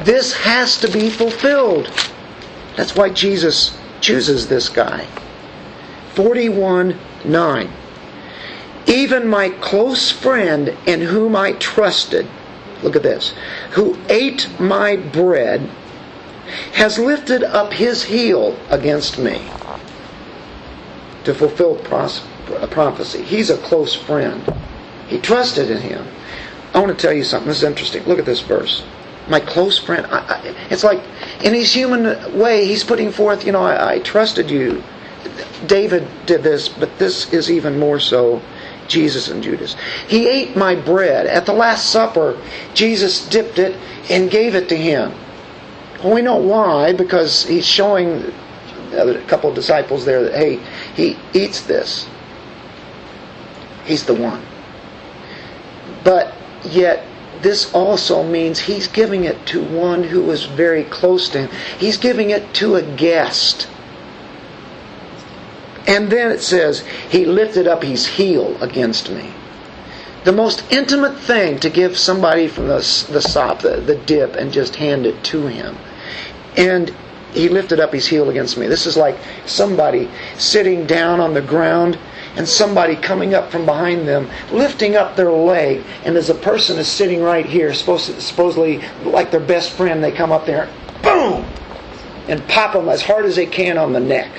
This 0.00 0.34
has 0.34 0.78
to 0.80 0.88
be 0.90 1.08
fulfilled. 1.08 1.90
That's 2.76 2.94
why 2.94 3.08
Jesus 3.10 3.76
chooses 4.00 4.48
this 4.48 4.68
guy. 4.68 5.06
41, 6.14 6.98
9. 7.24 7.70
Even 8.86 9.26
my 9.28 9.48
close 9.48 10.10
friend 10.10 10.76
in 10.86 11.00
whom 11.00 11.36
I 11.36 11.52
trusted, 11.52 12.26
look 12.82 12.96
at 12.96 13.02
this, 13.02 13.34
who 13.70 13.96
ate 14.08 14.48
my 14.58 14.96
bread, 14.96 15.60
has 16.74 16.98
lifted 16.98 17.42
up 17.44 17.72
his 17.72 18.02
heel 18.02 18.58
against 18.70 19.18
me 19.18 19.40
to 21.24 21.32
fulfill 21.32 21.76
prophecy. 21.76 23.22
He's 23.22 23.50
a 23.50 23.58
close 23.58 23.94
friend. 23.94 24.42
He 25.08 25.18
trusted 25.18 25.70
in 25.70 25.80
him. 25.80 26.06
I 26.74 26.80
want 26.80 26.96
to 26.96 27.00
tell 27.00 27.12
you 27.12 27.24
something. 27.24 27.48
This 27.48 27.58
is 27.58 27.64
interesting. 27.64 28.04
Look 28.04 28.18
at 28.18 28.24
this 28.24 28.40
verse. 28.40 28.82
My 29.28 29.38
close 29.38 29.78
friend. 29.78 30.06
I, 30.06 30.18
I, 30.18 30.54
it's 30.70 30.82
like 30.82 31.02
in 31.44 31.54
his 31.54 31.72
human 31.72 32.36
way, 32.36 32.66
he's 32.66 32.82
putting 32.82 33.12
forth, 33.12 33.46
you 33.46 33.52
know, 33.52 33.62
I, 33.62 33.94
I 33.94 33.98
trusted 34.00 34.50
you. 34.50 34.82
David 35.66 36.08
did 36.26 36.42
this, 36.42 36.68
but 36.68 36.98
this 36.98 37.32
is 37.32 37.50
even 37.50 37.78
more 37.78 38.00
so 38.00 38.42
Jesus 38.88 39.28
and 39.28 39.42
Judas. 39.42 39.76
He 40.08 40.28
ate 40.28 40.56
my 40.56 40.74
bread. 40.74 41.26
At 41.26 41.46
the 41.46 41.52
Last 41.52 41.90
Supper, 41.90 42.40
Jesus 42.74 43.28
dipped 43.28 43.58
it 43.58 43.78
and 44.10 44.30
gave 44.30 44.54
it 44.54 44.68
to 44.68 44.76
him. 44.76 45.12
Well, 46.02 46.14
we 46.14 46.22
know 46.22 46.36
why, 46.36 46.92
because 46.92 47.44
he's 47.44 47.66
showing 47.66 48.32
a 48.92 49.22
couple 49.26 49.48
of 49.48 49.54
disciples 49.54 50.04
there 50.04 50.22
that, 50.24 50.34
hey, 50.34 50.60
he 50.94 51.16
eats 51.32 51.62
this. 51.62 52.08
He's 53.84 54.04
the 54.04 54.14
one. 54.14 54.42
But 56.04 56.34
yet, 56.64 57.06
this 57.40 57.72
also 57.74 58.22
means 58.22 58.58
he's 58.58 58.86
giving 58.86 59.24
it 59.24 59.46
to 59.46 59.62
one 59.64 60.04
who 60.04 60.30
is 60.30 60.44
very 60.44 60.84
close 60.84 61.28
to 61.30 61.46
him. 61.46 61.50
He's 61.78 61.96
giving 61.96 62.30
it 62.30 62.54
to 62.54 62.76
a 62.76 62.82
guest. 62.82 63.68
And 65.86 66.10
then 66.10 66.30
it 66.30 66.40
says, 66.40 66.80
He 67.10 67.24
lifted 67.24 67.66
up 67.66 67.82
his 67.82 68.06
heel 68.06 68.56
against 68.62 69.10
me. 69.10 69.32
The 70.24 70.32
most 70.32 70.64
intimate 70.70 71.18
thing 71.18 71.58
to 71.60 71.70
give 71.70 71.98
somebody 71.98 72.46
from 72.46 72.68
the, 72.68 73.06
the 73.10 73.20
sop, 73.20 73.60
the, 73.60 73.80
the 73.80 73.96
dip, 73.96 74.36
and 74.36 74.52
just 74.52 74.76
hand 74.76 75.04
it 75.04 75.22
to 75.24 75.46
him. 75.46 75.76
And 76.56 76.94
he 77.32 77.48
lifted 77.48 77.80
up 77.80 77.92
his 77.92 78.06
heel 78.06 78.30
against 78.30 78.56
me. 78.56 78.68
This 78.68 78.86
is 78.86 78.96
like 78.96 79.16
somebody 79.46 80.08
sitting 80.36 80.86
down 80.86 81.18
on 81.18 81.34
the 81.34 81.40
ground 81.40 81.98
and 82.36 82.48
somebody 82.48 82.94
coming 82.94 83.34
up 83.34 83.50
from 83.50 83.66
behind 83.66 84.06
them, 84.06 84.30
lifting 84.52 84.96
up 84.96 85.16
their 85.16 85.32
leg, 85.32 85.82
and 86.04 86.16
as 86.16 86.30
a 86.30 86.34
person 86.34 86.78
is 86.78 86.88
sitting 86.88 87.22
right 87.22 87.44
here, 87.44 87.74
supposedly 87.74 88.80
like 89.04 89.30
their 89.30 89.40
best 89.40 89.72
friend, 89.72 90.02
they 90.02 90.12
come 90.12 90.32
up 90.32 90.46
there, 90.46 90.68
boom, 91.02 91.44
and 92.28 92.46
pop 92.48 92.72
them 92.72 92.88
as 92.88 93.02
hard 93.02 93.26
as 93.26 93.36
they 93.36 93.46
can 93.46 93.76
on 93.76 93.92
the 93.92 94.00
neck. 94.00 94.30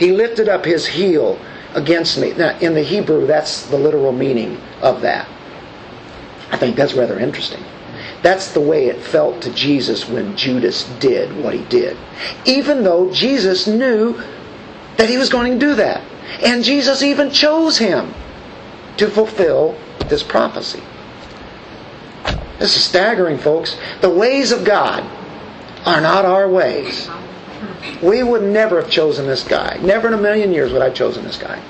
He 0.00 0.12
lifted 0.12 0.48
up 0.48 0.64
his 0.64 0.86
heel 0.86 1.38
against 1.74 2.18
me. 2.18 2.32
Now, 2.32 2.58
in 2.58 2.72
the 2.72 2.82
Hebrew, 2.82 3.26
that's 3.26 3.66
the 3.66 3.76
literal 3.76 4.12
meaning 4.12 4.58
of 4.80 5.02
that. 5.02 5.28
I 6.50 6.56
think 6.56 6.74
that's 6.74 6.94
rather 6.94 7.20
interesting. 7.20 7.62
That's 8.22 8.52
the 8.52 8.62
way 8.62 8.86
it 8.86 8.98
felt 9.00 9.42
to 9.42 9.52
Jesus 9.52 10.08
when 10.08 10.36
Judas 10.38 10.84
did 11.00 11.44
what 11.44 11.52
he 11.52 11.64
did. 11.64 11.98
Even 12.46 12.82
though 12.82 13.12
Jesus 13.12 13.66
knew 13.66 14.20
that 14.96 15.10
he 15.10 15.18
was 15.18 15.28
going 15.28 15.52
to 15.52 15.58
do 15.58 15.74
that. 15.74 16.02
And 16.42 16.64
Jesus 16.64 17.02
even 17.02 17.30
chose 17.30 17.76
him 17.76 18.14
to 18.96 19.08
fulfill 19.08 19.78
this 20.06 20.22
prophecy. 20.22 20.82
This 22.58 22.74
is 22.74 22.84
staggering, 22.84 23.36
folks. 23.36 23.76
The 24.00 24.10
ways 24.10 24.50
of 24.50 24.64
God 24.64 25.04
are 25.84 26.00
not 26.00 26.24
our 26.24 26.48
ways. 26.48 27.08
We 28.02 28.22
would 28.22 28.42
never 28.42 28.80
have 28.80 28.90
chosen 28.90 29.26
this 29.26 29.44
guy. 29.44 29.78
Never 29.82 30.08
in 30.08 30.14
a 30.14 30.18
million 30.18 30.52
years 30.52 30.72
would 30.72 30.82
I 30.82 30.86
have 30.86 30.94
chosen 30.94 31.24
this 31.24 31.38
guy. 31.38 31.62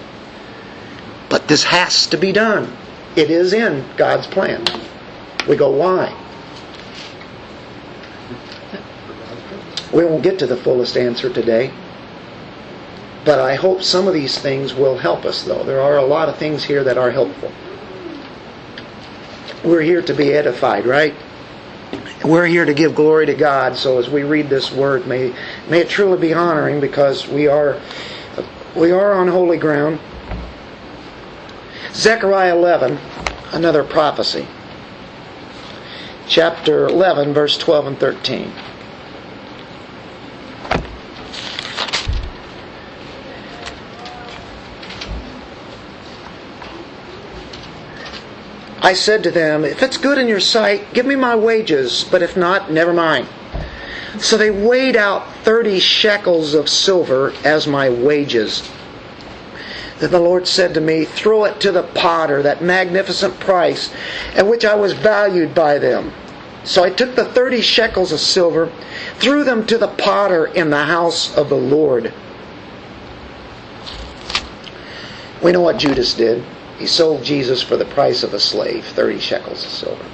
But 1.29 1.47
this 1.47 1.65
has 1.65 2.07
to 2.09 2.17
be 2.17 2.33
done. 2.33 2.77
It 3.17 3.31
is 3.31 3.53
in 3.53 3.85
God's 3.97 4.27
plan. 4.27 4.65
We 5.49 5.57
go, 5.57 5.71
why? 5.71 6.17
We 9.93 10.05
won't 10.05 10.23
get 10.23 10.39
to 10.41 10.47
the 10.47 10.57
fullest 10.57 10.97
answer 10.97 11.33
today. 11.33 11.73
But 13.25 13.39
I 13.39 13.55
hope 13.55 13.83
some 13.83 14.09
of 14.09 14.15
these 14.15 14.39
things 14.39 14.75
will 14.75 14.97
help 14.97 15.25
us, 15.25 15.43
though. 15.43 15.63
There 15.65 15.81
are 15.81 15.99
a 15.99 16.05
lot 16.05 16.29
of 16.29 16.37
things 16.37 16.65
here 16.65 16.83
that 16.85 16.97
are 16.97 17.11
helpful. 17.11 17.53
We're 19.63 19.83
here 19.83 20.01
to 20.03 20.15
be 20.15 20.33
edified, 20.33 20.87
right? 20.87 21.15
We're 22.25 22.47
here 22.47 22.67
to 22.67 22.75
give 22.75 22.95
glory 22.95 23.27
to 23.27 23.35
God. 23.35 23.77
So 23.77 23.99
as 23.99 24.11
we 24.11 24.25
read 24.25 24.51
this 24.51 24.71
word, 24.71 25.07
may 25.07 25.35
may 25.69 25.81
it 25.81 25.89
truly 25.89 26.19
be 26.19 26.35
honoring 26.35 26.79
because 26.79 27.27
we 27.27 27.47
are 27.49 27.81
we 28.77 28.91
are 28.93 29.15
on 29.15 29.29
holy 29.29 29.57
ground. 29.57 29.99
Zechariah 31.93 32.55
11, 32.55 32.99
another 33.53 33.83
prophecy. 33.83 34.47
Chapter 36.29 36.87
11, 36.87 37.33
verse 37.33 37.59
12 37.59 37.87
and 37.87 37.99
13. 37.99 38.53
I 48.91 48.95
said 48.95 49.23
to 49.23 49.31
them, 49.31 49.65
If 49.65 49.85
it's 49.85 49.97
good 49.97 50.19
in 50.19 50.27
your 50.27 50.41
sight, 50.41 50.95
give 50.95 51.07
me 51.07 51.15
my 51.15 51.37
wages, 51.37 52.05
but 52.11 52.25
if 52.25 52.37
not, 52.37 52.73
never 52.73 52.93
mind. 52.93 53.29
So 54.19 54.37
they 54.37 54.51
weighed 54.51 54.97
out 54.97 55.33
thirty 55.45 55.79
shekels 55.79 56.55
of 56.55 56.69
silver 56.69 57.33
as 57.45 57.69
my 57.69 57.89
wages. 57.89 58.69
Then 60.01 60.11
the 60.11 60.19
Lord 60.19 60.49
said 60.49 60.75
to 60.75 60.81
me, 60.81 61.05
Throw 61.05 61.45
it 61.45 61.61
to 61.61 61.71
the 61.71 61.85
potter, 61.85 62.43
that 62.43 62.65
magnificent 62.65 63.39
price 63.39 63.95
at 64.35 64.49
which 64.49 64.65
I 64.65 64.75
was 64.75 64.93
valued 64.93 65.55
by 65.55 65.79
them. 65.79 66.13
So 66.65 66.83
I 66.83 66.91
took 66.91 67.15
the 67.15 67.27
thirty 67.27 67.61
shekels 67.61 68.11
of 68.11 68.19
silver, 68.19 68.73
threw 69.21 69.45
them 69.45 69.69
to 69.69 69.79
the 69.79 69.87
potter 69.87 70.47
in 70.47 70.71
the 70.71 70.85
house 70.87 71.33
of 71.37 71.49
the 71.49 71.55
Lord. 71.55 72.13
We 75.45 75.53
know 75.53 75.61
what 75.61 75.77
Judas 75.77 76.13
did. 76.13 76.45
He 76.81 76.87
sold 76.87 77.23
Jesus 77.23 77.63
for 77.63 77.77
the 77.77 77.85
price 77.85 78.23
of 78.23 78.33
a 78.33 78.41
slave, 78.41 78.87
30 78.87 79.21
shekels 79.21 79.63
of 79.65 79.71
silver. 79.71 80.07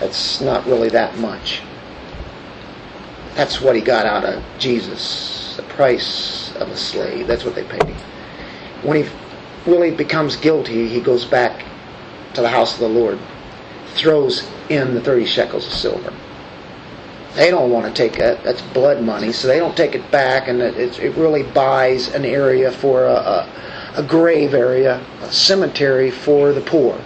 That's 0.00 0.40
not 0.40 0.66
really 0.66 0.88
that 0.88 1.16
much. 1.18 1.62
That's 3.36 3.60
what 3.60 3.76
he 3.76 3.80
got 3.80 4.04
out 4.04 4.24
of 4.24 4.42
Jesus, 4.58 5.54
the 5.56 5.62
price 5.62 6.52
of 6.56 6.68
a 6.68 6.76
slave. 6.76 7.28
That's 7.28 7.44
what 7.44 7.54
they 7.54 7.62
paid 7.62 7.84
him. 7.84 7.96
When 8.82 9.04
he 9.04 9.08
really 9.64 9.92
becomes 9.92 10.34
guilty, 10.34 10.88
he 10.88 11.00
goes 11.00 11.24
back 11.24 11.64
to 12.34 12.40
the 12.40 12.48
house 12.48 12.74
of 12.74 12.80
the 12.80 12.88
Lord, 12.88 13.20
throws 13.94 14.50
in 14.68 14.94
the 14.94 15.00
30 15.00 15.24
shekels 15.24 15.68
of 15.68 15.72
silver. 15.72 16.12
They 17.34 17.50
don't 17.50 17.70
want 17.70 17.86
to 17.86 17.92
take 17.92 18.18
it. 18.18 18.42
That's 18.42 18.60
blood 18.60 19.02
money, 19.02 19.30
so 19.30 19.46
they 19.46 19.60
don't 19.60 19.76
take 19.76 19.94
it 19.94 20.10
back, 20.10 20.48
and 20.48 20.60
it, 20.60 20.98
it 20.98 21.14
really 21.14 21.44
buys 21.44 22.08
an 22.12 22.24
area 22.24 22.72
for 22.72 23.06
a, 23.06 23.14
a, 23.14 23.48
a 23.94 24.02
grave 24.02 24.54
area, 24.54 25.04
a 25.22 25.32
cemetery 25.32 26.10
for 26.10 26.52
the 26.52 26.60
poor. 26.60 26.98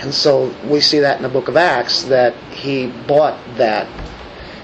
And 0.00 0.12
so 0.12 0.54
we 0.64 0.80
see 0.80 1.00
that 1.00 1.16
in 1.16 1.22
the 1.22 1.28
book 1.28 1.48
of 1.48 1.56
Acts 1.56 2.04
that 2.04 2.34
he 2.52 2.88
bought 3.06 3.38
that. 3.56 3.88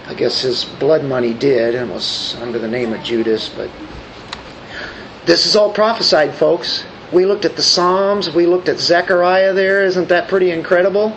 I 0.07 0.14
guess 0.14 0.43
his 0.43 0.64
blood 0.64 1.05
money 1.05 1.32
did, 1.32 1.74
and 1.74 1.90
was 1.90 2.36
under 2.40 2.59
the 2.59 2.68
name 2.68 2.93
of 2.93 3.03
Judas, 3.03 3.49
but 3.49 3.70
this 5.24 5.47
is 5.47 5.55
all 5.57 5.72
prophesied, 5.72 6.34
folks. 6.34 6.84
We 7.12 7.26
looked 7.26 7.45
at 7.45 7.57
the 7.57 7.62
Psalms, 7.62 8.30
we 8.34 8.47
looked 8.47 8.68
at 8.68 8.78
Zechariah 8.78 9.53
there. 9.53 9.84
Isn't 9.84 10.09
that 10.09 10.28
pretty 10.28 10.51
incredible? 10.51 11.16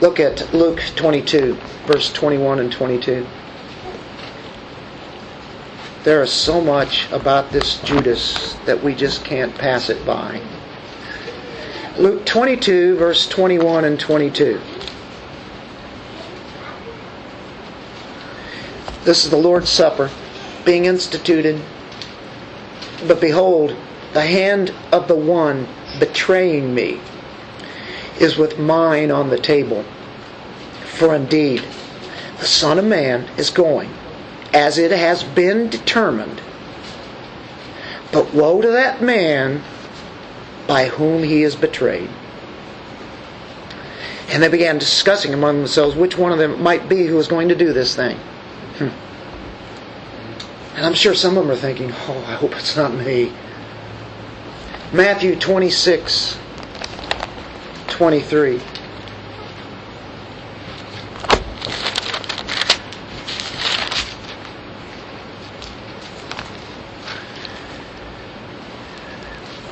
Look 0.00 0.18
at 0.18 0.54
Luke 0.54 0.82
22, 0.96 1.54
verse 1.86 2.10
21 2.12 2.60
and 2.60 2.72
22. 2.72 3.26
There 6.02 6.22
is 6.22 6.32
so 6.32 6.62
much 6.62 7.10
about 7.12 7.50
this 7.52 7.78
Judas 7.80 8.54
that 8.64 8.82
we 8.82 8.94
just 8.94 9.22
can't 9.22 9.54
pass 9.54 9.90
it 9.90 10.04
by. 10.06 10.40
Luke 11.98 12.24
22, 12.24 12.96
verse 12.96 13.28
21 13.28 13.84
and 13.84 14.00
22. 14.00 14.60
This 19.04 19.24
is 19.24 19.30
the 19.30 19.36
Lord's 19.36 19.68
Supper 19.68 20.10
being 20.64 20.86
instituted. 20.86 21.60
But 23.06 23.20
behold, 23.20 23.76
the 24.14 24.22
hand 24.22 24.72
of 24.92 25.06
the 25.06 25.14
one 25.14 25.68
betraying 25.98 26.74
me 26.74 27.00
is 28.18 28.38
with 28.38 28.58
mine 28.58 29.10
on 29.10 29.28
the 29.28 29.38
table. 29.38 29.84
For 30.96 31.14
indeed, 31.14 31.62
the 32.38 32.46
Son 32.46 32.78
of 32.78 32.84
Man 32.84 33.28
is 33.36 33.50
going, 33.50 33.92
as 34.52 34.78
it 34.78 34.90
has 34.90 35.22
been 35.22 35.68
determined. 35.68 36.40
But 38.12 38.34
woe 38.34 38.60
to 38.60 38.68
that 38.68 39.02
man 39.02 39.62
by 40.66 40.86
whom 40.86 41.22
he 41.22 41.42
is 41.42 41.56
betrayed. 41.56 42.10
And 44.28 44.42
they 44.42 44.48
began 44.48 44.78
discussing 44.78 45.34
among 45.34 45.58
themselves 45.58 45.96
which 45.96 46.16
one 46.16 46.32
of 46.32 46.38
them 46.38 46.62
might 46.62 46.88
be 46.88 47.06
who 47.06 47.16
was 47.16 47.26
going 47.26 47.48
to 47.48 47.54
do 47.54 47.72
this 47.72 47.96
thing. 47.96 48.16
Hmm. 48.78 48.88
And 50.76 50.86
I'm 50.86 50.94
sure 50.94 51.14
some 51.14 51.36
of 51.36 51.44
them 51.44 51.52
are 51.52 51.58
thinking, 51.60 51.92
oh, 51.92 52.24
I 52.26 52.34
hope 52.34 52.54
it's 52.56 52.76
not 52.76 52.94
me. 52.94 53.32
Matthew 54.92 55.36
26, 55.36 56.38
23. 57.88 58.60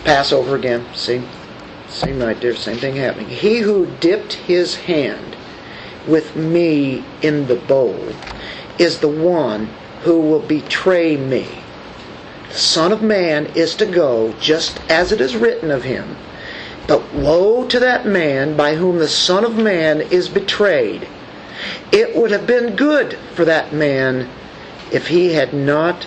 Passover 0.09 0.57
again. 0.57 0.87
See? 0.95 1.23
Same 1.91 2.19
night 2.19 2.41
there, 2.41 2.57
same 2.57 2.79
thing 2.79 2.97
happening. 2.97 3.29
He 3.29 3.59
who 3.59 3.95
dipped 4.01 4.33
his 4.33 4.75
hand 4.75 5.37
with 6.07 6.35
me 6.35 7.05
in 7.21 7.47
the 7.47 7.57
bowl 7.57 8.15
is 8.79 9.01
the 9.01 9.09
one 9.09 9.67
who 10.05 10.19
will 10.19 10.41
betray 10.41 11.19
me. 11.19 11.47
The 12.49 12.55
Son 12.55 12.91
of 12.91 13.03
Man 13.03 13.49
is 13.55 13.75
to 13.75 13.85
go 13.85 14.33
just 14.41 14.81
as 14.89 15.13
it 15.13 15.21
is 15.21 15.37
written 15.37 15.71
of 15.71 15.85
him. 15.85 16.17
But 16.87 17.13
woe 17.13 17.69
to 17.69 17.79
that 17.79 18.07
man 18.07 18.57
by 18.57 18.77
whom 18.77 19.01
the 19.01 19.09
Son 19.09 19.45
of 19.45 19.59
Man 19.59 20.01
is 20.01 20.31
betrayed. 20.31 21.07
It 21.93 22.17
would 22.17 22.31
have 22.31 22.47
been 22.47 22.77
good 22.77 23.19
for 23.35 23.45
that 23.45 23.75
man 23.75 24.31
if 24.91 25.09
he 25.09 25.35
had 25.35 25.53
not 25.53 26.07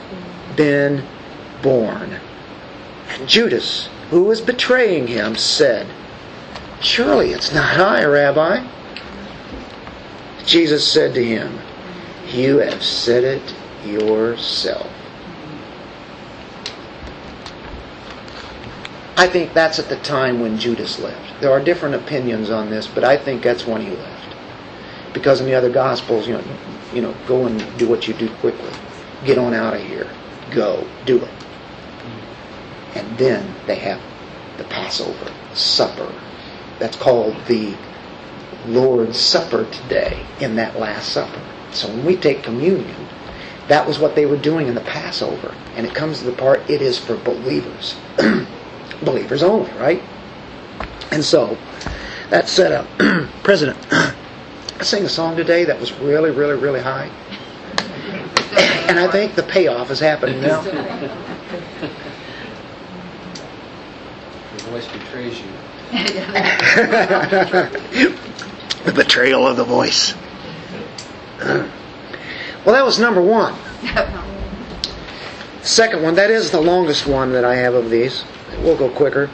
been 0.55 1.05
born. 1.61 2.19
Judas, 3.25 3.89
who 4.09 4.23
was 4.23 4.41
betraying 4.41 5.07
him, 5.07 5.35
said, 5.35 5.87
Surely 6.81 7.31
it's 7.31 7.53
not 7.53 7.79
I, 7.79 8.03
Rabbi. 8.05 8.67
Jesus 10.45 10.91
said 10.91 11.13
to 11.13 11.23
him, 11.23 11.59
You 12.27 12.57
have 12.57 12.83
said 12.83 13.23
it 13.23 13.55
yourself. 13.85 14.89
I 19.17 19.27
think 19.27 19.53
that's 19.53 19.77
at 19.77 19.89
the 19.89 19.97
time 19.97 20.39
when 20.39 20.57
Judas 20.57 20.99
left. 20.99 21.41
There 21.41 21.51
are 21.51 21.63
different 21.63 21.95
opinions 21.95 22.49
on 22.49 22.69
this, 22.69 22.87
but 22.87 23.03
I 23.03 23.17
think 23.17 23.43
that's 23.43 23.67
when 23.67 23.81
he 23.81 23.91
left. 23.91 24.35
Because 25.13 25.41
in 25.41 25.45
the 25.45 25.53
other 25.53 25.69
Gospels, 25.69 26.27
you 26.27 26.33
know, 26.33 26.43
you 26.93 27.01
know, 27.01 27.13
go 27.27 27.45
and 27.45 27.77
do 27.77 27.87
what 27.87 28.07
you 28.07 28.13
do 28.13 28.29
quickly. 28.35 28.71
Get 29.23 29.37
on 29.37 29.53
out 29.53 29.75
of 29.75 29.81
here. 29.81 30.09
Go. 30.51 30.87
Do 31.05 31.23
it. 31.23 31.29
And 32.95 33.17
then 33.17 33.55
they 33.67 33.75
have 33.75 34.01
the 34.57 34.63
Passover 34.65 35.31
supper. 35.53 36.13
That's 36.79 36.97
called 36.97 37.35
the 37.47 37.75
Lord's 38.67 39.19
Supper 39.19 39.65
today 39.71 40.25
in 40.39 40.55
that 40.55 40.77
Last 40.79 41.09
Supper. 41.09 41.41
So 41.71 41.87
when 41.87 42.05
we 42.05 42.15
take 42.15 42.43
communion, 42.43 43.07
that 43.67 43.87
was 43.87 43.99
what 43.99 44.15
they 44.15 44.25
were 44.25 44.37
doing 44.37 44.67
in 44.67 44.75
the 44.75 44.81
Passover. 44.81 45.55
And 45.75 45.85
it 45.85 45.95
comes 45.95 46.19
to 46.19 46.25
the 46.25 46.33
part, 46.33 46.69
it 46.69 46.81
is 46.81 46.97
for 46.97 47.15
believers. 47.17 47.95
believers 49.03 49.43
only, 49.43 49.71
right? 49.73 50.01
And 51.11 51.23
so, 51.23 51.57
that 52.29 52.47
set 52.49 52.71
up. 52.71 52.87
President, 53.43 53.77
I 53.91 54.83
sang 54.83 55.03
a 55.03 55.09
song 55.09 55.35
today 55.35 55.65
that 55.65 55.79
was 55.79 55.91
really, 55.93 56.31
really, 56.31 56.55
really 56.55 56.81
high. 56.81 57.09
And 58.87 58.99
I 58.99 59.09
think 59.09 59.35
the 59.35 59.43
payoff 59.43 59.89
is 59.89 59.99
happening 59.99 60.41
now. 60.41 60.61
Your 64.71 64.79
voice 64.79 64.91
betrays 64.93 65.37
you. 65.37 65.47
the 68.85 68.93
betrayal 68.95 69.45
of 69.45 69.57
the 69.57 69.65
voice. 69.65 70.13
Well, 72.63 72.75
that 72.75 72.85
was 72.85 72.99
number 72.99 73.23
one. 73.23 73.55
Second 75.63 76.03
one, 76.03 76.13
that 76.13 76.29
is 76.29 76.51
the 76.51 76.61
longest 76.61 77.07
one 77.07 77.31
that 77.31 77.43
I 77.43 77.55
have 77.55 77.73
of 77.73 77.89
these. 77.89 78.23
We'll 78.59 78.77
go 78.77 78.87
quicker. 78.87 79.31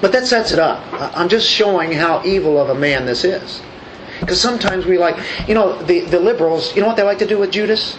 But 0.00 0.10
that 0.10 0.26
sets 0.26 0.50
it 0.50 0.58
up. 0.58 0.82
I'm 1.16 1.28
just 1.28 1.48
showing 1.48 1.92
how 1.92 2.24
evil 2.24 2.60
of 2.60 2.70
a 2.70 2.74
man 2.74 3.06
this 3.06 3.22
is. 3.22 3.62
Because 4.18 4.40
sometimes 4.40 4.86
we 4.86 4.98
like, 4.98 5.16
you 5.46 5.54
know, 5.54 5.80
the, 5.84 6.00
the 6.00 6.18
liberals, 6.18 6.74
you 6.74 6.82
know 6.82 6.88
what 6.88 6.96
they 6.96 7.04
like 7.04 7.18
to 7.18 7.28
do 7.28 7.38
with 7.38 7.52
Judas? 7.52 7.96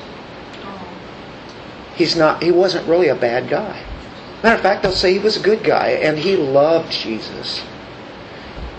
Oh. 0.66 0.88
He's 1.96 2.18
not, 2.18 2.44
he 2.44 2.52
wasn't 2.52 2.86
really 2.86 3.08
a 3.08 3.16
bad 3.16 3.50
guy. 3.50 3.82
Matter 4.46 4.58
of 4.58 4.62
fact, 4.62 4.84
they'll 4.84 4.92
say 4.92 5.12
he 5.12 5.18
was 5.18 5.38
a 5.38 5.40
good 5.40 5.64
guy 5.64 5.88
and 5.88 6.20
he 6.20 6.36
loved 6.36 6.92
Jesus. 6.92 7.64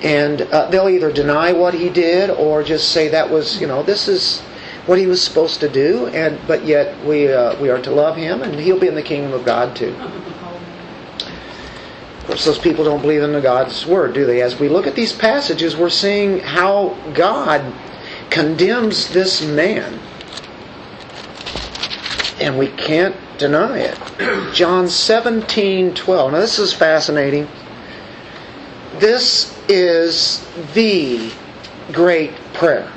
And 0.00 0.42
uh, 0.42 0.70
they'll 0.70 0.88
either 0.88 1.10
deny 1.10 1.52
what 1.52 1.74
he 1.74 1.88
did 1.88 2.30
or 2.30 2.62
just 2.62 2.92
say 2.92 3.08
that 3.08 3.28
was, 3.28 3.60
you 3.60 3.66
know, 3.66 3.82
this 3.82 4.06
is 4.06 4.42
what 4.86 4.96
he 4.96 5.08
was 5.08 5.20
supposed 5.20 5.58
to 5.58 5.68
do, 5.68 6.06
and 6.06 6.38
but 6.46 6.64
yet 6.64 7.04
we 7.04 7.32
uh, 7.32 7.60
we 7.60 7.68
are 7.68 7.82
to 7.82 7.90
love 7.90 8.14
him, 8.14 8.42
and 8.42 8.54
he'll 8.60 8.78
be 8.78 8.86
in 8.86 8.94
the 8.94 9.02
kingdom 9.02 9.32
of 9.32 9.44
God 9.44 9.74
too. 9.74 9.92
Of 12.18 12.26
course, 12.28 12.44
those 12.44 12.60
people 12.60 12.84
don't 12.84 13.00
believe 13.00 13.24
in 13.24 13.32
the 13.32 13.40
God's 13.40 13.84
word, 13.84 14.14
do 14.14 14.24
they? 14.24 14.42
As 14.42 14.60
we 14.60 14.68
look 14.68 14.86
at 14.86 14.94
these 14.94 15.12
passages, 15.12 15.76
we're 15.76 15.90
seeing 15.90 16.38
how 16.38 16.96
God 17.12 17.74
condemns 18.30 19.08
this 19.08 19.44
man, 19.44 19.98
and 22.41 22.59
we 22.59 22.68
can't 22.68 23.16
deny 23.39 23.78
it. 23.78 24.55
John 24.55 24.89
seventeen 24.89 25.95
twelve. 25.95 26.32
Now 26.32 26.41
this 26.41 26.59
is 26.59 26.72
fascinating. 26.72 27.49
This 28.99 29.57
is 29.68 30.47
the 30.74 31.32
great 31.93 32.32
prayer 32.55 32.91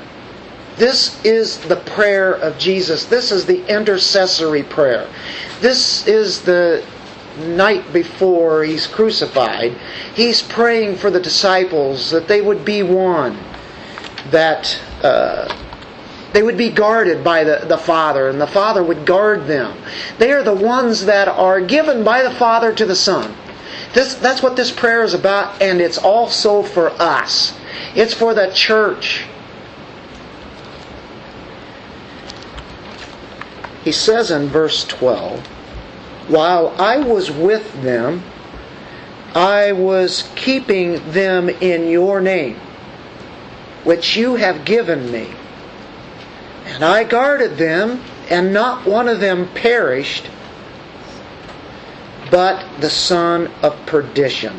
This 0.76 1.22
is 1.24 1.58
the 1.58 1.76
prayer 1.76 2.34
of 2.36 2.56
Jesus. 2.58 3.04
This 3.04 3.30
is 3.32 3.44
the 3.44 3.66
intercessory 3.66 4.62
prayer. 4.62 5.06
This 5.60 6.06
is 6.06 6.40
the 6.40 6.82
night 7.38 7.92
before 7.92 8.64
he's 8.64 8.86
crucified. 8.86 9.76
He's 10.14 10.40
praying 10.40 10.96
for 10.96 11.10
the 11.10 11.20
disciples 11.20 12.10
that 12.10 12.28
they 12.28 12.40
would 12.40 12.64
be 12.64 12.82
one, 12.82 13.38
that 14.30 14.80
uh, 15.02 15.54
they 16.32 16.42
would 16.42 16.56
be 16.56 16.70
guarded 16.70 17.24
by 17.24 17.44
the, 17.44 17.64
the 17.66 17.78
Father, 17.78 18.28
and 18.28 18.40
the 18.40 18.46
Father 18.46 18.82
would 18.82 19.04
guard 19.04 19.46
them. 19.46 19.76
They 20.18 20.32
are 20.32 20.42
the 20.42 20.54
ones 20.54 21.06
that 21.06 21.28
are 21.28 21.60
given 21.60 22.04
by 22.04 22.22
the 22.22 22.30
Father 22.30 22.72
to 22.74 22.86
the 22.86 22.94
Son. 22.94 23.34
This, 23.92 24.14
that's 24.14 24.42
what 24.42 24.54
this 24.54 24.70
prayer 24.70 25.02
is 25.02 25.14
about, 25.14 25.60
and 25.60 25.80
it's 25.80 25.98
also 25.98 26.62
for 26.62 26.90
us. 27.02 27.54
It's 27.94 28.14
for 28.14 28.34
the 28.34 28.52
church. 28.52 29.24
He 33.82 33.92
says 33.92 34.30
in 34.30 34.48
verse 34.48 34.84
12, 34.84 35.44
While 36.28 36.68
I 36.78 36.98
was 36.98 37.30
with 37.30 37.82
them, 37.82 38.22
I 39.34 39.72
was 39.72 40.28
keeping 40.36 41.10
them 41.10 41.48
in 41.48 41.88
your 41.88 42.20
name, 42.20 42.56
which 43.82 44.16
you 44.16 44.36
have 44.36 44.64
given 44.64 45.10
me. 45.10 45.34
And 46.70 46.84
I 46.84 47.04
guarded 47.04 47.58
them, 47.58 48.02
and 48.30 48.52
not 48.52 48.86
one 48.86 49.08
of 49.08 49.20
them 49.20 49.48
perished, 49.54 50.30
but 52.30 52.64
the 52.80 52.88
son 52.88 53.50
of 53.62 53.74
perdition. 53.86 54.58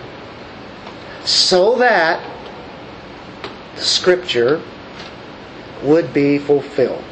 So 1.24 1.78
that 1.78 2.22
the 3.76 3.82
scripture 3.82 4.62
would 5.84 6.14
be 6.14 6.38
fulfilled. 6.38 7.04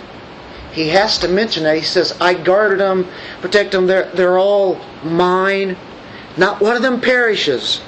He 0.71 0.89
has 0.89 1.17
to 1.19 1.27
mention 1.27 1.63
that. 1.63 1.77
He 1.77 1.83
says, 1.83 2.15
I 2.21 2.33
guarded 2.33 2.79
them, 2.79 3.07
protect 3.41 3.71
them, 3.71 3.87
they're, 3.87 4.11
they're 4.11 4.37
all 4.37 4.75
mine. 5.03 5.77
Not 6.37 6.61
one 6.61 6.75
of 6.75 6.81
them 6.81 7.01
perishes. 7.01 7.81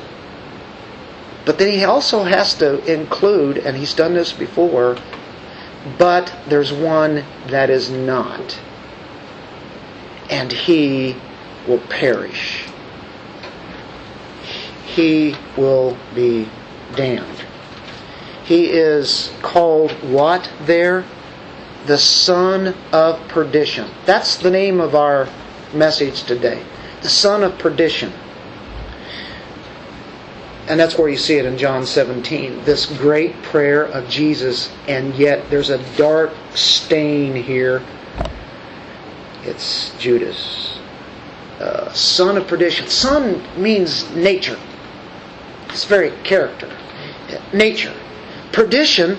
But 1.46 1.58
then 1.58 1.72
he 1.72 1.84
also 1.84 2.24
has 2.24 2.54
to 2.56 2.84
include, 2.92 3.58
and 3.58 3.76
he's 3.76 3.94
done 3.94 4.14
this 4.14 4.34
before, 4.34 4.98
but 5.98 6.34
there's 6.48 6.72
one 6.72 7.24
that 7.48 7.70
is 7.70 7.90
not. 7.90 8.60
And 10.30 10.52
he 10.52 11.16
will 11.68 11.80
perish. 11.80 12.66
He 14.86 15.36
will 15.58 15.98
be 16.14 16.50
damned. 16.96 17.46
He 18.44 18.66
is 18.66 19.32
called 19.42 19.92
what 20.04 20.52
there? 20.62 21.06
The 21.86 21.98
son 21.98 22.76
of 22.92 23.28
perdition. 23.28 23.90
That's 24.06 24.38
the 24.38 24.52
name 24.52 24.80
of 24.80 24.94
our 24.94 25.28
message 25.74 26.24
today. 26.24 26.64
The 27.02 27.10
son 27.10 27.44
of 27.44 27.58
perdition. 27.58 28.12
And 30.72 30.80
that's 30.80 30.98
where 30.98 31.10
you 31.10 31.18
see 31.18 31.36
it 31.36 31.46
in 31.46 31.58
John 31.58 31.86
17. 31.86 32.64
This 32.64 32.86
great 32.86 33.36
prayer 33.44 33.88
of 33.88 34.08
Jesus, 34.08 34.72
and 34.88 35.14
yet 35.16 35.50
there's 35.50 35.70
a 35.70 35.84
dark 35.98 36.32
stain 36.56 37.36
here. 37.36 37.84
It's 39.44 39.94
Judas. 40.00 40.80
Uh, 41.60 41.92
son 41.92 42.38
of 42.38 42.48
perdition. 42.48 42.88
Son 42.88 43.44
means 43.62 44.10
nature. 44.16 44.58
It's 45.68 45.84
very 45.84 46.12
character. 46.24 46.74
Nature. 47.52 47.94
Perdition 48.54 49.18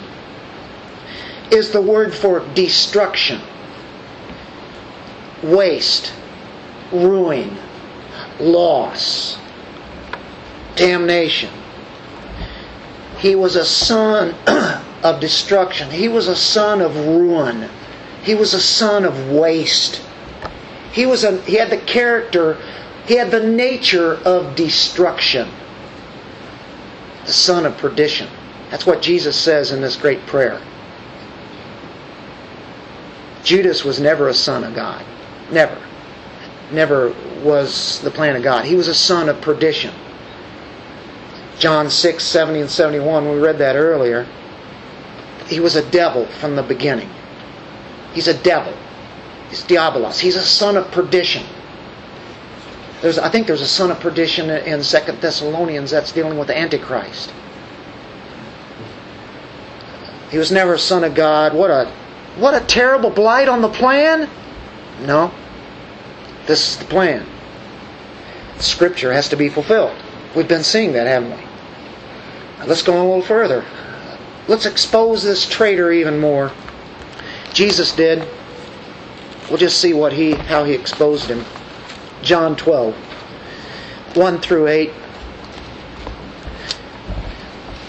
is 1.51 1.71
the 1.71 1.83
word 1.83 2.15
for 2.15 2.41
destruction, 2.55 3.43
waste, 5.43 6.15
ruin, 6.93 7.59
loss 8.41 9.37
damnation. 10.77 11.51
He 13.19 13.35
was 13.35 13.57
a 13.57 13.65
son 13.65 14.35
of 15.03 15.21
destruction. 15.21 15.91
He 15.91 16.09
was 16.09 16.29
a 16.29 16.37
son 16.37 16.81
of 16.81 16.97
ruin. 16.97 17.69
He 18.23 18.35
was 18.35 18.55
a 18.55 18.61
son 18.61 19.05
of 19.05 19.31
waste. 19.31 20.03
He 20.93 21.07
was 21.07 21.25
a, 21.25 21.41
he 21.43 21.55
had 21.55 21.71
the 21.71 21.79
character, 21.79 22.59
he 23.07 23.17
had 23.17 23.31
the 23.31 23.47
nature 23.47 24.15
of 24.25 24.55
destruction. 24.55 25.49
The 27.25 27.33
son 27.33 27.67
of 27.67 27.77
perdition. 27.79 28.29
That's 28.71 28.87
what 28.87 29.03
Jesus 29.03 29.39
says 29.39 29.71
in 29.71 29.81
this 29.81 29.97
great 29.97 30.27
prayer. 30.27 30.61
Judas 33.45 33.85
was 33.85 34.01
never 34.01 34.29
a 34.29 34.35
son 34.35 34.65
of 34.65 34.75
God. 34.75 35.05
Never. 35.51 35.81
Never 36.71 37.15
was 37.43 38.01
the 38.01 38.11
plan 38.11 38.37
of 38.37 38.43
God. 38.43 38.65
He 38.65 38.75
was 38.75 38.89
a 38.89 38.95
son 38.95 39.29
of 39.29 39.41
perdition. 39.41 39.95
John 41.63 41.91
6, 41.91 42.25
70 42.25 42.63
and 42.63 42.69
71, 42.69 43.31
we 43.31 43.39
read 43.39 43.59
that 43.59 43.77
earlier. 43.77 44.27
He 45.47 45.61
was 45.61 45.77
a 45.77 45.91
devil 45.91 46.27
from 46.27 46.57
the 46.57 46.63
beginning. 46.65 47.09
He's 48.15 48.27
a 48.27 48.35
devil. 48.35 48.77
He's 49.49 49.63
diabolos. 49.63 50.19
He's 50.19 50.35
a 50.35 50.43
son 50.43 50.77
of 50.77 50.91
perdition. 50.91 51.47
There's, 53.01 53.17
I 53.17 53.29
think 53.29 53.47
there's 53.47 53.61
a 53.61 53.69
son 53.69 53.93
of 53.93 54.01
perdition 54.01 54.51
in 54.51 54.83
Second 54.83 55.21
Thessalonians 55.21 55.93
that's 55.93 56.11
dealing 56.11 56.37
with 56.37 56.49
the 56.49 56.59
Antichrist. 56.59 57.33
He 60.33 60.39
was 60.39 60.51
never 60.51 60.75
a 60.75 60.81
son 60.81 61.05
of 61.05 61.15
God. 61.15 61.55
What 61.55 61.71
a 61.71 61.89
what 62.39 62.61
a 62.61 62.67
terrible 62.67 63.11
blight 63.11 63.47
on 63.47 63.63
the 63.63 63.69
plan. 63.69 64.29
No. 65.03 65.31
This 66.47 66.73
is 66.73 66.79
the 66.79 66.87
plan. 66.87 67.25
Scripture 68.59 69.13
has 69.13 69.29
to 69.29 69.37
be 69.37 69.49
fulfilled. 69.49 69.97
We've 70.35 70.49
been 70.49 70.65
seeing 70.65 70.93
that, 70.95 71.07
haven't 71.07 71.39
we? 71.39 71.52
Let's 72.67 72.83
go 72.83 72.95
a 72.95 73.03
little 73.03 73.23
further. 73.23 73.65
Let's 74.49 74.67
expose 74.67 75.23
this 75.23 75.49
traitor 75.49 75.93
even 75.93 76.19
more. 76.19 76.53
Jesus 77.53 77.93
did. 77.95 78.29
We'll 79.49 79.59
just 79.59 79.79
see 79.79 79.93
what 79.93 80.13
he 80.13 80.33
how 80.33 80.65
he 80.65 80.73
exposed 80.73 81.29
him. 81.29 81.45
John 82.23 82.57
12, 82.57 82.95
1 84.15 84.41
through 84.41 84.69
8. 84.69 84.93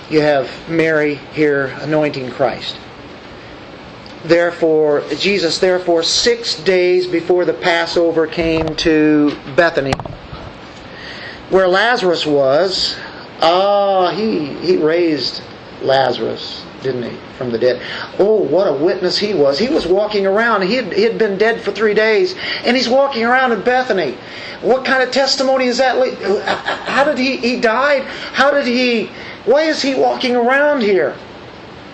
You 0.10 0.22
have 0.22 0.70
Mary 0.70 1.16
here 1.34 1.68
anointing 1.82 2.32
Christ. 2.32 2.78
Therefore, 4.26 5.04
Jesus, 5.18 5.60
therefore, 5.60 6.02
six 6.02 6.56
days 6.56 7.08
before 7.08 7.46
the 7.46 7.54
Passover 7.54 8.26
came 8.26 8.76
to 8.78 9.36
Bethany, 9.56 9.94
where 11.50 11.68
Lazarus 11.68 12.26
was. 12.26 12.96
Ah, 13.46 14.12
he, 14.12 14.54
he 14.66 14.78
raised 14.78 15.42
Lazarus, 15.82 16.64
didn't 16.82 17.04
he, 17.04 17.18
from 17.38 17.52
the 17.52 17.58
dead. 17.60 17.82
Oh, 18.18 18.42
what 18.42 18.68
a 18.68 18.74
witness 18.74 19.18
he 19.18 19.34
was. 19.34 19.60
He 19.60 19.68
was 19.68 19.86
walking 19.86 20.26
around. 20.26 20.62
He 20.62 20.76
had, 20.76 20.94
he 20.94 21.04
had 21.04 21.18
been 21.18 21.38
dead 21.38 21.60
for 21.62 21.74
three 21.74 21.94
days, 21.94 22.36
and 22.64 22.78
he's 22.78 22.88
walking 22.88 23.26
around 23.26 23.52
in 23.52 23.62
Bethany. 23.62 24.18
What 24.62 24.86
kind 24.86 25.04
of 25.04 25.12
testimony 25.12 25.66
is 25.66 25.78
that? 25.80 25.98
How 26.88 27.04
did 27.04 27.18
he, 27.18 27.36
he 27.36 27.60
died? 27.60 28.04
How 28.04 28.50
did 28.50 28.66
he, 28.66 29.08
why 29.44 29.64
is 29.64 29.82
he 29.82 29.94
walking 29.94 30.38
around 30.38 30.82
here? 30.82 31.14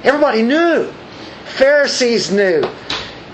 Everybody 0.03 0.43
knew. 0.43 0.91
Pharisees 1.45 2.31
knew. 2.31 2.63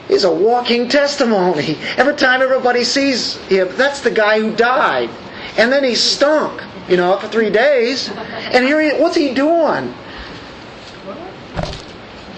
He's 0.07 0.24
a 0.24 0.34
walking 0.34 0.88
testimony. 0.88 1.78
Every 1.97 2.16
time 2.16 2.41
everybody 2.41 2.86
sees 2.86 3.36
him, 3.47 3.68
that's 3.76 3.99
the 3.99 4.11
guy 4.11 4.39
who 4.39 4.55
died. 4.55 5.09
And 5.57 5.70
then 5.72 5.84
he 5.84 5.95
stunk, 5.95 6.61
you 6.88 6.97
know, 6.97 7.17
for 7.17 7.27
three 7.27 7.49
days. 7.49 8.09
And 8.09 8.65
here 8.65 8.81
he, 8.81 9.01
what's 9.01 9.15
he 9.15 9.33
doing? 9.33 9.93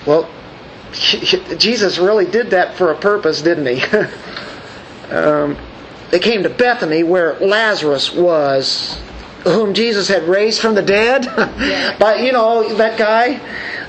Well, 0.06 0.30
Jesus 0.92 1.98
really 1.98 2.26
did 2.26 2.52
that 2.52 2.76
for 2.76 2.92
a 2.92 2.96
purpose, 2.96 3.42
didn't 3.42 3.66
he? 3.68 3.84
um, 5.12 5.58
they 6.12 6.20
came 6.20 6.44
to 6.44 6.50
Bethany 6.50 7.04
where 7.04 7.38
Lazarus 7.40 8.14
was, 8.14 9.00
whom 9.44 9.74
Jesus 9.74 10.08
had 10.08 10.24
raised 10.24 10.62
from 10.62 10.76
the 10.76 10.82
dead. 10.82 11.28
But 12.00 12.22
you 12.22 12.32
know, 12.32 12.76
that 12.76 12.98
guy. 12.98 13.42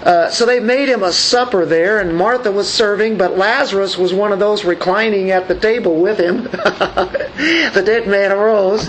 Uh, 0.03 0.31
so 0.31 0.47
they 0.47 0.61
made 0.61 0.89
him 0.89 1.03
a 1.03 1.13
supper 1.13 1.67
there, 1.67 1.99
and 1.99 2.17
Martha 2.17 2.51
was 2.51 2.73
serving, 2.73 3.19
but 3.19 3.37
Lazarus 3.37 3.99
was 3.99 4.15
one 4.15 4.33
of 4.33 4.39
those 4.39 4.65
reclining 4.65 5.33
at 5.33 5.49
the 5.49 5.59
table 5.59 6.01
with 6.01 6.19
him. 6.19 6.45
the 6.45 7.83
dead 7.85 8.07
man 8.07 8.33
arose. 8.33 8.89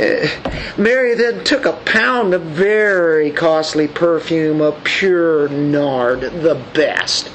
Uh, 0.00 0.26
Mary 0.78 1.14
then 1.14 1.44
took 1.44 1.66
a 1.66 1.74
pound 1.84 2.32
of 2.32 2.42
very 2.42 3.30
costly 3.30 3.86
perfume 3.86 4.62
of 4.62 4.82
pure 4.82 5.48
nard, 5.50 6.20
the 6.20 6.54
best, 6.72 7.30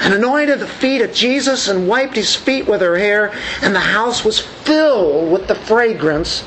and 0.00 0.14
anointed 0.14 0.60
the 0.60 0.68
feet 0.68 1.00
of 1.00 1.12
Jesus 1.12 1.66
and 1.66 1.88
wiped 1.88 2.14
his 2.14 2.36
feet 2.36 2.68
with 2.68 2.80
her 2.82 2.96
hair, 2.96 3.32
and 3.62 3.74
the 3.74 3.80
house 3.80 4.24
was 4.24 4.38
filled 4.38 5.32
with 5.32 5.48
the 5.48 5.56
fragrance 5.56 6.44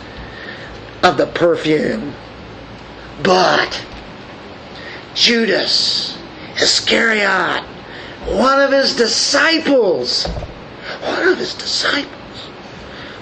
of 1.04 1.18
the 1.18 1.28
perfume. 1.28 2.14
But 3.22 3.84
Judas 5.16 6.18
Iscariot, 6.56 7.64
one 8.26 8.62
of 8.62 8.72
his 8.72 8.96
disciples, 8.96 10.26
one 11.02 11.28
of 11.28 11.38
his 11.38 11.56
disciples, 11.56 12.19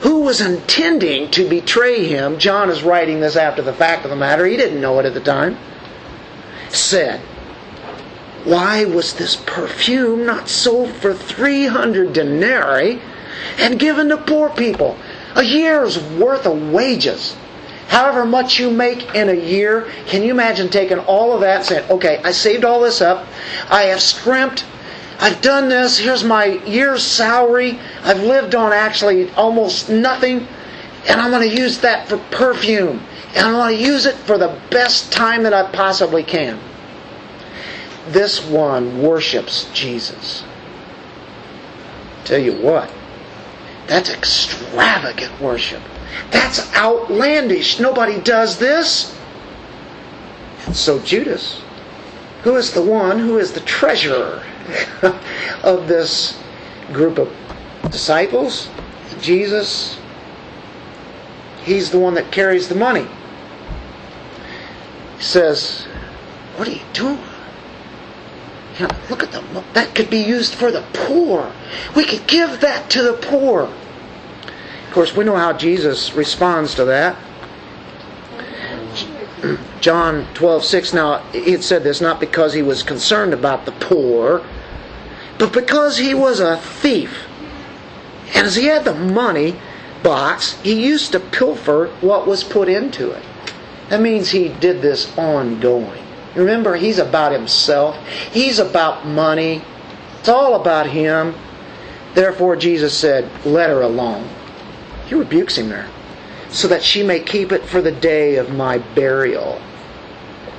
who 0.01 0.21
was 0.21 0.41
intending 0.41 1.31
to 1.31 1.49
betray 1.49 2.05
him, 2.05 2.37
John 2.37 2.69
is 2.69 2.83
writing 2.83 3.19
this 3.19 3.35
after 3.35 3.61
the 3.61 3.73
fact 3.73 4.03
of 4.05 4.11
the 4.11 4.15
matter, 4.15 4.45
he 4.45 4.57
didn't 4.57 4.81
know 4.81 4.99
it 4.99 5.05
at 5.05 5.13
the 5.13 5.19
time, 5.19 5.57
said, 6.69 7.19
Why 8.43 8.85
was 8.85 9.13
this 9.13 9.35
perfume 9.35 10.25
not 10.25 10.49
sold 10.49 10.91
for 10.91 11.13
300 11.13 12.13
denarii 12.13 13.01
and 13.57 13.79
given 13.79 14.09
to 14.09 14.17
poor 14.17 14.49
people? 14.49 14.97
A 15.35 15.43
year's 15.43 16.01
worth 16.01 16.45
of 16.45 16.71
wages. 16.71 17.35
However 17.87 18.25
much 18.25 18.59
you 18.59 18.69
make 18.69 19.15
in 19.15 19.29
a 19.29 19.33
year, 19.33 19.89
can 20.07 20.21
you 20.21 20.31
imagine 20.31 20.69
taking 20.69 20.99
all 20.99 21.33
of 21.33 21.41
that 21.41 21.57
and 21.57 21.65
saying, 21.65 21.89
okay, 21.89 22.21
I 22.23 22.31
saved 22.31 22.65
all 22.65 22.81
this 22.81 23.01
up, 23.01 23.25
I 23.69 23.83
have 23.83 24.01
scrimped, 24.01 24.65
I've 25.20 25.41
done 25.41 25.68
this, 25.68 25.97
here's 25.97 26.24
my 26.24 26.45
year's 26.45 27.03
salary, 27.03 27.80
I've 28.03 28.22
lived 28.22 28.53
on 28.53 28.72
actually 28.72 29.32
almost 29.32 29.89
nothing, 29.89 30.47
and 31.07 31.20
I'm 31.20 31.32
going 31.32 31.49
to 31.49 31.55
use 31.55 31.80
that 31.80 32.07
for 32.07 32.18
perfume, 32.30 33.01
and 33.36 33.47
I'm 33.47 33.53
going 33.53 33.76
to 33.76 33.84
use 33.84 34.05
it 34.05 34.15
for 34.15 34.38
the 34.38 34.59
best 34.70 35.11
time 35.11 35.43
that 35.43 35.53
I 35.53 35.72
possibly 35.72 36.24
can. 36.24 36.59
This 38.09 38.45
one 38.45 39.01
worships 39.01 39.68
Jesus. 39.74 40.43
Tell 42.24 42.39
you 42.39 42.53
what, 42.53 42.93
that's 43.88 44.11
extravagant 44.11 45.41
worship. 45.41 45.82
That's 46.30 46.74
outlandish. 46.76 47.80
Nobody 47.80 48.20
does 48.22 48.59
this. 48.59 49.18
And 50.65 50.76
so 50.76 50.99
Judas, 50.99 51.61
who 52.43 52.55
is 52.55 52.74
the 52.74 52.84
one 52.84 53.18
who 53.18 53.39
is 53.39 53.53
the 53.53 53.61
treasurer 53.61 54.43
of 55.63 55.88
this 55.88 56.39
group 56.91 57.18
of 57.18 57.34
disciples, 57.89 58.70
Jesus, 59.22 59.97
he's 61.63 61.91
the 61.91 61.99
one 61.99 62.13
that 62.15 62.32
carries 62.32 62.68
the 62.68 62.76
money. 62.76 63.07
He 65.18 65.24
says, 65.24 65.84
What 66.55 66.68
are 66.68 66.72
you 66.72 66.82
doing? 66.93 67.20
You 68.80 68.88
know, 68.88 68.95
look 69.09 69.24
at 69.24 69.32
them. 69.32 69.45
That 69.74 69.95
could 69.95 70.09
be 70.09 70.20
used 70.20 70.53
for 70.53 70.72
the 70.72 70.84
poor. 70.93 71.51
We 71.95 72.05
could 72.05 72.28
give 72.28 72.61
that 72.61 72.89
to 72.91 73.01
the 73.01 73.13
poor. 73.13 73.63
Of 73.63 74.93
course, 74.93 75.15
we 75.15 75.24
know 75.24 75.36
how 75.36 75.53
Jesus 75.53 76.13
responds 76.13 76.76
to 76.76 76.86
that. 76.86 77.18
John 79.82 80.28
12, 80.34 80.63
6. 80.63 80.93
Now, 80.93 81.20
he 81.32 81.51
had 81.51 81.63
said 81.63 81.84
this 81.84 82.01
not 82.01 82.20
because 82.20 82.53
he 82.53 82.61
was 82.61 82.84
concerned 82.84 83.34
about 83.34 83.65
the 83.65 83.72
poor, 83.74 84.45
but 85.38 85.53
because 85.53 85.97
he 85.97 86.13
was 86.13 86.39
a 86.39 86.57
thief. 86.57 87.25
And 88.33 88.47
as 88.47 88.55
he 88.55 88.65
had 88.65 88.85
the 88.85 88.93
money 88.93 89.59
box, 90.03 90.59
he 90.61 90.85
used 90.85 91.11
to 91.11 91.19
pilfer 91.19 91.88
what 92.01 92.27
was 92.27 92.43
put 92.43 92.69
into 92.69 93.11
it. 93.11 93.23
That 93.89 94.01
means 94.01 94.29
he 94.29 94.49
did 94.49 94.81
this 94.81 95.15
ongoing. 95.17 96.03
Remember, 96.35 96.75
he's 96.75 96.99
about 96.99 97.31
himself, 97.31 97.97
he's 98.31 98.59
about 98.59 99.07
money, 99.07 99.63
it's 100.19 100.29
all 100.29 100.55
about 100.55 100.88
him. 100.88 101.33
Therefore, 102.13 102.55
Jesus 102.55 102.97
said, 102.97 103.29
Let 103.45 103.69
her 103.69 103.81
alone. 103.81 104.27
He 105.07 105.15
rebukes 105.15 105.57
him 105.57 105.69
there. 105.69 105.89
So 106.49 106.67
that 106.67 106.83
she 106.83 107.03
may 107.03 107.19
keep 107.19 107.51
it 107.51 107.63
for 107.65 107.81
the 107.81 107.91
day 107.91 108.35
of 108.35 108.53
my 108.53 108.77
burial. 108.77 109.61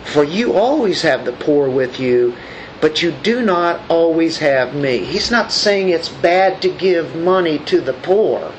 For 0.05 0.25
you 0.25 0.55
always 0.55 1.03
have 1.03 1.25
the 1.25 1.33
poor 1.33 1.69
with 1.69 2.01
you, 2.01 2.35
but 2.81 3.03
you 3.03 3.11
do 3.11 3.43
not 3.43 3.81
always 3.89 4.39
have 4.39 4.75
me. 4.75 4.99
He's 4.99 5.31
not 5.31 5.51
saying 5.53 5.89
it's 5.89 6.09
bad 6.09 6.63
to 6.63 6.69
give 6.69 7.17
money 7.17 7.59
to 7.61 7.81
the 7.81 7.93
poor. 7.93 8.53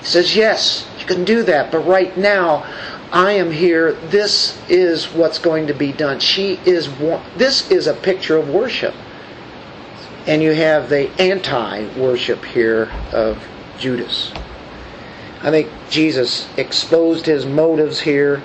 He 0.00 0.04
says, 0.04 0.36
yes, 0.36 0.88
you 0.98 1.06
can 1.06 1.24
do 1.24 1.42
that, 1.44 1.72
but 1.72 1.80
right 1.80 2.16
now, 2.16 2.64
I 3.12 3.32
am 3.32 3.50
here. 3.50 3.92
This 3.92 4.58
is 4.68 5.06
what's 5.06 5.38
going 5.38 5.68
to 5.68 5.74
be 5.74 5.92
done. 5.92 6.18
She 6.18 6.60
is 6.66 6.90
this 7.36 7.70
is 7.70 7.86
a 7.86 7.94
picture 7.94 8.36
of 8.36 8.48
worship. 8.48 8.94
And 10.26 10.42
you 10.42 10.52
have 10.52 10.88
the 10.88 11.08
anti-worship 11.20 12.44
here 12.44 12.90
of 13.12 13.42
Judas. 13.78 14.32
I 15.42 15.50
think 15.50 15.70
Jesus 15.88 16.48
exposed 16.56 17.26
his 17.26 17.46
motives 17.46 18.00
here. 18.00 18.42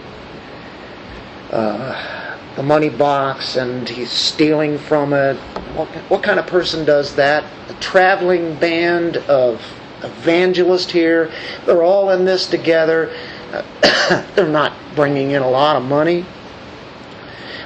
Uh, 1.50 2.21
the 2.56 2.64
money 2.64 2.90
box 2.90 3.56
and 3.56 3.88
he's 3.88 4.12
stealing 4.12 4.78
from 4.78 5.14
it. 5.14 5.38
What, 5.76 5.88
what 6.10 6.24
kind 6.24 6.40
of 6.40 6.48
person 6.48 6.86
does 6.86 7.16
that? 7.16 7.44
A 7.70 7.74
traveling 7.76 8.56
band 8.56 9.18
of 9.18 9.62
evangelists 10.04 10.92
here. 10.92 11.32
They're 11.66 11.84
all 11.84 12.10
in 12.10 12.26
this 12.26 12.48
together. 12.48 13.16
they're 14.36 14.48
not 14.48 14.74
bringing 14.96 15.32
in 15.32 15.42
a 15.42 15.50
lot 15.50 15.76
of 15.76 15.84
money, 15.84 16.26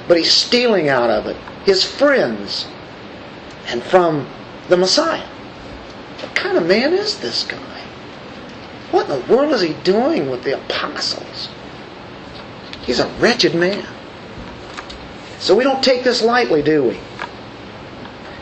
but 0.08 0.16
he's 0.16 0.32
stealing 0.32 0.88
out 0.88 1.10
of 1.10 1.26
it. 1.26 1.36
His 1.64 1.84
friends 1.84 2.66
and 3.66 3.82
from 3.82 4.28
the 4.68 4.76
Messiah. 4.76 5.26
What 6.20 6.34
kind 6.34 6.56
of 6.56 6.66
man 6.66 6.92
is 6.92 7.18
this 7.18 7.44
guy? 7.44 7.82
What 8.90 9.10
in 9.10 9.20
the 9.20 9.34
world 9.34 9.52
is 9.52 9.60
he 9.60 9.74
doing 9.84 10.30
with 10.30 10.44
the 10.44 10.58
apostles? 10.58 11.48
He's 12.82 13.00
a 13.00 13.08
wretched 13.18 13.54
man. 13.54 13.86
So 15.46 15.54
we 15.54 15.62
don't 15.62 15.80
take 15.80 16.02
this 16.02 16.22
lightly, 16.22 16.60
do 16.60 16.82
we? 16.82 16.98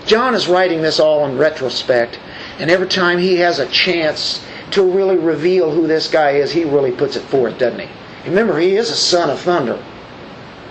John 0.06 0.34
is 0.34 0.48
writing 0.48 0.80
this 0.80 0.98
all 0.98 1.26
in 1.26 1.36
retrospect, 1.36 2.18
and 2.58 2.70
every 2.70 2.88
time 2.88 3.18
he 3.18 3.36
has 3.36 3.58
a 3.58 3.66
chance 3.66 4.42
to 4.70 4.82
really 4.82 5.18
reveal 5.18 5.70
who 5.70 5.86
this 5.86 6.08
guy 6.08 6.30
is, 6.30 6.50
he 6.50 6.64
really 6.64 6.92
puts 6.92 7.16
it 7.16 7.24
forth, 7.24 7.58
doesn't 7.58 7.80
he? 7.80 7.88
Remember, 8.24 8.58
he 8.58 8.76
is 8.76 8.88
a 8.88 8.96
son 8.96 9.28
of 9.28 9.38
thunder, 9.38 9.84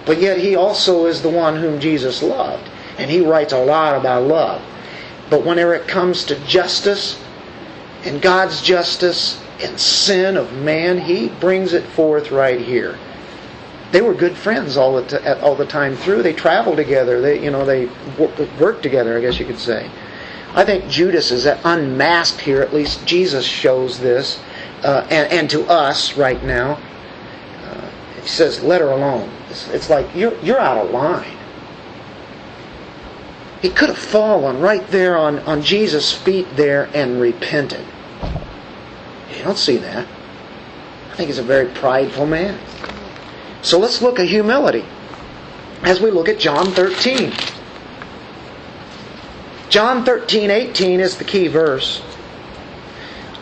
but 0.08 0.20
yet 0.20 0.40
he 0.40 0.56
also 0.56 1.06
is 1.06 1.22
the 1.22 1.30
one 1.30 1.56
whom 1.56 1.80
Jesus 1.80 2.24
loved, 2.24 2.68
and 2.98 3.12
he 3.12 3.22
writes 3.22 3.54
a 3.54 3.64
lot 3.64 3.96
about 3.96 4.24
love. 4.24 4.60
But 5.30 5.46
whenever 5.46 5.76
it 5.76 5.88
comes 5.88 6.24
to 6.26 6.46
justice 6.48 7.24
and 8.06 8.24
God's 8.24 8.60
justice 8.60 9.40
and 9.62 9.80
sin 9.80 10.36
of 10.38 10.52
man, 10.52 10.98
he 10.98 11.30
brings 11.30 11.74
it 11.74 11.86
forth 11.90 12.32
right 12.32 12.60
here 12.60 12.98
they 13.94 14.02
were 14.02 14.16
good 14.16 14.36
friends 14.36 14.76
all 14.76 14.96
the 15.00 15.20
t- 15.20 15.28
all 15.42 15.56
the 15.56 15.68
time 15.68 15.96
through. 15.96 16.24
They 16.24 16.34
traveled 16.34 16.78
together. 16.78 17.22
They 17.22 17.42
you 17.42 17.52
know 17.52 17.64
they 17.64 17.86
worked 18.60 18.82
together. 18.82 19.16
I 19.18 19.22
guess 19.22 19.40
you 19.40 19.46
could 19.46 19.60
say. 19.60 19.90
I 20.56 20.66
think 20.66 20.90
Judas 20.90 21.32
is 21.32 21.46
unmasked 21.46 22.42
here. 22.42 22.62
At 22.62 22.74
least 22.74 23.06
Jesus 23.06 23.46
shows 23.46 24.00
this, 24.00 24.42
uh, 24.84 25.06
and 25.12 25.32
and 25.32 25.50
to 25.52 25.64
us 25.68 26.18
right 26.18 26.44
now. 26.44 26.80
Uh, 27.64 27.90
he 28.20 28.28
says, 28.28 28.64
"Let 28.64 28.82
her 28.82 28.90
alone." 28.90 29.30
It's, 29.52 29.68
it's 29.70 29.90
like 29.92 30.08
you're 30.16 30.38
you're 30.40 30.60
out 30.60 30.84
of 30.84 30.90
line. 30.90 31.38
He 33.62 33.70
could 33.70 33.90
have 33.90 33.98
fallen 33.98 34.60
right 34.60 34.86
there 34.90 35.16
on, 35.16 35.40
on 35.40 35.62
Jesus' 35.62 36.12
feet 36.12 36.48
there 36.58 36.90
and 36.94 37.22
repented. 37.22 37.86
You 39.32 39.44
don't 39.44 39.58
see 39.58 39.78
that. 39.78 40.06
I 41.12 41.16
think 41.16 41.28
he's 41.28 41.38
a 41.38 41.44
very 41.44 41.68
prideful 41.68 42.26
man. 42.26 42.60
So 43.64 43.80
let's 43.80 44.02
look 44.02 44.20
at 44.20 44.28
humility 44.28 44.84
as 45.84 46.02
we 46.02 46.12
look 46.12 46.28
at 46.28 46.38
John 46.38 46.68
13. 46.68 47.34
John 49.70 50.04
13, 50.06 50.52
18 50.52 51.00
is 51.00 51.18
the 51.18 51.24
key 51.24 51.48
verse. 51.48 52.04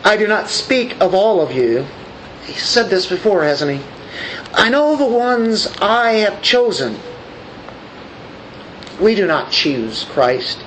I 0.04 0.16
do 0.16 0.26
not 0.26 0.48
speak 0.48 0.98
of 1.00 1.14
all 1.14 1.40
of 1.40 1.52
you. 1.52 1.86
He 2.44 2.54
said 2.54 2.88
this 2.88 3.06
before, 3.06 3.42
hasn't 3.42 3.78
he? 3.78 3.84
I 4.54 4.68
know 4.68 4.96
the 4.96 5.06
ones 5.06 5.66
I 5.80 6.12
have 6.12 6.40
chosen. 6.40 6.98
We 9.00 9.14
do 9.14 9.26
not 9.26 9.50
choose 9.50 10.04
Christ. 10.04 10.58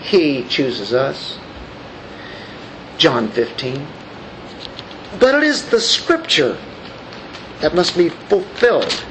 He 0.00 0.44
chooses 0.48 0.94
us. 0.94 1.38
John 2.96 3.28
15. 3.28 3.86
But 5.20 5.34
it 5.34 5.42
is 5.42 5.68
the 5.68 5.80
Scripture 5.80 6.58
that 7.62 7.74
must 7.74 7.96
be 7.96 8.10
fulfilled. 8.10 9.04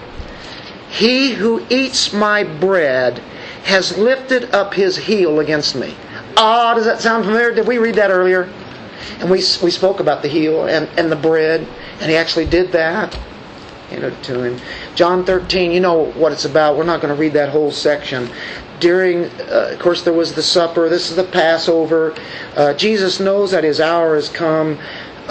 He 0.89 1.32
who 1.32 1.66
eats 1.70 2.14
my 2.14 2.43
bread 2.43 3.20
has 3.64 3.97
lifted 3.97 4.54
up 4.54 4.74
his 4.74 4.97
heel 4.97 5.39
against 5.39 5.76
me. 5.76 5.95
Ah, 6.38 6.74
does 6.76 6.86
that 6.86 7.02
sound 7.02 7.26
familiar? 7.26 7.54
Did 7.54 7.66
we 7.66 7.78
read 7.78 7.95
that 7.95 8.12
earlier? 8.12 8.52
And 9.20 9.30
we, 9.30 9.38
we 9.64 9.72
spoke 9.72 9.99
about 9.99 10.22
the 10.22 10.28
heel 10.28 10.68
and, 10.68 10.89
and 10.97 11.12
the 11.12 11.16
bread, 11.16 11.66
and 11.99 12.10
he 12.10 12.18
actually 12.18 12.45
did 12.45 12.72
that. 12.74 13.14
Handed 13.89 14.14
it 14.14 14.24
to 14.24 14.43
him. 14.43 14.60
John 14.95 15.26
13, 15.26 15.72
you 15.72 15.80
know 15.80 16.12
what 16.12 16.32
it's 16.32 16.45
about. 16.45 16.78
We're 16.78 16.84
not 16.84 17.02
going 17.02 17.14
to 17.14 17.20
read 17.20 17.34
that 17.34 17.49
whole 17.49 17.72
section. 17.72 18.30
During, 18.80 19.26
uh, 19.26 19.70
of 19.74 19.80
course, 19.80 20.02
there 20.02 20.14
was 20.14 20.34
the 20.34 20.41
supper. 20.41 20.89
This 20.89 21.10
is 21.10 21.16
the 21.16 21.24
Passover. 21.24 22.16
Uh, 22.56 22.74
Jesus 22.74 23.20
knows 23.20 23.52
that 23.52 23.64
his 23.64 23.80
hour 23.80 24.16
has 24.16 24.28
come. 24.28 24.80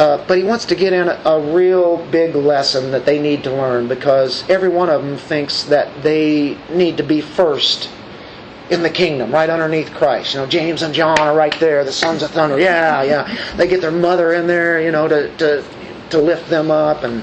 Uh, 0.01 0.17
but 0.27 0.39
he 0.39 0.45
wants 0.45 0.65
to 0.65 0.75
get 0.75 0.95
in 0.95 1.11
a, 1.11 1.23
a, 1.27 1.53
real 1.53 1.99
big 2.07 2.35
lesson 2.35 2.91
that 2.91 3.05
they 3.05 3.19
need 3.19 3.45
to 3.45 3.51
learn 3.51 3.87
because 3.87 4.49
every 4.49 4.71
one 4.71 4.89
of 4.89 5.05
them 5.05 5.19
thinks 5.19 5.65
that 5.65 6.03
they 6.03 6.57
need 6.71 6.97
to 6.97 7.03
be 7.03 7.21
first 7.21 7.91
in 8.71 8.83
the 8.83 8.89
kingdom, 8.89 9.31
right 9.31 9.51
underneath 9.51 9.93
Christ. 9.93 10.33
You 10.33 10.41
know, 10.41 10.47
James 10.47 10.81
and 10.81 10.95
John 10.95 11.19
are 11.19 11.37
right 11.37 11.55
there, 11.61 11.85
the 11.85 11.93
sons 11.93 12.23
of 12.23 12.31
thunder. 12.31 12.59
Yeah, 12.59 13.03
yeah. 13.03 13.55
They 13.57 13.69
get 13.69 13.83
their 13.83 13.91
mother 13.91 14.33
in 14.33 14.47
there, 14.47 14.81
you 14.81 14.91
know, 14.91 15.07
to, 15.07 15.37
to, 15.37 15.63
to 16.09 16.19
lift 16.19 16.49
them 16.49 16.71
up. 16.71 17.03
And, 17.05 17.23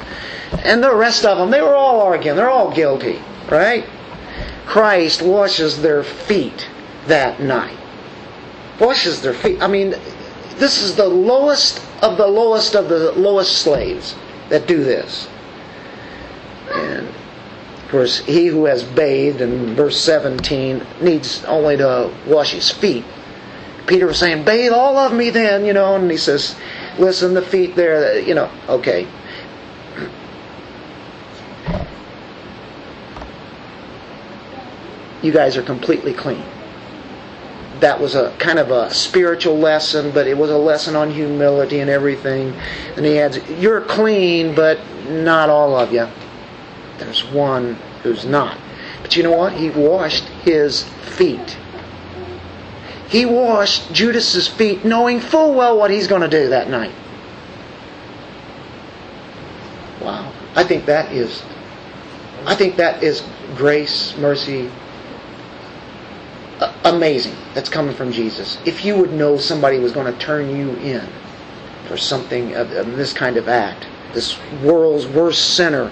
and 0.59 0.83
the 0.83 0.93
rest 0.93 1.25
of 1.25 1.39
them, 1.39 1.49
they 1.49 1.63
were 1.63 1.75
all 1.75 2.01
arguing. 2.01 2.37
They're 2.37 2.51
all 2.51 2.71
guilty, 2.71 3.19
right? 3.49 3.89
Christ 4.67 5.23
washes 5.23 5.81
their 5.81 6.03
feet 6.03 6.69
that 7.07 7.41
night. 7.41 7.79
Washes 8.79 9.23
their 9.23 9.33
feet. 9.33 9.63
I 9.63 9.67
mean, 9.67 9.95
this 10.57 10.81
is 10.81 10.95
the 10.95 11.07
lowest 11.07 11.81
of 12.01 12.17
the 12.17 12.27
lowest 12.27 12.75
of 12.75 12.89
the 12.89 13.11
lowest 13.13 13.59
slaves 13.59 14.15
that 14.49 14.67
do 14.67 14.83
this. 14.83 15.27
And 16.73 17.07
of 17.07 17.87
course, 17.89 18.19
he 18.19 18.47
who 18.47 18.65
has 18.65 18.83
bathed 18.83 19.41
in 19.41 19.75
verse 19.75 19.99
17 20.01 20.85
needs 21.01 21.43
only 21.45 21.77
to 21.77 22.13
wash 22.25 22.51
his 22.51 22.69
feet. 22.69 23.05
Peter 23.85 24.05
was 24.05 24.19
saying, 24.19 24.43
Bathe 24.43 24.73
all 24.73 24.97
of 24.97 25.13
me 25.13 25.29
then, 25.29 25.65
you 25.65 25.73
know, 25.73 25.95
and 25.95 26.11
he 26.11 26.17
says, 26.17 26.55
Listen, 26.99 27.33
the 27.33 27.41
feet 27.41 27.75
there, 27.75 28.19
you 28.19 28.33
know, 28.35 28.51
okay. 28.67 29.07
You 35.21 35.31
guys 35.31 35.55
are 35.55 35.63
completely 35.63 36.13
clean. 36.13 36.43
That 37.79 37.99
was 37.99 38.15
a 38.15 38.35
kind 38.39 38.59
of 38.59 38.71
a 38.71 38.93
spiritual 38.93 39.57
lesson, 39.57 40.11
but 40.11 40.27
it 40.27 40.37
was 40.37 40.49
a 40.49 40.57
lesson 40.57 40.95
on 40.95 41.11
humility 41.11 41.79
and 41.79 41.89
everything. 41.89 42.53
And 42.95 43.05
he 43.05 43.19
adds, 43.19 43.37
You're 43.59 43.81
clean, 43.81 44.55
but 44.55 44.79
not 45.09 45.49
all 45.49 45.75
of 45.75 45.93
you. 45.93 46.07
There's 46.97 47.23
one 47.25 47.75
who's 48.03 48.25
not. 48.25 48.57
But 49.01 49.15
you 49.15 49.23
know 49.23 49.31
what? 49.31 49.53
He 49.53 49.69
washed 49.69 50.23
his 50.43 50.83
feet. 50.83 51.57
He 53.09 53.25
washed 53.25 53.93
Judas's 53.93 54.47
feet 54.47 54.83
knowing 54.83 55.19
full 55.19 55.53
well 55.53 55.77
what 55.77 55.91
he's 55.91 56.07
going 56.07 56.23
to 56.23 56.27
do 56.27 56.49
that 56.49 56.69
night. 56.69 56.93
Wow. 60.01 60.31
I 60.55 60.63
think 60.63 60.85
that 60.85 61.11
is 61.11 61.43
I 62.47 62.55
think 62.55 62.77
that 62.77 63.03
is 63.03 63.23
grace, 63.55 64.15
mercy, 64.17 64.71
amazing 66.83 67.35
that's 67.53 67.69
coming 67.69 67.95
from 67.95 68.11
Jesus. 68.11 68.57
If 68.65 68.83
you 68.83 68.97
would 68.97 69.13
know 69.13 69.37
somebody 69.37 69.79
was 69.79 69.91
going 69.91 70.11
to 70.11 70.19
turn 70.19 70.55
you 70.55 70.71
in 70.77 71.07
for 71.87 71.97
something 71.97 72.55
of, 72.55 72.69
this 72.69 73.13
kind 73.13 73.37
of 73.37 73.47
act, 73.47 73.87
this 74.13 74.37
world's 74.63 75.07
worst 75.07 75.55
sinner, 75.55 75.91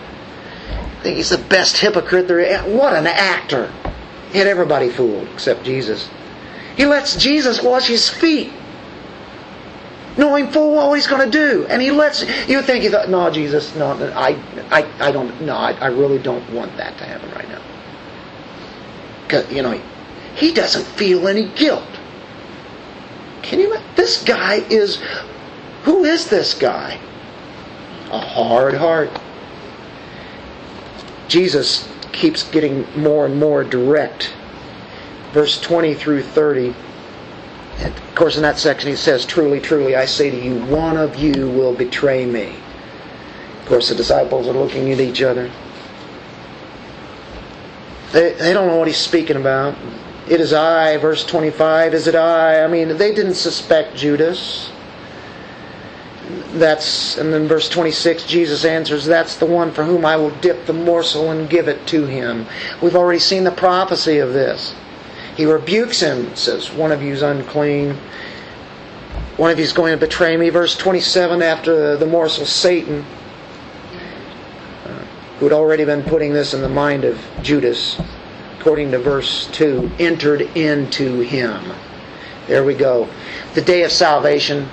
I 0.69 1.03
think 1.03 1.17
he's 1.17 1.29
the 1.29 1.37
best 1.37 1.77
hypocrite 1.77 2.27
there 2.27 2.39
is. 2.39 2.61
What 2.63 2.95
an 2.95 3.07
actor! 3.07 3.71
He 4.31 4.39
had 4.39 4.47
everybody 4.47 4.89
fooled 4.89 5.27
except 5.29 5.63
Jesus. 5.63 6.09
He 6.75 6.85
lets 6.85 7.15
Jesus 7.15 7.61
wash 7.61 7.87
his 7.87 8.09
feet, 8.09 8.51
knowing 10.17 10.51
full 10.51 10.73
well 10.73 10.93
he's 10.93 11.07
going 11.07 11.29
to 11.29 11.31
do, 11.31 11.65
and 11.69 11.81
he 11.81 11.91
lets 11.91 12.21
you 12.49 12.61
think 12.61 12.83
he 12.83 12.89
thought, 12.89 13.09
no, 13.09 13.29
Jesus, 13.29 13.73
no, 13.75 13.93
I, 14.15 14.31
I, 14.71 14.85
I 14.99 15.11
don't, 15.11 15.41
no, 15.41 15.55
I, 15.55 15.71
I 15.73 15.87
really 15.87 16.17
don't 16.17 16.47
want 16.51 16.75
that 16.77 16.97
to 16.97 17.05
happen 17.05 17.31
right 17.31 17.47
now. 17.47 17.61
Because 19.23 19.51
you 19.51 19.61
know 19.61 19.79
he 20.35 20.53
doesn't 20.53 20.85
feel 20.85 21.27
any 21.27 21.47
guilt. 21.49 21.87
Can 23.41 23.59
you? 23.59 23.71
imagine? 23.71 23.87
This 23.95 24.23
guy 24.23 24.55
is. 24.69 25.01
Who 25.83 26.03
is 26.03 26.29
this 26.29 26.53
guy? 26.53 26.99
A 28.11 28.19
hard 28.19 28.73
heart. 28.73 29.09
Jesus 31.27 31.87
keeps 32.11 32.43
getting 32.49 32.85
more 32.99 33.25
and 33.25 33.39
more 33.39 33.63
direct. 33.63 34.33
Verse 35.31 35.59
20 35.61 35.93
through 35.93 36.23
30. 36.23 36.73
And 37.77 37.93
of 37.93 38.15
course, 38.15 38.35
in 38.37 38.41
that 38.43 38.57
section, 38.57 38.89
he 38.89 38.95
says, 38.95 39.25
Truly, 39.25 39.59
truly, 39.59 39.95
I 39.95 40.05
say 40.05 40.29
to 40.29 40.37
you, 40.37 40.63
one 40.65 40.97
of 40.97 41.15
you 41.15 41.49
will 41.49 41.73
betray 41.73 42.25
me. 42.25 42.55
Of 43.61 43.65
course, 43.67 43.89
the 43.89 43.95
disciples 43.95 44.47
are 44.47 44.53
looking 44.53 44.91
at 44.91 44.99
each 44.99 45.21
other. 45.21 45.51
They, 48.11 48.33
they 48.33 48.53
don't 48.53 48.67
know 48.67 48.77
what 48.77 48.87
he's 48.87 48.97
speaking 48.97 49.35
about. 49.35 49.75
It 50.27 50.41
is 50.41 50.53
I, 50.53 50.97
verse 50.97 51.23
25, 51.23 51.93
is 51.93 52.07
it 52.07 52.15
I? 52.15 52.63
I 52.63 52.67
mean, 52.67 52.97
they 52.97 53.13
didn't 53.13 53.35
suspect 53.35 53.95
Judas. 53.95 54.71
That's 56.53 57.17
and 57.17 57.31
then 57.31 57.47
verse 57.47 57.69
26 57.69 58.23
Jesus 58.23 58.65
answers 58.65 59.05
that's 59.05 59.35
the 59.35 59.45
one 59.45 59.71
for 59.71 59.83
whom 59.83 60.05
I 60.05 60.15
will 60.15 60.31
dip 60.31 60.65
the 60.65 60.73
morsel 60.73 61.29
and 61.29 61.47
give 61.47 61.67
it 61.67 61.85
to 61.87 62.07
him. 62.07 62.47
We've 62.81 62.95
already 62.95 63.19
seen 63.19 63.43
the 63.43 63.51
prophecy 63.51 64.17
of 64.17 64.33
this. 64.33 64.73
He 65.37 65.45
rebukes 65.45 65.99
him, 65.99 66.35
says 66.35 66.71
one 66.71 66.91
of 66.91 67.03
you's 67.03 67.21
unclean. 67.21 67.97
One 69.37 69.51
of 69.51 69.59
you's 69.59 69.73
going 69.73 69.91
to 69.91 69.97
betray 69.97 70.35
me. 70.37 70.49
Verse 70.49 70.75
27 70.75 71.43
after 71.43 71.97
the 71.97 72.05
morsel 72.07 72.45
Satan 72.45 73.05
uh, 74.85 75.05
who 75.37 75.45
had 75.45 75.53
already 75.53 75.85
been 75.85 76.01
putting 76.03 76.33
this 76.33 76.55
in 76.55 76.61
the 76.61 76.69
mind 76.69 77.03
of 77.03 77.21
Judas 77.43 78.01
according 78.65 78.89
to 78.89 78.97
verse 78.97 79.45
2, 79.51 79.91
entered 79.99 80.41
into 80.57 81.19
him. 81.19 81.71
There 82.47 82.63
we 82.63 82.73
go. 82.73 83.07
The 83.53 83.61
day 83.61 83.83
of 83.83 83.91
salvation. 83.91 84.67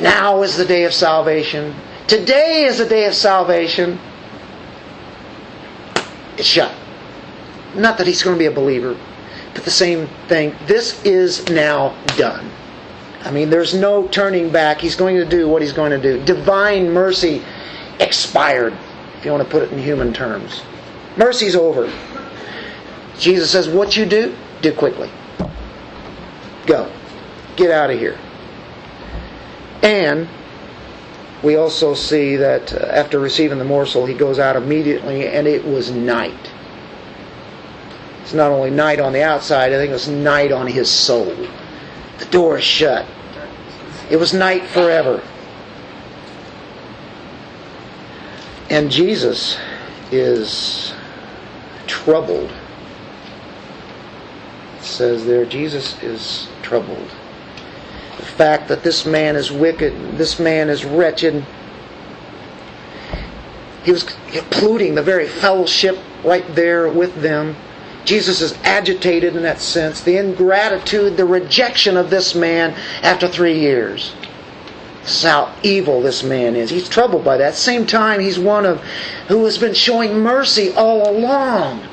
Now 0.00 0.42
is 0.42 0.56
the 0.56 0.64
day 0.64 0.84
of 0.84 0.94
salvation. 0.94 1.74
Today 2.06 2.64
is 2.64 2.78
the 2.78 2.86
day 2.86 3.04
of 3.04 3.12
salvation. 3.12 3.98
It's 6.38 6.48
shut. 6.48 6.74
Not 7.74 7.98
that 7.98 8.06
he's 8.06 8.22
going 8.22 8.36
to 8.36 8.38
be 8.38 8.46
a 8.46 8.50
believer, 8.50 8.96
but 9.52 9.64
the 9.64 9.70
same 9.70 10.06
thing. 10.28 10.54
This 10.64 11.04
is 11.04 11.46
now 11.50 11.94
done. 12.16 12.50
I 13.24 13.30
mean, 13.30 13.50
there's 13.50 13.74
no 13.74 14.08
turning 14.08 14.48
back. 14.48 14.80
He's 14.80 14.96
going 14.96 15.16
to 15.16 15.26
do 15.26 15.48
what 15.48 15.60
he's 15.60 15.74
going 15.74 15.90
to 15.90 16.00
do. 16.00 16.24
Divine 16.24 16.94
mercy 16.94 17.42
expired, 18.00 18.72
if 19.18 19.26
you 19.26 19.32
want 19.32 19.44
to 19.44 19.50
put 19.50 19.64
it 19.64 19.70
in 19.70 19.78
human 19.78 20.14
terms. 20.14 20.62
Mercy's 21.18 21.54
over. 21.54 21.92
Jesus 23.22 23.52
says, 23.52 23.68
What 23.68 23.96
you 23.96 24.04
do, 24.04 24.34
do 24.62 24.72
quickly. 24.72 25.08
Go. 26.66 26.92
Get 27.54 27.70
out 27.70 27.90
of 27.90 27.98
here. 27.98 28.18
And 29.80 30.28
we 31.42 31.54
also 31.54 31.94
see 31.94 32.34
that 32.36 32.72
uh, 32.72 32.78
after 32.86 33.20
receiving 33.20 33.58
the 33.58 33.64
morsel, 33.64 34.06
he 34.06 34.14
goes 34.14 34.40
out 34.40 34.56
immediately, 34.56 35.28
and 35.28 35.46
it 35.46 35.64
was 35.64 35.92
night. 35.92 36.50
It's 38.22 38.32
not 38.32 38.50
only 38.50 38.70
night 38.70 38.98
on 38.98 39.12
the 39.12 39.22
outside, 39.22 39.72
I 39.72 39.76
think 39.76 39.90
it 39.90 39.94
was 39.94 40.08
night 40.08 40.50
on 40.50 40.66
his 40.66 40.90
soul. 40.90 41.36
The 42.18 42.24
door 42.26 42.58
is 42.58 42.64
shut. 42.64 43.06
It 44.10 44.16
was 44.16 44.34
night 44.34 44.64
forever. 44.64 45.22
And 48.68 48.90
Jesus 48.90 49.58
is 50.10 50.92
troubled 51.86 52.52
says 54.84 55.24
there, 55.26 55.44
Jesus 55.44 56.00
is 56.02 56.48
troubled. 56.62 57.10
The 58.16 58.26
fact 58.26 58.68
that 58.68 58.82
this 58.82 59.06
man 59.06 59.36
is 59.36 59.50
wicked, 59.50 59.92
this 60.18 60.38
man 60.38 60.68
is 60.68 60.84
wretched, 60.84 61.44
he 63.84 63.90
was 63.90 64.04
polluting 64.50 64.94
the 64.94 65.02
very 65.02 65.26
fellowship 65.26 65.98
right 66.24 66.44
there 66.54 66.88
with 66.88 67.14
them. 67.16 67.56
Jesus 68.04 68.40
is 68.40 68.52
agitated 68.62 69.36
in 69.36 69.42
that 69.42 69.60
sense. 69.60 70.00
The 70.00 70.16
ingratitude, 70.16 71.16
the 71.16 71.24
rejection 71.24 71.96
of 71.96 72.10
this 72.10 72.34
man 72.34 72.72
after 73.02 73.28
three 73.28 73.58
years. 73.58 74.14
This 75.02 75.16
is 75.16 75.22
how 75.24 75.52
evil 75.62 76.00
this 76.00 76.22
man 76.22 76.54
is. 76.54 76.70
He's 76.70 76.88
troubled 76.88 77.24
by 77.24 77.36
that. 77.38 77.54
Same 77.54 77.86
time, 77.86 78.20
he's 78.20 78.38
one 78.38 78.64
of 78.64 78.80
who 79.26 79.44
has 79.44 79.58
been 79.58 79.74
showing 79.74 80.20
mercy 80.20 80.70
all 80.72 81.10
along. 81.10 81.88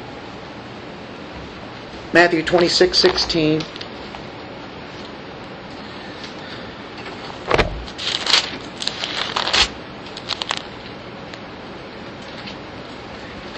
Matthew 2.12 2.42
26, 2.42 2.98
16. 2.98 3.62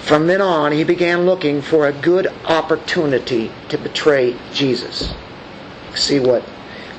From 0.02 0.26
then 0.26 0.42
on, 0.42 0.72
he 0.72 0.84
began 0.84 1.24
looking 1.24 1.62
for 1.62 1.86
a 1.86 1.92
good 1.92 2.26
opportunity 2.44 3.50
to 3.70 3.78
betray 3.78 4.36
Jesus. 4.52 5.14
See 5.94 6.20
what 6.20 6.42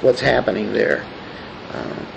what's 0.02 0.22
happening 0.22 0.74
there. 0.74 1.06
Um, 1.74 2.08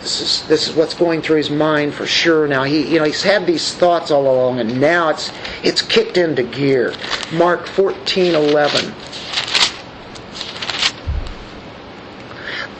this 0.00 0.20
is 0.22 0.48
this 0.48 0.68
is 0.68 0.74
what's 0.74 0.94
going 0.94 1.20
through 1.20 1.36
his 1.36 1.50
mind 1.50 1.92
for 1.92 2.06
sure. 2.06 2.48
Now 2.48 2.64
he 2.64 2.90
you 2.90 2.98
know 2.98 3.04
he's 3.04 3.22
had 3.22 3.46
these 3.46 3.74
thoughts 3.74 4.10
all 4.10 4.22
along, 4.22 4.60
and 4.60 4.80
now 4.80 5.10
it's 5.10 5.30
it's 5.62 5.82
kicked 5.82 6.16
into 6.16 6.42
gear. 6.42 6.94
Mark 7.32 7.66
fourteen 7.66 8.34
eleven. 8.34 8.94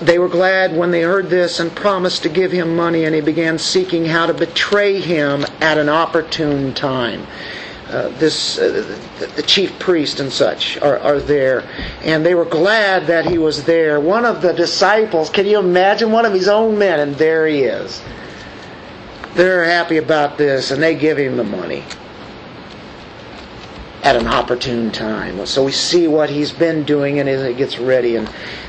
They 0.01 0.19
were 0.19 0.29
glad 0.29 0.77
when 0.77 0.91
they 0.91 1.03
heard 1.03 1.31
this 1.31 1.61
and 1.61 1.71
promised 1.77 2.25
to 2.25 2.29
give 2.29 2.51
him 2.51 2.75
money, 2.75 3.05
and 3.05 3.15
he 3.15 3.21
began 3.21 3.57
seeking 3.57 4.05
how 4.05 4.27
to 4.27 4.35
betray 4.35 5.01
him 5.01 5.45
at 5.61 5.79
an 5.79 5.89
opportune 5.89 6.75
time. 6.75 7.25
uh, 7.93 8.09
this 8.19 8.59
uh, 8.59 8.99
the, 9.19 9.27
the 9.37 9.43
chief 9.43 9.79
priest 9.79 10.19
and 10.19 10.33
such 10.33 10.79
are, 10.79 10.99
are 10.99 11.21
there, 11.21 11.63
and 12.03 12.25
they 12.25 12.35
were 12.35 12.47
glad 12.47 13.07
that 13.07 13.27
he 13.27 13.37
was 13.37 13.65
there. 13.65 14.01
One 14.01 14.25
of 14.25 14.41
the 14.41 14.53
disciples, 14.53 15.29
can 15.29 15.47
you 15.47 15.59
imagine, 15.59 16.11
one 16.11 16.25
of 16.25 16.33
his 16.33 16.49
own 16.49 16.79
men, 16.79 17.01
and 17.01 17.15
there 17.17 17.47
he 17.47 17.65
is. 17.65 18.03
They're 19.35 19.65
happy 19.65 19.99
about 19.99 20.39
this, 20.39 20.71
and 20.71 20.83
they 20.83 20.95
give 20.95 21.19
him 21.19 21.37
the 21.37 21.45
money 21.45 21.85
at 24.03 24.17
an 24.17 24.27
opportune 24.27 24.91
time. 24.91 25.45
So 25.47 25.65
we 25.65 25.73
see 25.73 26.09
what 26.09 26.29
he's 26.29 26.51
been 26.53 26.83
doing, 26.85 27.21
and 27.21 27.29
he 27.29 27.55
gets 27.55 27.79
ready, 27.79 28.17
and 28.17 28.29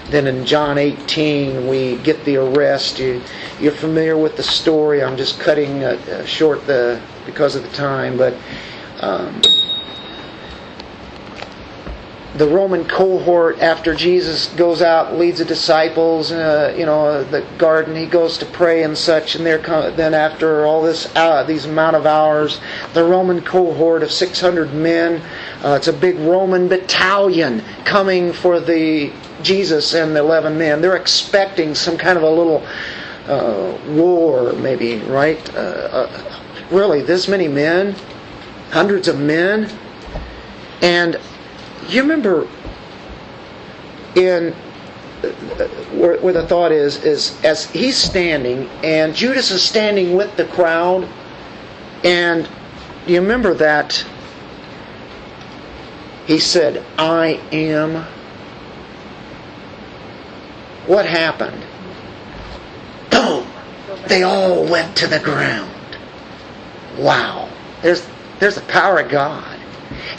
then 0.10 0.28
in 0.28 0.46
John 0.46 0.78
18 0.78 1.68
we 1.68 1.98
get 1.98 2.24
the 2.24 2.38
arrest. 2.38 3.00
You, 3.00 3.22
you're 3.60 3.72
familiar 3.72 4.18
with 4.18 4.38
the 4.38 4.44
story. 4.44 5.04
I'm 5.04 5.18
just 5.18 5.40
cutting 5.40 5.84
uh, 5.84 6.00
uh, 6.10 6.26
short 6.26 6.66
the 6.68 7.02
because 7.26 7.56
of 7.56 7.64
the 7.64 7.76
time, 7.76 8.18
but 8.18 8.36
um, 9.00 9.42
the 12.36 12.48
Roman 12.48 12.86
cohort, 12.86 13.60
after 13.60 13.94
Jesus 13.94 14.48
goes 14.56 14.82
out, 14.82 15.16
leads 15.16 15.40
the 15.40 15.46
disciples, 15.46 16.32
uh, 16.32 16.74
you 16.78 16.86
know, 16.86 17.24
the 17.24 17.46
garden, 17.58 17.96
he 17.96 18.06
goes 18.06 18.38
to 18.40 18.46
pray 18.46 18.84
and 18.84 18.98
such, 18.98 19.36
and 19.36 19.46
then 19.46 20.14
after 20.14 20.66
all 20.66 20.82
this, 20.82 21.14
uh, 21.16 21.44
these 21.44 21.66
amount 21.66 21.96
of 21.96 22.06
hours, 22.06 22.60
the 22.94 23.04
Roman 23.04 23.42
cohort 23.42 24.02
of 24.02 24.12
600 24.12 24.74
men, 24.74 25.22
uh, 25.64 25.76
it's 25.76 25.88
a 25.88 25.94
big 25.94 26.18
Roman 26.20 26.68
battalion 26.68 27.64
coming 27.86 28.34
for 28.34 28.60
the 28.60 29.12
Jesus 29.44 29.94
and 29.94 30.16
the 30.16 30.20
11 30.20 30.58
men. 30.58 30.82
They're 30.82 30.96
expecting 30.96 31.76
some 31.76 31.98
kind 31.98 32.18
of 32.18 32.24
a 32.24 32.30
little 32.30 32.66
uh, 33.28 33.78
war, 33.90 34.54
maybe, 34.54 34.98
right? 35.02 35.56
Uh, 35.56 35.60
uh, 35.60 36.42
really, 36.72 37.02
this 37.02 37.28
many 37.28 37.48
men? 37.48 37.96
hundreds 38.74 39.08
of 39.08 39.20
men. 39.20 39.70
And 40.82 41.20
you 41.90 42.02
remember 42.02 42.48
in 44.16 44.54
where, 45.94 46.18
where, 46.20 46.34
the 46.34 46.46
thought 46.48 46.72
is 46.72 47.04
is 47.04 47.42
as 47.44 47.70
he's 47.72 47.98
standing 47.98 48.70
and 48.84 49.16
Judas 49.16 49.52
is 49.52 49.64
standing 49.64 50.16
with 50.16 50.36
the 50.36 50.46
crowd 50.46 51.08
and 52.04 52.50
you 53.08 53.22
remember 53.22 53.54
that 53.56 54.06
he 56.26 56.40
said 56.40 56.84
I 56.98 57.40
am. 57.52 58.06
What 60.88 61.06
happened? 61.06 61.64
Boom! 63.10 63.48
They 64.08 64.24
all 64.24 64.66
went 64.66 64.96
to 64.98 65.08
the 65.08 65.20
ground. 65.20 65.72
Wow. 66.98 67.50
There's 67.82 68.08
there's 68.40 68.56
the 68.56 68.62
power 68.62 69.00
of 69.00 69.10
God. 69.10 69.53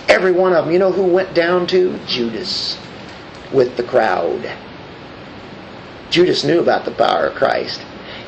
Every 0.09 0.32
one 0.32 0.52
of 0.52 0.64
them. 0.64 0.72
You 0.72 0.78
know 0.78 0.92
who 0.92 1.05
went 1.05 1.34
down 1.34 1.66
to? 1.68 1.98
Judas 2.07 2.78
with 3.52 3.76
the 3.76 3.82
crowd. 3.82 4.50
Judas 6.11 6.44
knew 6.44 6.61
about 6.61 6.84
the 6.84 6.90
power 6.90 7.26
of 7.26 7.34
Christ, 7.34 7.80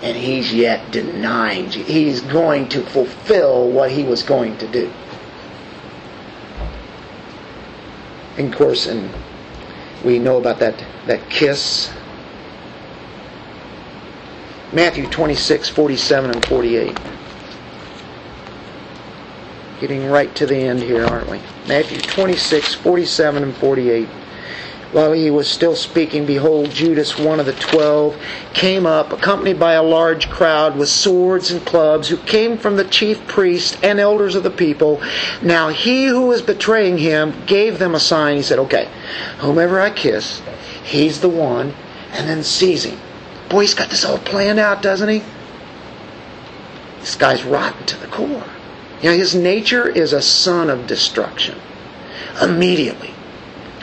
and 0.02 0.16
he's 0.16 0.52
yet 0.52 0.90
denying. 0.90 1.70
He's 1.70 2.20
going 2.20 2.68
to 2.70 2.82
fulfill 2.82 3.70
what 3.70 3.90
he 3.90 4.02
was 4.02 4.22
going 4.22 4.56
to 4.58 4.66
do. 4.66 4.92
And 8.38 8.52
of 8.52 8.58
course, 8.58 8.86
and 8.86 9.10
we 10.04 10.18
know 10.18 10.36
about 10.36 10.58
that, 10.58 10.82
that 11.06 11.28
kiss. 11.30 11.92
Matthew 14.72 15.08
26, 15.08 15.68
47 15.68 16.30
and 16.30 16.46
48. 16.46 16.98
Getting 19.80 20.08
right 20.08 20.34
to 20.36 20.46
the 20.46 20.56
end 20.56 20.80
here, 20.80 21.04
aren't 21.04 21.30
we? 21.30 21.40
Matthew 21.68 21.98
26, 21.98 22.74
47 22.74 23.42
and 23.42 23.54
48. 23.56 24.08
While 24.92 25.12
he 25.12 25.30
was 25.30 25.48
still 25.48 25.76
speaking, 25.76 26.24
behold, 26.24 26.70
Judas, 26.70 27.18
one 27.18 27.40
of 27.40 27.44
the 27.44 27.52
twelve, 27.52 28.16
came 28.54 28.86
up, 28.86 29.12
accompanied 29.12 29.58
by 29.58 29.72
a 29.72 29.82
large 29.82 30.30
crowd 30.30 30.78
with 30.78 30.88
swords 30.88 31.50
and 31.50 31.62
clubs, 31.66 32.08
who 32.08 32.16
came 32.16 32.56
from 32.56 32.76
the 32.76 32.84
chief 32.84 33.26
priests 33.26 33.76
and 33.82 33.98
elders 34.00 34.34
of 34.36 34.44
the 34.44 34.50
people. 34.50 35.02
Now 35.42 35.68
he 35.68 36.06
who 36.06 36.28
was 36.28 36.40
betraying 36.40 36.96
him 36.98 37.34
gave 37.46 37.78
them 37.78 37.94
a 37.94 38.00
sign. 38.00 38.36
He 38.36 38.42
said, 38.42 38.60
Okay, 38.60 38.88
whomever 39.38 39.80
I 39.80 39.90
kiss, 39.90 40.40
he's 40.84 41.20
the 41.20 41.28
one, 41.28 41.74
and 42.12 42.26
then 42.26 42.42
seize 42.42 42.84
him. 42.84 42.98
Boy, 43.50 43.62
he's 43.62 43.74
got 43.74 43.90
this 43.90 44.04
all 44.04 44.18
planned 44.18 44.58
out, 44.58 44.80
doesn't 44.80 45.08
he? 45.08 45.22
This 47.00 47.16
guy's 47.16 47.44
rotten 47.44 47.84
to 47.86 47.96
the 47.98 48.06
core. 48.06 48.44
You 49.02 49.10
know, 49.10 49.16
his 49.16 49.34
nature 49.34 49.88
is 49.88 50.12
a 50.12 50.22
son 50.22 50.70
of 50.70 50.86
destruction. 50.86 51.58
Immediately, 52.40 53.12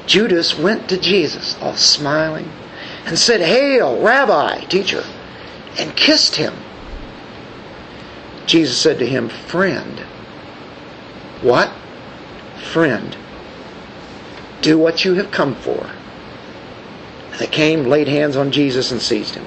Judas 0.05 0.57
went 0.57 0.89
to 0.89 0.97
Jesus, 0.97 1.55
all 1.61 1.75
smiling, 1.75 2.51
and 3.05 3.17
said, 3.17 3.41
Hail, 3.41 4.01
Rabbi, 4.01 4.65
teacher, 4.65 5.03
and 5.77 5.95
kissed 5.95 6.35
him. 6.35 6.53
Jesus 8.45 8.77
said 8.77 8.99
to 8.99 9.05
him, 9.05 9.29
Friend. 9.29 9.99
What? 11.41 11.71
Friend. 12.71 13.15
Do 14.61 14.77
what 14.77 15.05
you 15.05 15.13
have 15.15 15.31
come 15.31 15.55
for. 15.55 15.89
They 17.37 17.47
came, 17.47 17.85
laid 17.85 18.07
hands 18.07 18.35
on 18.35 18.51
Jesus, 18.51 18.91
and 18.91 19.01
seized 19.01 19.35
him. 19.35 19.45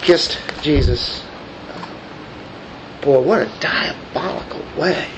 Kissed 0.00 0.38
Jesus 0.62 1.22
Boy, 3.02 3.20
what 3.20 3.42
a 3.42 3.50
diabolical 3.60 4.62
way 4.78 5.08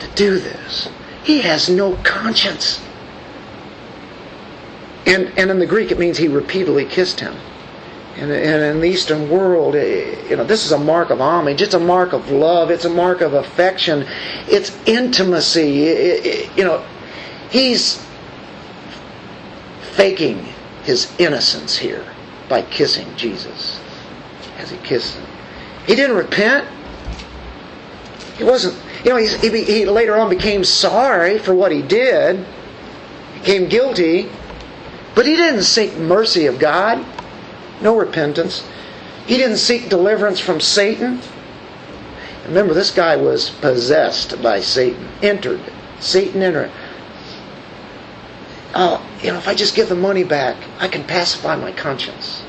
to 0.00 0.08
do 0.14 0.38
this. 0.38 0.88
He 1.24 1.40
has 1.40 1.68
no 1.68 1.96
conscience. 2.04 2.80
And, 5.06 5.32
and 5.38 5.50
in 5.50 5.58
the 5.58 5.66
Greek, 5.66 5.90
it 5.90 5.98
means 5.98 6.18
he 6.18 6.28
repeatedly 6.28 6.84
kissed 6.84 7.20
him. 7.20 7.34
And, 8.16 8.30
and 8.30 8.62
in 8.62 8.80
the 8.80 8.86
Eastern 8.86 9.30
world, 9.30 9.76
eh, 9.76 10.28
you 10.28 10.36
know, 10.36 10.44
this 10.44 10.66
is 10.66 10.72
a 10.72 10.78
mark 10.78 11.08
of 11.08 11.20
homage. 11.20 11.62
It's 11.62 11.74
a 11.74 11.80
mark 11.80 12.12
of 12.12 12.30
love. 12.30 12.70
It's 12.70 12.84
a 12.84 12.90
mark 12.90 13.22
of 13.22 13.32
affection. 13.32 14.06
It's 14.46 14.76
intimacy. 14.86 15.84
It, 15.84 16.26
it, 16.26 16.58
you 16.58 16.64
know, 16.64 16.84
he's 17.50 18.04
faking 19.92 20.44
his 20.82 21.10
innocence 21.18 21.78
here 21.78 22.04
by 22.48 22.62
kissing 22.62 23.06
Jesus 23.16 23.80
as 24.58 24.70
he 24.70 24.76
kissed 24.78 25.14
him. 25.14 25.37
He 25.88 25.96
didn't 25.96 26.16
repent. 26.16 26.68
He 28.36 28.44
wasn't, 28.44 28.76
you 29.04 29.10
know, 29.10 29.16
he, 29.16 29.64
he 29.64 29.86
later 29.86 30.16
on 30.16 30.28
became 30.28 30.62
sorry 30.62 31.38
for 31.38 31.54
what 31.54 31.72
he 31.72 31.80
did, 31.80 32.44
became 33.40 33.70
guilty, 33.70 34.30
but 35.14 35.24
he 35.24 35.34
didn't 35.34 35.62
seek 35.62 35.96
mercy 35.96 36.44
of 36.44 36.58
God. 36.58 37.04
No 37.80 37.96
repentance. 37.96 38.64
He 39.26 39.38
didn't 39.38 39.56
seek 39.56 39.88
deliverance 39.88 40.38
from 40.38 40.60
Satan. 40.60 41.22
Remember, 42.46 42.74
this 42.74 42.90
guy 42.90 43.16
was 43.16 43.48
possessed 43.48 44.42
by 44.42 44.60
Satan, 44.60 45.08
entered. 45.22 45.60
Satan 46.00 46.42
entered. 46.42 46.70
Oh, 48.74 49.04
you 49.22 49.32
know, 49.32 49.38
if 49.38 49.48
I 49.48 49.54
just 49.54 49.74
give 49.74 49.88
the 49.88 49.94
money 49.94 50.22
back, 50.22 50.56
I 50.78 50.88
can 50.88 51.04
pacify 51.04 51.56
my 51.56 51.72
conscience. 51.72 52.42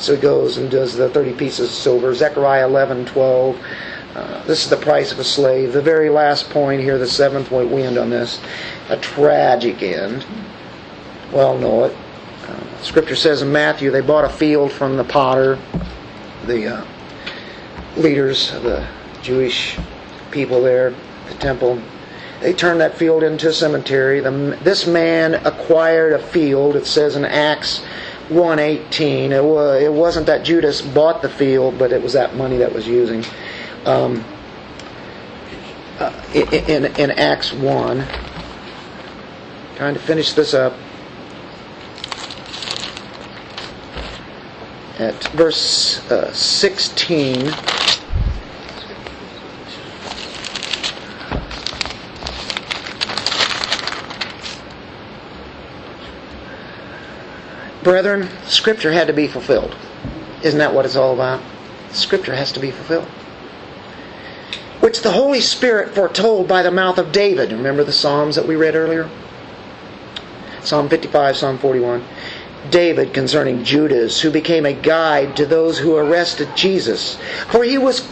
So 0.00 0.14
he 0.14 0.20
goes 0.20 0.56
and 0.56 0.70
does 0.70 0.96
the 0.96 1.10
30 1.10 1.34
pieces 1.34 1.68
of 1.68 1.74
silver. 1.74 2.14
Zechariah 2.14 2.66
11, 2.66 3.04
12. 3.04 3.60
Uh, 4.14 4.42
this 4.44 4.64
is 4.64 4.70
the 4.70 4.76
price 4.76 5.12
of 5.12 5.18
a 5.18 5.24
slave. 5.24 5.74
The 5.74 5.82
very 5.82 6.08
last 6.08 6.48
point 6.48 6.80
here, 6.80 6.98
the 6.98 7.06
seventh 7.06 7.50
point, 7.50 7.70
we 7.70 7.82
end 7.82 7.98
on 7.98 8.08
this. 8.08 8.40
A 8.88 8.96
tragic 8.96 9.82
end. 9.82 10.24
Well, 11.32 11.58
know 11.58 11.84
it. 11.84 11.96
Uh, 12.48 12.82
scripture 12.82 13.14
says 13.14 13.42
in 13.42 13.52
Matthew, 13.52 13.90
they 13.90 14.00
bought 14.00 14.24
a 14.24 14.30
field 14.30 14.72
from 14.72 14.96
the 14.96 15.04
potter, 15.04 15.58
the 16.46 16.78
uh, 16.78 16.84
leaders 17.96 18.52
of 18.54 18.62
the 18.62 18.86
Jewish 19.22 19.78
people 20.30 20.62
there, 20.62 20.94
the 21.28 21.34
temple. 21.34 21.80
They 22.40 22.54
turned 22.54 22.80
that 22.80 22.96
field 22.96 23.22
into 23.22 23.50
a 23.50 23.52
cemetery. 23.52 24.20
The, 24.20 24.58
this 24.62 24.86
man 24.86 25.34
acquired 25.46 26.14
a 26.14 26.18
field, 26.18 26.74
it 26.74 26.86
says 26.86 27.16
in 27.16 27.26
Acts 27.26 27.82
118. 28.30 29.32
It, 29.32 29.44
was, 29.44 29.82
it 29.82 29.92
wasn't 29.92 30.26
that 30.26 30.44
Judas 30.44 30.80
bought 30.80 31.22
the 31.22 31.28
field, 31.28 31.78
but 31.78 31.92
it 31.92 32.02
was 32.02 32.12
that 32.12 32.36
money 32.36 32.56
that 32.58 32.72
was 32.72 32.86
using. 32.86 33.24
Um, 33.84 34.24
uh, 35.98 36.12
in, 36.34 36.86
in 36.86 37.10
Acts 37.10 37.52
1, 37.52 38.04
trying 39.76 39.94
to 39.94 40.00
finish 40.00 40.32
this 40.32 40.54
up. 40.54 40.74
At 44.98 45.22
verse 45.32 46.10
uh, 46.10 46.32
16. 46.32 47.52
Brethren, 57.82 58.28
Scripture 58.46 58.92
had 58.92 59.06
to 59.06 59.12
be 59.12 59.26
fulfilled. 59.26 59.76
Isn't 60.42 60.58
that 60.58 60.74
what 60.74 60.84
it's 60.84 60.96
all 60.96 61.14
about? 61.14 61.40
Scripture 61.92 62.34
has 62.34 62.52
to 62.52 62.60
be 62.60 62.70
fulfilled. 62.70 63.08
which 64.80 65.02
the 65.02 65.12
Holy 65.12 65.40
Spirit 65.40 65.94
foretold 65.94 66.48
by 66.48 66.62
the 66.62 66.70
mouth 66.70 66.98
of 66.98 67.12
David. 67.12 67.52
Remember 67.52 67.84
the 67.84 67.92
Psalms 67.92 68.34
that 68.36 68.46
we 68.48 68.56
read 68.56 68.74
earlier? 68.74 69.08
Psalm 70.62 70.88
55, 70.88 71.36
Psalm 71.36 71.58
41. 71.58 72.02
David 72.70 73.12
concerning 73.14 73.64
Judas, 73.64 74.20
who 74.20 74.30
became 74.30 74.66
a 74.66 74.72
guide 74.72 75.36
to 75.36 75.46
those 75.46 75.78
who 75.78 75.96
arrested 75.96 76.48
Jesus. 76.56 77.18
For 77.48 77.64
he 77.64 77.78
was 77.78 78.08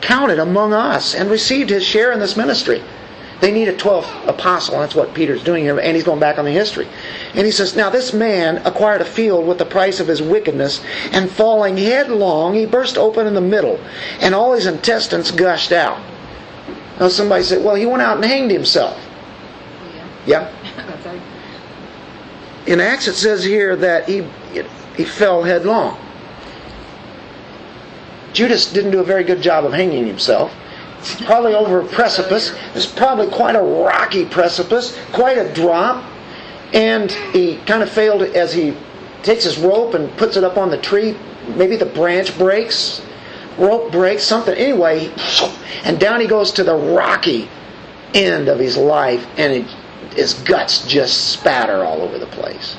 counted 0.00 0.38
among 0.38 0.72
us 0.72 1.14
and 1.14 1.30
received 1.30 1.70
his 1.70 1.84
share 1.84 2.12
in 2.12 2.20
this 2.20 2.36
ministry. 2.36 2.82
They 3.40 3.52
need 3.52 3.68
a 3.68 3.74
12th 3.74 4.28
apostle. 4.28 4.80
That's 4.80 4.94
what 4.94 5.12
Peter's 5.12 5.44
doing 5.44 5.64
here, 5.64 5.78
and 5.78 5.94
he's 5.94 6.04
going 6.04 6.20
back 6.20 6.38
on 6.38 6.46
the 6.46 6.52
history. 6.52 6.88
And 7.34 7.44
he 7.44 7.52
says, 7.52 7.76
Now 7.76 7.90
this 7.90 8.14
man 8.14 8.58
acquired 8.66 9.02
a 9.02 9.04
field 9.04 9.46
with 9.46 9.58
the 9.58 9.66
price 9.66 10.00
of 10.00 10.08
his 10.08 10.22
wickedness, 10.22 10.82
and 11.12 11.30
falling 11.30 11.76
headlong, 11.76 12.54
he 12.54 12.64
burst 12.64 12.96
open 12.96 13.26
in 13.26 13.34
the 13.34 13.42
middle, 13.42 13.78
and 14.20 14.34
all 14.34 14.54
his 14.54 14.66
intestines 14.66 15.30
gushed 15.30 15.70
out. 15.70 16.00
Now 16.98 17.08
somebody 17.08 17.42
said, 17.42 17.62
Well, 17.62 17.74
he 17.74 17.84
went 17.84 18.02
out 18.02 18.16
and 18.16 18.24
hanged 18.24 18.50
himself. 18.50 18.98
Yeah. 20.26 20.50
Yeah. 20.50 21.22
In 22.66 22.80
Acts, 22.80 23.06
it 23.06 23.14
says 23.14 23.44
here 23.44 23.76
that 23.76 24.08
he, 24.08 24.26
he 24.96 25.04
fell 25.04 25.44
headlong. 25.44 25.96
Judas 28.32 28.72
didn't 28.72 28.90
do 28.90 28.98
a 28.98 29.04
very 29.04 29.22
good 29.22 29.40
job 29.40 29.64
of 29.64 29.72
hanging 29.72 30.06
himself. 30.06 30.52
Probably 31.24 31.54
over 31.54 31.80
a 31.80 31.86
precipice. 31.86 32.54
It's 32.74 32.86
probably 32.86 33.28
quite 33.28 33.54
a 33.54 33.62
rocky 33.62 34.24
precipice, 34.24 34.98
quite 35.12 35.38
a 35.38 35.52
drop. 35.52 36.04
And 36.72 37.10
he 37.10 37.58
kind 37.58 37.82
of 37.82 37.90
failed 37.90 38.22
as 38.22 38.52
he 38.52 38.76
takes 39.22 39.44
his 39.44 39.58
rope 39.58 39.94
and 39.94 40.14
puts 40.16 40.36
it 40.36 40.44
up 40.44 40.56
on 40.56 40.70
the 40.70 40.78
tree. 40.78 41.16
Maybe 41.48 41.76
the 41.76 41.86
branch 41.86 42.36
breaks, 42.36 43.02
rope 43.58 43.92
breaks, 43.92 44.24
something. 44.24 44.54
Anyway, 44.54 45.12
and 45.84 45.98
down 46.00 46.20
he 46.20 46.26
goes 46.26 46.52
to 46.52 46.64
the 46.64 46.74
rocky 46.74 47.48
end 48.14 48.48
of 48.48 48.58
his 48.58 48.76
life, 48.76 49.26
and 49.36 49.52
it, 49.52 49.66
his 50.14 50.34
guts 50.34 50.86
just 50.86 51.32
spatter 51.32 51.84
all 51.84 52.02
over 52.02 52.18
the 52.18 52.26
place. 52.26 52.76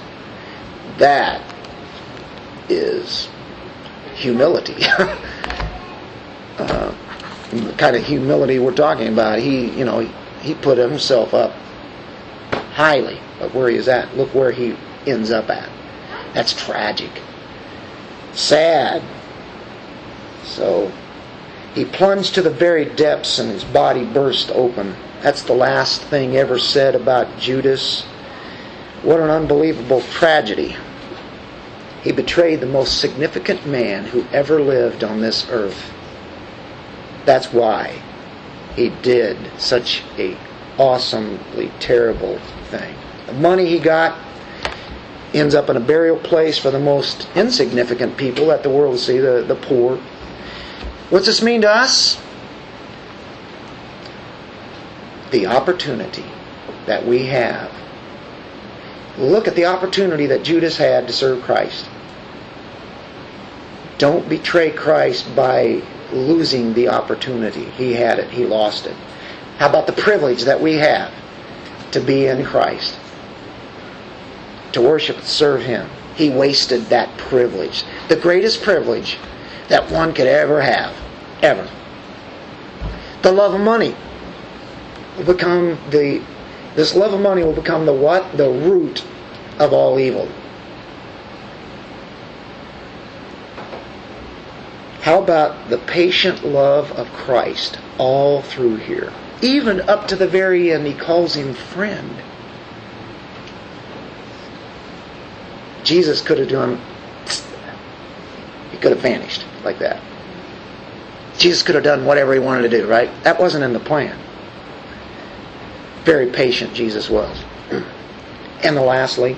That 0.98 1.42
is 2.70 3.30
humility. 4.16 4.76
uh, 6.58 6.94
kind 7.78 7.96
of 7.96 8.04
humility 8.04 8.60
we're 8.60 8.74
talking 8.74 9.08
about. 9.08 9.40
He, 9.40 9.70
you 9.70 9.86
know, 9.86 10.00
he, 10.42 10.54
put 10.56 10.78
himself 10.78 11.34
up 11.34 11.52
highly, 12.74 13.20
but 13.40 13.54
where 13.54 13.70
he 13.70 13.76
is 13.76 13.88
at, 13.88 14.16
look 14.16 14.34
where 14.34 14.52
he 14.52 14.76
ends 15.06 15.32
up 15.32 15.50
at. 15.50 15.70
That's 16.34 16.54
tragic. 16.54 17.12
Sad. 18.34 19.02
So 20.44 20.92
he 21.74 21.86
plunged 21.86 22.36
to 22.36 22.42
the 22.42 22.50
very 22.50 22.86
depths 22.86 23.40
and 23.40 23.52
his 23.52 23.64
body 23.64 24.06
burst 24.06 24.52
open. 24.52 24.96
That's 25.22 25.42
the 25.42 25.54
last 25.54 26.02
thing 26.04 26.38
ever 26.38 26.60
said 26.60 26.96
about 26.96 27.40
Judas. 27.40 28.04
What 29.04 29.20
an 29.20 29.30
unbelievable 29.30 30.02
tragedy. 30.02 30.76
He 32.04 32.12
betrayed 32.12 32.62
the 32.62 32.68
most 32.68 33.00
significant 33.00 33.66
man 33.66 34.06
who 34.06 34.26
ever 34.32 34.62
lived 34.62 35.04
on 35.04 35.20
this 35.20 35.48
earth. 35.50 35.92
That's 37.28 37.52
why 37.52 38.02
he 38.78 38.88
did 39.02 39.38
such 39.60 40.02
a 40.18 40.38
awesomely 40.78 41.70
terrible 41.82 42.40
thing. 42.70 42.96
The 43.26 43.34
money 43.34 43.66
he 43.66 43.80
got 43.80 44.18
ends 45.34 45.54
up 45.54 45.70
in 45.70 45.76
a 45.76 45.82
burial 45.82 46.16
place 46.16 46.58
for 46.58 46.72
the 46.72 46.80
most 46.80 47.28
insignificant 47.36 48.16
people 48.16 48.48
that 48.48 48.64
the 48.64 48.70
world 48.70 48.92
will 48.92 48.98
see, 48.98 49.18
the, 49.18 49.44
the 49.46 49.56
poor. 49.56 49.98
What's 51.10 51.26
this 51.26 51.42
mean 51.42 51.62
to 51.62 51.70
us? 51.70 52.18
The 55.32 55.48
opportunity 55.48 56.26
that 56.86 57.06
we 57.06 57.26
have. 57.26 57.70
Look 59.18 59.50
at 59.50 59.56
the 59.56 59.66
opportunity 59.66 60.28
that 60.28 60.44
Judas 60.44 60.78
had 60.78 61.08
to 61.08 61.14
serve 61.14 61.44
Christ. 61.44 61.90
Don't 63.98 64.30
betray 64.30 64.72
Christ 64.72 65.36
by 65.36 65.82
losing 66.12 66.74
the 66.74 66.90
opportunity. 66.90 67.66
He 67.66 67.94
had 67.94 68.20
it, 68.20 68.30
he 68.30 68.46
lost 68.46 68.86
it. 68.86 68.96
How 69.58 69.70
about 69.70 69.88
the 69.88 69.94
privilege 69.94 70.44
that 70.44 70.62
we 70.62 70.76
have 70.76 71.12
to 71.92 72.00
be 72.00 72.28
in 72.28 72.46
Christ? 72.46 72.98
To 74.74 74.82
worship 74.82 75.18
and 75.18 75.26
serve 75.26 75.62
Him. 75.62 75.90
He 76.16 76.30
wasted 76.30 76.84
that 76.86 77.16
privilege. 77.18 77.84
The 78.10 78.16
greatest 78.16 78.62
privilege 78.62 79.18
that 79.70 79.90
one 79.92 80.14
could 80.14 80.28
ever 80.28 80.62
have. 80.62 80.96
Ever. 81.42 81.70
The 83.24 83.32
love 83.32 83.54
of 83.54 83.62
money 83.62 83.96
will 85.18 85.26
become 85.26 85.78
the 85.90 86.22
this 86.76 86.94
love 86.94 87.12
of 87.12 87.20
money 87.20 87.44
will 87.44 87.54
become 87.54 87.88
the 87.88 87.94
what? 87.94 88.38
The 88.38 88.50
root 88.50 89.04
of 89.58 89.74
all 89.74 90.00
evil. 90.00 90.30
How 95.08 95.24
about 95.24 95.70
the 95.70 95.78
patient 95.78 96.44
love 96.44 96.92
of 96.92 97.08
Christ 97.14 97.80
all 97.98 98.42
through 98.42 98.76
here? 98.76 99.14
Even 99.42 99.80
up 99.88 100.10
to 100.10 100.18
the 100.18 100.28
very 100.28 100.74
end, 100.74 100.86
he 100.86 100.94
calls 100.94 101.34
him 101.34 101.54
friend. 101.54 102.12
Jesus 105.86 106.20
could 106.20 106.38
have 106.40 106.50
done, 106.50 106.82
he 108.70 108.78
could 108.80 108.92
have 108.92 109.00
vanished 109.00 109.46
like 109.64 109.80
that. 109.80 110.02
Jesus 111.38 111.64
could 111.64 111.76
have 111.76 111.86
done 111.86 112.04
whatever 112.06 112.34
he 112.34 112.40
wanted 112.40 112.70
to 112.70 112.78
do, 112.78 112.86
right? 112.86 113.10
That 113.24 113.40
wasn't 113.40 113.64
in 113.64 113.72
the 113.72 113.80
plan. 113.80 114.20
Very 116.04 116.30
patient 116.32 116.74
Jesus 116.74 117.10
was. 117.10 117.46
And 118.62 118.76
lastly, 118.76 119.38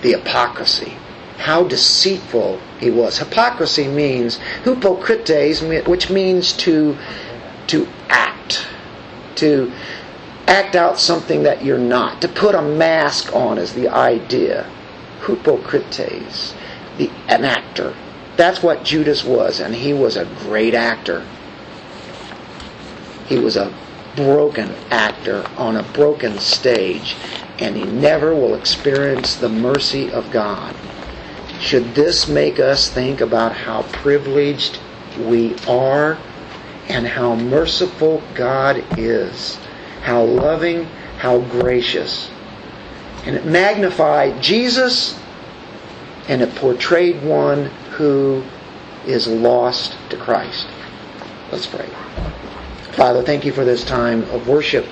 the 0.00 0.10
hypocrisy. 0.14 0.96
How 1.42 1.64
deceitful 1.64 2.60
he 2.78 2.92
was. 2.92 3.18
Hypocrisy 3.18 3.88
means 3.88 4.36
hypocrites, 4.62 5.60
which 5.88 6.08
means 6.08 6.52
to 6.58 6.96
to 7.66 7.88
act, 8.08 8.64
to 9.36 9.72
act 10.46 10.76
out 10.76 11.00
something 11.00 11.42
that 11.42 11.64
you're 11.64 11.78
not, 11.78 12.20
to 12.22 12.28
put 12.28 12.54
a 12.54 12.62
mask 12.62 13.34
on 13.34 13.58
is 13.58 13.72
the 13.72 13.88
idea. 13.88 14.70
Hypocrites, 15.26 16.54
the 16.96 17.10
an 17.26 17.44
actor. 17.44 17.92
That's 18.36 18.62
what 18.62 18.84
Judas 18.84 19.24
was, 19.24 19.58
and 19.58 19.74
he 19.74 19.92
was 19.92 20.16
a 20.16 20.26
great 20.46 20.74
actor. 20.74 21.26
He 23.26 23.40
was 23.40 23.56
a 23.56 23.74
broken 24.14 24.76
actor 24.92 25.44
on 25.56 25.74
a 25.76 25.82
broken 25.82 26.38
stage, 26.38 27.16
and 27.58 27.76
he 27.76 27.84
never 27.84 28.32
will 28.32 28.54
experience 28.54 29.34
the 29.34 29.48
mercy 29.48 30.08
of 30.12 30.30
God. 30.30 30.76
Should 31.62 31.94
this 31.94 32.26
make 32.26 32.58
us 32.58 32.90
think 32.90 33.20
about 33.20 33.52
how 33.52 33.82
privileged 33.82 34.80
we 35.16 35.56
are 35.68 36.18
and 36.88 37.06
how 37.06 37.36
merciful 37.36 38.20
God 38.34 38.84
is, 38.98 39.60
how 40.02 40.24
loving, 40.24 40.86
how 41.18 41.38
gracious? 41.38 42.28
And 43.24 43.36
it 43.36 43.46
magnified 43.46 44.42
Jesus 44.42 45.16
and 46.28 46.42
it 46.42 46.52
portrayed 46.56 47.22
one 47.22 47.66
who 47.92 48.42
is 49.06 49.28
lost 49.28 49.96
to 50.10 50.16
Christ. 50.16 50.66
Let's 51.52 51.66
pray. 51.66 51.88
Father, 52.90 53.22
thank 53.22 53.44
you 53.44 53.52
for 53.52 53.64
this 53.64 53.84
time 53.84 54.24
of 54.30 54.48
worship. 54.48 54.84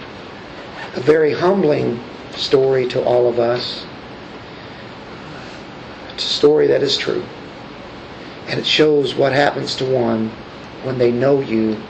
A 0.95 1.01
very 1.01 1.35
humbling 1.35 2.01
story 2.37 2.87
to 2.91 3.03
all 3.03 3.29
of 3.29 3.41
us. 3.41 3.85
It's 6.21 6.31
a 6.31 6.35
story 6.35 6.67
that 6.67 6.83
is 6.83 6.99
true. 6.99 7.25
And 8.47 8.61
it 8.61 8.67
shows 8.67 9.15
what 9.15 9.33
happens 9.33 9.75
to 9.77 9.87
one 9.87 10.29
when 10.83 10.99
they 10.99 11.11
know 11.11 11.41
you 11.41 11.81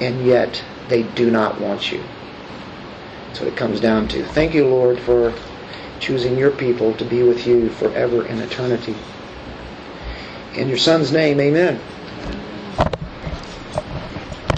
and 0.00 0.26
yet 0.26 0.60
they 0.88 1.04
do 1.04 1.30
not 1.30 1.60
want 1.60 1.92
you. 1.92 2.02
That's 3.28 3.38
what 3.38 3.48
it 3.48 3.56
comes 3.56 3.78
down 3.78 4.08
to. 4.08 4.24
Thank 4.24 4.52
you, 4.52 4.66
Lord, 4.66 4.98
for 4.98 5.32
choosing 6.00 6.36
your 6.36 6.50
people 6.50 6.92
to 6.94 7.04
be 7.04 7.22
with 7.22 7.46
you 7.46 7.70
forever 7.70 8.26
in 8.26 8.40
eternity. 8.40 8.96
In 10.56 10.68
your 10.68 10.78
Son's 10.78 11.12
name, 11.12 11.38
amen. 11.38 11.80